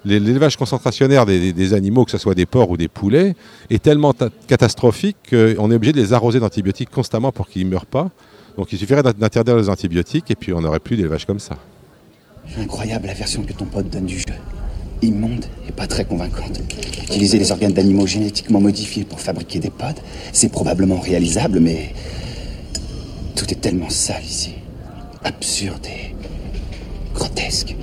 Les- 0.04 0.20
L'élevage 0.20 0.56
concentrationnaire 0.58 1.24
des, 1.26 1.72
animaux, 1.74 2.04
que 2.04 2.10
ce 2.10 2.18
soit 2.18 2.34
des 2.34 2.44
porcs 2.46 2.70
ou 2.70 2.76
des 2.76 2.88
poulets, 2.88 3.34
est 3.70 3.82
tellement 3.82 4.12
ta- 4.12 4.28
catastrophique 4.46 5.16
qu'on 5.30 5.70
est 5.70 5.74
obligé 5.74 5.92
de 5.94 6.00
les 6.00 6.12
arroser 6.12 6.38
d'antibiotiques 6.38 6.90
constamment 6.90 7.32
pour 7.32 7.48
qu'ils 7.48 7.64
ne 7.64 7.70
meurent 7.70 7.86
pas. 7.86 8.10
Donc 8.58 8.72
il 8.72 8.78
suffirait 8.78 9.02
d'in- 9.02 9.12
d'interdire 9.12 9.56
les 9.56 9.68
antibiotiques 9.70 10.30
et 10.30 10.34
puis 10.34 10.52
on 10.52 10.60
n'aurait 10.60 10.80
plus 10.80 10.96
d'élevage 10.98 11.24
comme 11.24 11.38
ça. 11.40 11.56
Incroyable 12.58 13.06
la 13.06 13.14
version 13.14 13.42
que 13.42 13.52
ton 13.54 13.64
pote 13.66 13.88
donne 13.88 14.06
du 14.06 14.18
jeu. 14.18 14.24
Immonde 15.02 15.46
et 15.68 15.72
pas 15.72 15.86
très 15.86 16.04
convaincante. 16.04 16.60
Utiliser 17.04 17.38
les 17.38 17.52
organes 17.52 17.72
d'animaux 17.72 18.06
génétiquement 18.06 18.60
modifiés 18.60 19.04
pour 19.04 19.20
fabriquer 19.20 19.58
des 19.58 19.70
pods, 19.70 20.00
c'est 20.32 20.50
probablement 20.50 20.98
réalisable, 21.00 21.60
mais 21.60 21.94
tout 23.34 23.50
est 23.50 23.60
tellement 23.60 23.90
sale 23.90 24.24
ici. 24.24 24.54
Absurde 25.24 25.86
et 25.86 26.14
grotesque. 27.14 27.76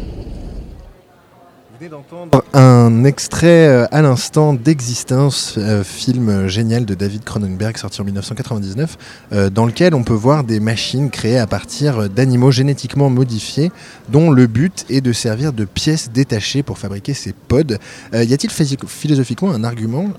Un 2.53 3.03
extrait 3.03 3.67
euh, 3.67 3.85
à 3.91 4.01
l'instant 4.01 4.53
d'Existence, 4.53 5.55
euh, 5.57 5.83
film 5.83 6.47
génial 6.47 6.85
de 6.85 6.95
David 6.95 7.23
Cronenberg 7.23 7.77
sorti 7.77 8.01
en 8.01 8.03
1999, 8.03 8.97
euh, 9.31 9.49
dans 9.51 9.65
lequel 9.65 9.93
on 9.93 10.03
peut 10.03 10.13
voir 10.13 10.43
des 10.43 10.59
machines 10.59 11.11
créées 11.11 11.37
à 11.37 11.45
partir 11.45 12.09
d'animaux 12.09 12.49
génétiquement 12.49 13.09
modifiés, 13.09 13.71
dont 14.09 14.31
le 14.31 14.47
but 14.47 14.85
est 14.89 15.01
de 15.01 15.13
servir 15.13 15.53
de 15.53 15.65
pièces 15.65 16.09
détachées 16.11 16.63
pour 16.63 16.79
fabriquer 16.79 17.13
ces 17.13 17.33
pods. 17.33 17.77
Y 18.13 18.33
a-t-il 18.33 18.49
philosophiquement 18.49 19.51
un 19.51 19.63
argument 19.63 20.09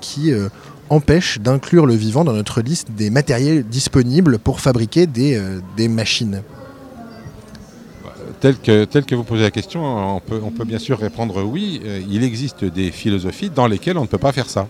qui 0.00 0.32
empêche 0.90 1.38
d'inclure 1.38 1.86
le 1.86 1.94
vivant 1.94 2.24
dans 2.24 2.32
notre 2.32 2.60
liste 2.60 2.88
des 2.90 3.10
matériels 3.10 3.64
disponibles 3.64 4.38
pour 4.38 4.60
fabriquer 4.60 5.06
des 5.06 5.88
machines? 5.88 6.42
Tel 8.40 8.56
que, 8.56 9.14
vous 9.16 9.24
posez 9.24 9.42
la 9.42 9.50
question, 9.50 10.16
on 10.16 10.20
peut, 10.20 10.64
bien 10.64 10.78
sûr 10.78 10.98
répondre 10.98 11.42
oui. 11.42 11.80
Euh, 11.84 12.00
il 12.08 12.22
existe 12.22 12.64
des 12.64 12.92
philosophies 12.92 13.50
dans 13.50 13.66
lesquelles 13.66 13.98
on 13.98 14.02
ne 14.02 14.06
peut 14.06 14.18
pas 14.18 14.32
faire 14.32 14.48
ça. 14.48 14.68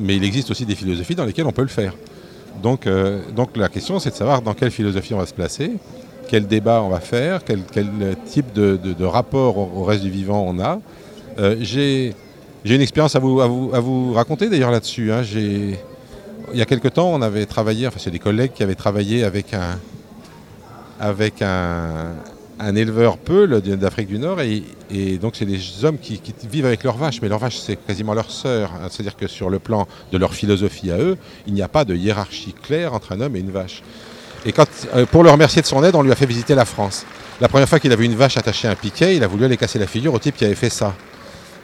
Mais 0.00 0.16
il 0.16 0.24
existe 0.24 0.50
aussi 0.50 0.66
des 0.66 0.74
philosophies 0.74 1.14
dans 1.14 1.24
lesquelles 1.24 1.46
on 1.46 1.52
peut 1.52 1.62
le 1.62 1.68
faire. 1.68 1.94
Donc, 2.62 2.86
euh, 2.86 3.20
donc 3.34 3.56
la 3.56 3.68
question, 3.68 4.00
c'est 4.00 4.10
de 4.10 4.16
savoir 4.16 4.42
dans 4.42 4.54
quelle 4.54 4.72
philosophie 4.72 5.14
on 5.14 5.18
va 5.18 5.26
se 5.26 5.34
placer, 5.34 5.72
quel 6.28 6.48
débat 6.48 6.82
on 6.82 6.88
va 6.88 6.98
faire, 6.98 7.44
quel, 7.44 7.62
type 8.26 8.52
de, 8.52 9.04
rapport 9.04 9.56
au, 9.56 9.84
reste 9.84 10.02
du 10.02 10.10
vivant 10.10 10.44
on 10.46 10.58
a. 10.58 10.80
Euh, 11.38 11.56
J'ai 11.60 12.14
une 12.64 12.80
expérience 12.80 13.14
à 13.14 13.20
vous, 13.20 14.12
raconter 14.12 14.48
d'ailleurs 14.48 14.72
là-dessus. 14.72 15.12
hein. 15.12 15.22
Il 16.52 16.58
y 16.58 16.62
a 16.62 16.66
quelque 16.66 16.88
temps, 16.88 17.12
on 17.12 17.22
avait 17.22 17.46
travaillé, 17.46 17.86
enfin 17.86 17.98
c'est 18.00 18.10
des 18.10 18.18
collègues 18.18 18.52
qui 18.52 18.64
avaient 18.64 18.74
travaillé 18.74 19.22
avec 19.22 19.54
un, 19.54 19.78
un 22.60 22.76
éleveur 22.76 23.16
peul 23.16 23.60
d'Afrique 23.60 24.08
du 24.08 24.18
Nord 24.18 24.40
et, 24.40 24.62
donc 25.18 25.34
c'est 25.36 25.46
des 25.46 25.84
hommes 25.84 25.98
qui, 25.98 26.20
vivent 26.50 26.66
avec 26.66 26.84
leurs 26.84 26.96
vaches, 26.96 27.20
mais 27.22 27.28
leurs 27.28 27.38
vaches 27.38 27.58
c'est 27.58 27.76
quasiment 27.76 28.14
leur 28.14 28.30
sœur. 28.30 28.70
hein. 28.74 28.88
C'est-à-dire 28.90 29.16
que 29.16 29.26
sur 29.26 29.50
le 29.50 29.58
plan 29.58 29.88
de 30.12 30.18
leur 30.18 30.34
philosophie 30.34 30.90
à 30.90 30.98
eux, 30.98 31.16
il 31.46 31.54
n'y 31.54 31.62
a 31.62 31.68
pas 31.68 31.84
de 31.84 31.94
hiérarchie 31.94 32.54
claire 32.62 32.92
entre 32.92 33.12
un 33.12 33.20
homme 33.20 33.34
et 33.36 33.40
une 33.40 33.50
vache. 33.50 33.82
Et 34.44 34.52
quand, 34.52 34.66
euh, 34.94 35.06
pour 35.06 35.22
le 35.22 35.30
remercier 35.30 35.62
de 35.62 35.66
son 35.66 35.82
aide, 35.84 35.94
on 35.94 36.02
lui 36.02 36.12
a 36.12 36.14
fait 36.14 36.26
visiter 36.26 36.54
la 36.54 36.64
France. 36.64 37.04
La 37.40 37.48
première 37.48 37.68
fois 37.68 37.78
qu'il 37.80 37.92
avait 37.92 38.04
une 38.04 38.14
vache 38.14 38.36
attachée 38.36 38.68
à 38.68 38.72
un 38.72 38.74
piquet, 38.74 39.16
il 39.16 39.24
a 39.24 39.26
voulu 39.26 39.44
aller 39.44 39.56
casser 39.56 39.78
la 39.78 39.86
figure 39.86 40.12
au 40.12 40.18
type 40.18 40.36
qui 40.36 40.44
avait 40.44 40.54
fait 40.54 40.70
ça. 40.70 40.94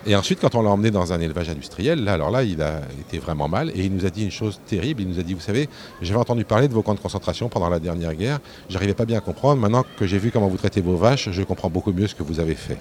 Et 0.08 0.14
ensuite, 0.14 0.40
quand 0.40 0.54
on 0.54 0.62
l'a 0.62 0.70
emmené 0.70 0.92
dans 0.92 1.12
un 1.12 1.20
élevage 1.20 1.48
industriel, 1.48 2.04
là, 2.04 2.12
alors 2.12 2.30
là, 2.30 2.44
il 2.44 2.62
a 2.62 2.80
été 3.00 3.18
vraiment 3.18 3.48
mal 3.48 3.70
et 3.70 3.84
il 3.84 3.92
nous 3.92 4.06
a 4.06 4.10
dit 4.10 4.22
une 4.22 4.30
chose 4.30 4.60
terrible. 4.64 5.02
Il 5.02 5.08
nous 5.08 5.18
a 5.18 5.22
dit, 5.24 5.34
vous 5.34 5.40
savez, 5.40 5.68
j'avais 6.00 6.20
entendu 6.20 6.44
parler 6.44 6.68
de 6.68 6.74
vos 6.74 6.82
camps 6.82 6.94
de 6.94 7.00
concentration 7.00 7.48
pendant 7.48 7.68
la 7.68 7.80
dernière 7.80 8.14
guerre. 8.14 8.38
J'arrivais 8.68 8.94
pas 8.94 9.04
bien 9.04 9.18
à 9.18 9.20
comprendre. 9.20 9.60
Maintenant 9.60 9.84
que 9.98 10.06
j'ai 10.06 10.18
vu 10.18 10.30
comment 10.30 10.46
vous 10.46 10.58
traitez 10.58 10.80
vos 10.80 10.96
vaches, 10.96 11.30
je 11.30 11.42
comprends 11.42 11.70
beaucoup 11.70 11.92
mieux 11.92 12.06
ce 12.06 12.14
que 12.14 12.22
vous 12.22 12.38
avez 12.38 12.54
fait. 12.54 12.78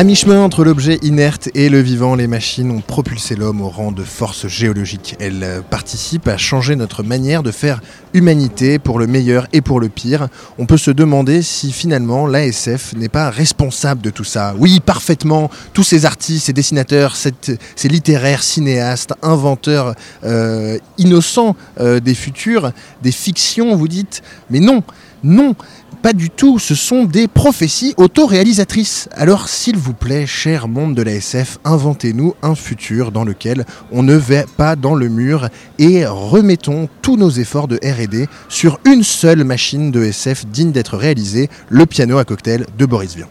À 0.00 0.02
mi-chemin 0.02 0.40
entre 0.40 0.64
l'objet 0.64 0.98
inerte 1.02 1.50
et 1.54 1.68
le 1.68 1.78
vivant, 1.80 2.14
les 2.14 2.26
machines 2.26 2.70
ont 2.70 2.80
propulsé 2.80 3.36
l'homme 3.36 3.60
au 3.60 3.68
rang 3.68 3.92
de 3.92 4.02
force 4.02 4.46
géologique. 4.46 5.14
Elles 5.20 5.62
participent 5.68 6.28
à 6.28 6.38
changer 6.38 6.74
notre 6.74 7.02
manière 7.02 7.42
de 7.42 7.50
faire 7.50 7.82
humanité 8.14 8.78
pour 8.78 8.98
le 8.98 9.06
meilleur 9.06 9.46
et 9.52 9.60
pour 9.60 9.78
le 9.78 9.90
pire. 9.90 10.28
On 10.56 10.64
peut 10.64 10.78
se 10.78 10.90
demander 10.90 11.42
si 11.42 11.70
finalement 11.70 12.26
l'ASF 12.26 12.94
n'est 12.94 13.10
pas 13.10 13.28
responsable 13.28 14.00
de 14.00 14.08
tout 14.08 14.24
ça. 14.24 14.54
Oui, 14.56 14.80
parfaitement, 14.80 15.50
tous 15.74 15.84
ces 15.84 16.06
artistes, 16.06 16.46
ces 16.46 16.54
dessinateurs, 16.54 17.14
ces 17.14 17.88
littéraires, 17.88 18.42
cinéastes, 18.42 19.12
inventeurs 19.20 19.94
euh, 20.24 20.78
innocents 20.96 21.56
euh, 21.78 22.00
des 22.00 22.14
futurs, 22.14 22.72
des 23.02 23.12
fictions, 23.12 23.76
vous 23.76 23.88
dites. 23.88 24.22
Mais 24.48 24.60
non, 24.60 24.82
non, 25.22 25.54
pas 26.02 26.12
du 26.12 26.30
tout, 26.30 26.58
ce 26.58 26.74
sont 26.74 27.04
des 27.04 27.28
prophéties 27.28 27.94
autoréalisatrices. 27.96 29.08
Alors 29.12 29.48
s'il 29.48 29.76
vous 29.76 29.92
plaît, 29.92 30.26
cher 30.26 30.66
monde 30.66 30.94
de 30.94 31.02
la 31.02 31.12
SF, 31.12 31.58
inventez-nous 31.64 32.34
un 32.42 32.54
futur 32.54 33.12
dans 33.12 33.24
lequel 33.24 33.66
on 33.92 34.02
ne 34.02 34.14
va 34.14 34.44
pas 34.56 34.76
dans 34.76 34.94
le 34.94 35.08
mur 35.08 35.48
et 35.78 36.06
remettons 36.06 36.88
tous 37.02 37.16
nos 37.16 37.30
efforts 37.30 37.68
de 37.68 37.76
RD 37.76 38.28
sur 38.48 38.80
une 38.86 39.02
seule 39.02 39.44
machine 39.44 39.90
de 39.90 40.04
SF 40.04 40.46
digne 40.46 40.72
d'être 40.72 40.96
réalisée, 40.96 41.50
le 41.68 41.84
piano 41.86 42.18
à 42.18 42.24
cocktail 42.24 42.66
de 42.78 42.86
Boris 42.86 43.16
Vian. 43.16 43.28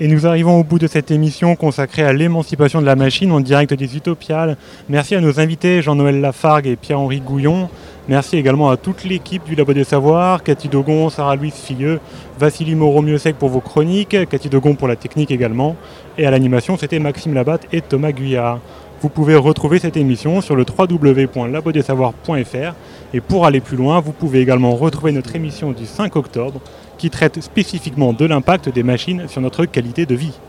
Et 0.00 0.08
nous 0.08 0.26
arrivons 0.26 0.60
au 0.60 0.64
bout 0.64 0.78
de 0.78 0.86
cette 0.86 1.10
émission 1.10 1.56
consacrée 1.56 2.02
à 2.02 2.12
l'émancipation 2.12 2.80
de 2.80 2.86
la 2.86 2.96
machine 2.96 3.32
en 3.32 3.40
direct 3.40 3.74
des 3.74 3.96
Utopiales. 3.96 4.56
Merci 4.88 5.14
à 5.14 5.20
nos 5.20 5.40
invités 5.40 5.82
Jean-Noël 5.82 6.20
Lafargue 6.20 6.66
et 6.66 6.76
Pierre-Henri 6.76 7.20
Gouillon. 7.20 7.68
Merci 8.08 8.36
également 8.38 8.70
à 8.70 8.78
toute 8.78 9.04
l'équipe 9.04 9.44
du 9.44 9.54
Labo 9.54 9.74
des 9.74 9.84
Savoirs, 9.84 10.42
Cathy 10.42 10.68
Dogon, 10.68 11.10
Sarah-Louise 11.10 11.52
Filleux, 11.52 12.00
Vassili 12.38 12.74
Moreau-Mieuxec 12.74 13.36
pour 13.36 13.50
vos 13.50 13.60
chroniques, 13.60 14.16
Cathy 14.30 14.48
Dogon 14.48 14.76
pour 14.76 14.88
la 14.88 14.96
technique 14.96 15.30
également. 15.30 15.76
Et 16.16 16.24
à 16.24 16.30
l'animation, 16.30 16.78
c'était 16.78 17.00
Maxime 17.00 17.34
Labatte 17.34 17.66
et 17.70 17.82
Thomas 17.82 18.12
Guyard. 18.12 18.60
Vous 19.02 19.10
pouvez 19.10 19.36
retrouver 19.36 19.78
cette 19.78 19.98
émission 19.98 20.40
sur 20.40 20.56
le 20.56 20.64
www.labodesavoirs.fr 20.64 22.74
et 23.12 23.20
pour 23.20 23.44
aller 23.44 23.60
plus 23.60 23.76
loin, 23.76 24.00
vous 24.00 24.12
pouvez 24.12 24.40
également 24.40 24.74
retrouver 24.74 25.12
notre 25.12 25.36
émission 25.36 25.72
du 25.72 25.84
5 25.84 26.16
octobre 26.16 26.62
qui 26.96 27.10
traite 27.10 27.42
spécifiquement 27.42 28.14
de 28.14 28.24
l'impact 28.24 28.70
des 28.70 28.82
machines 28.82 29.28
sur 29.28 29.42
notre 29.42 29.66
qualité 29.66 30.06
de 30.06 30.14
vie. 30.14 30.40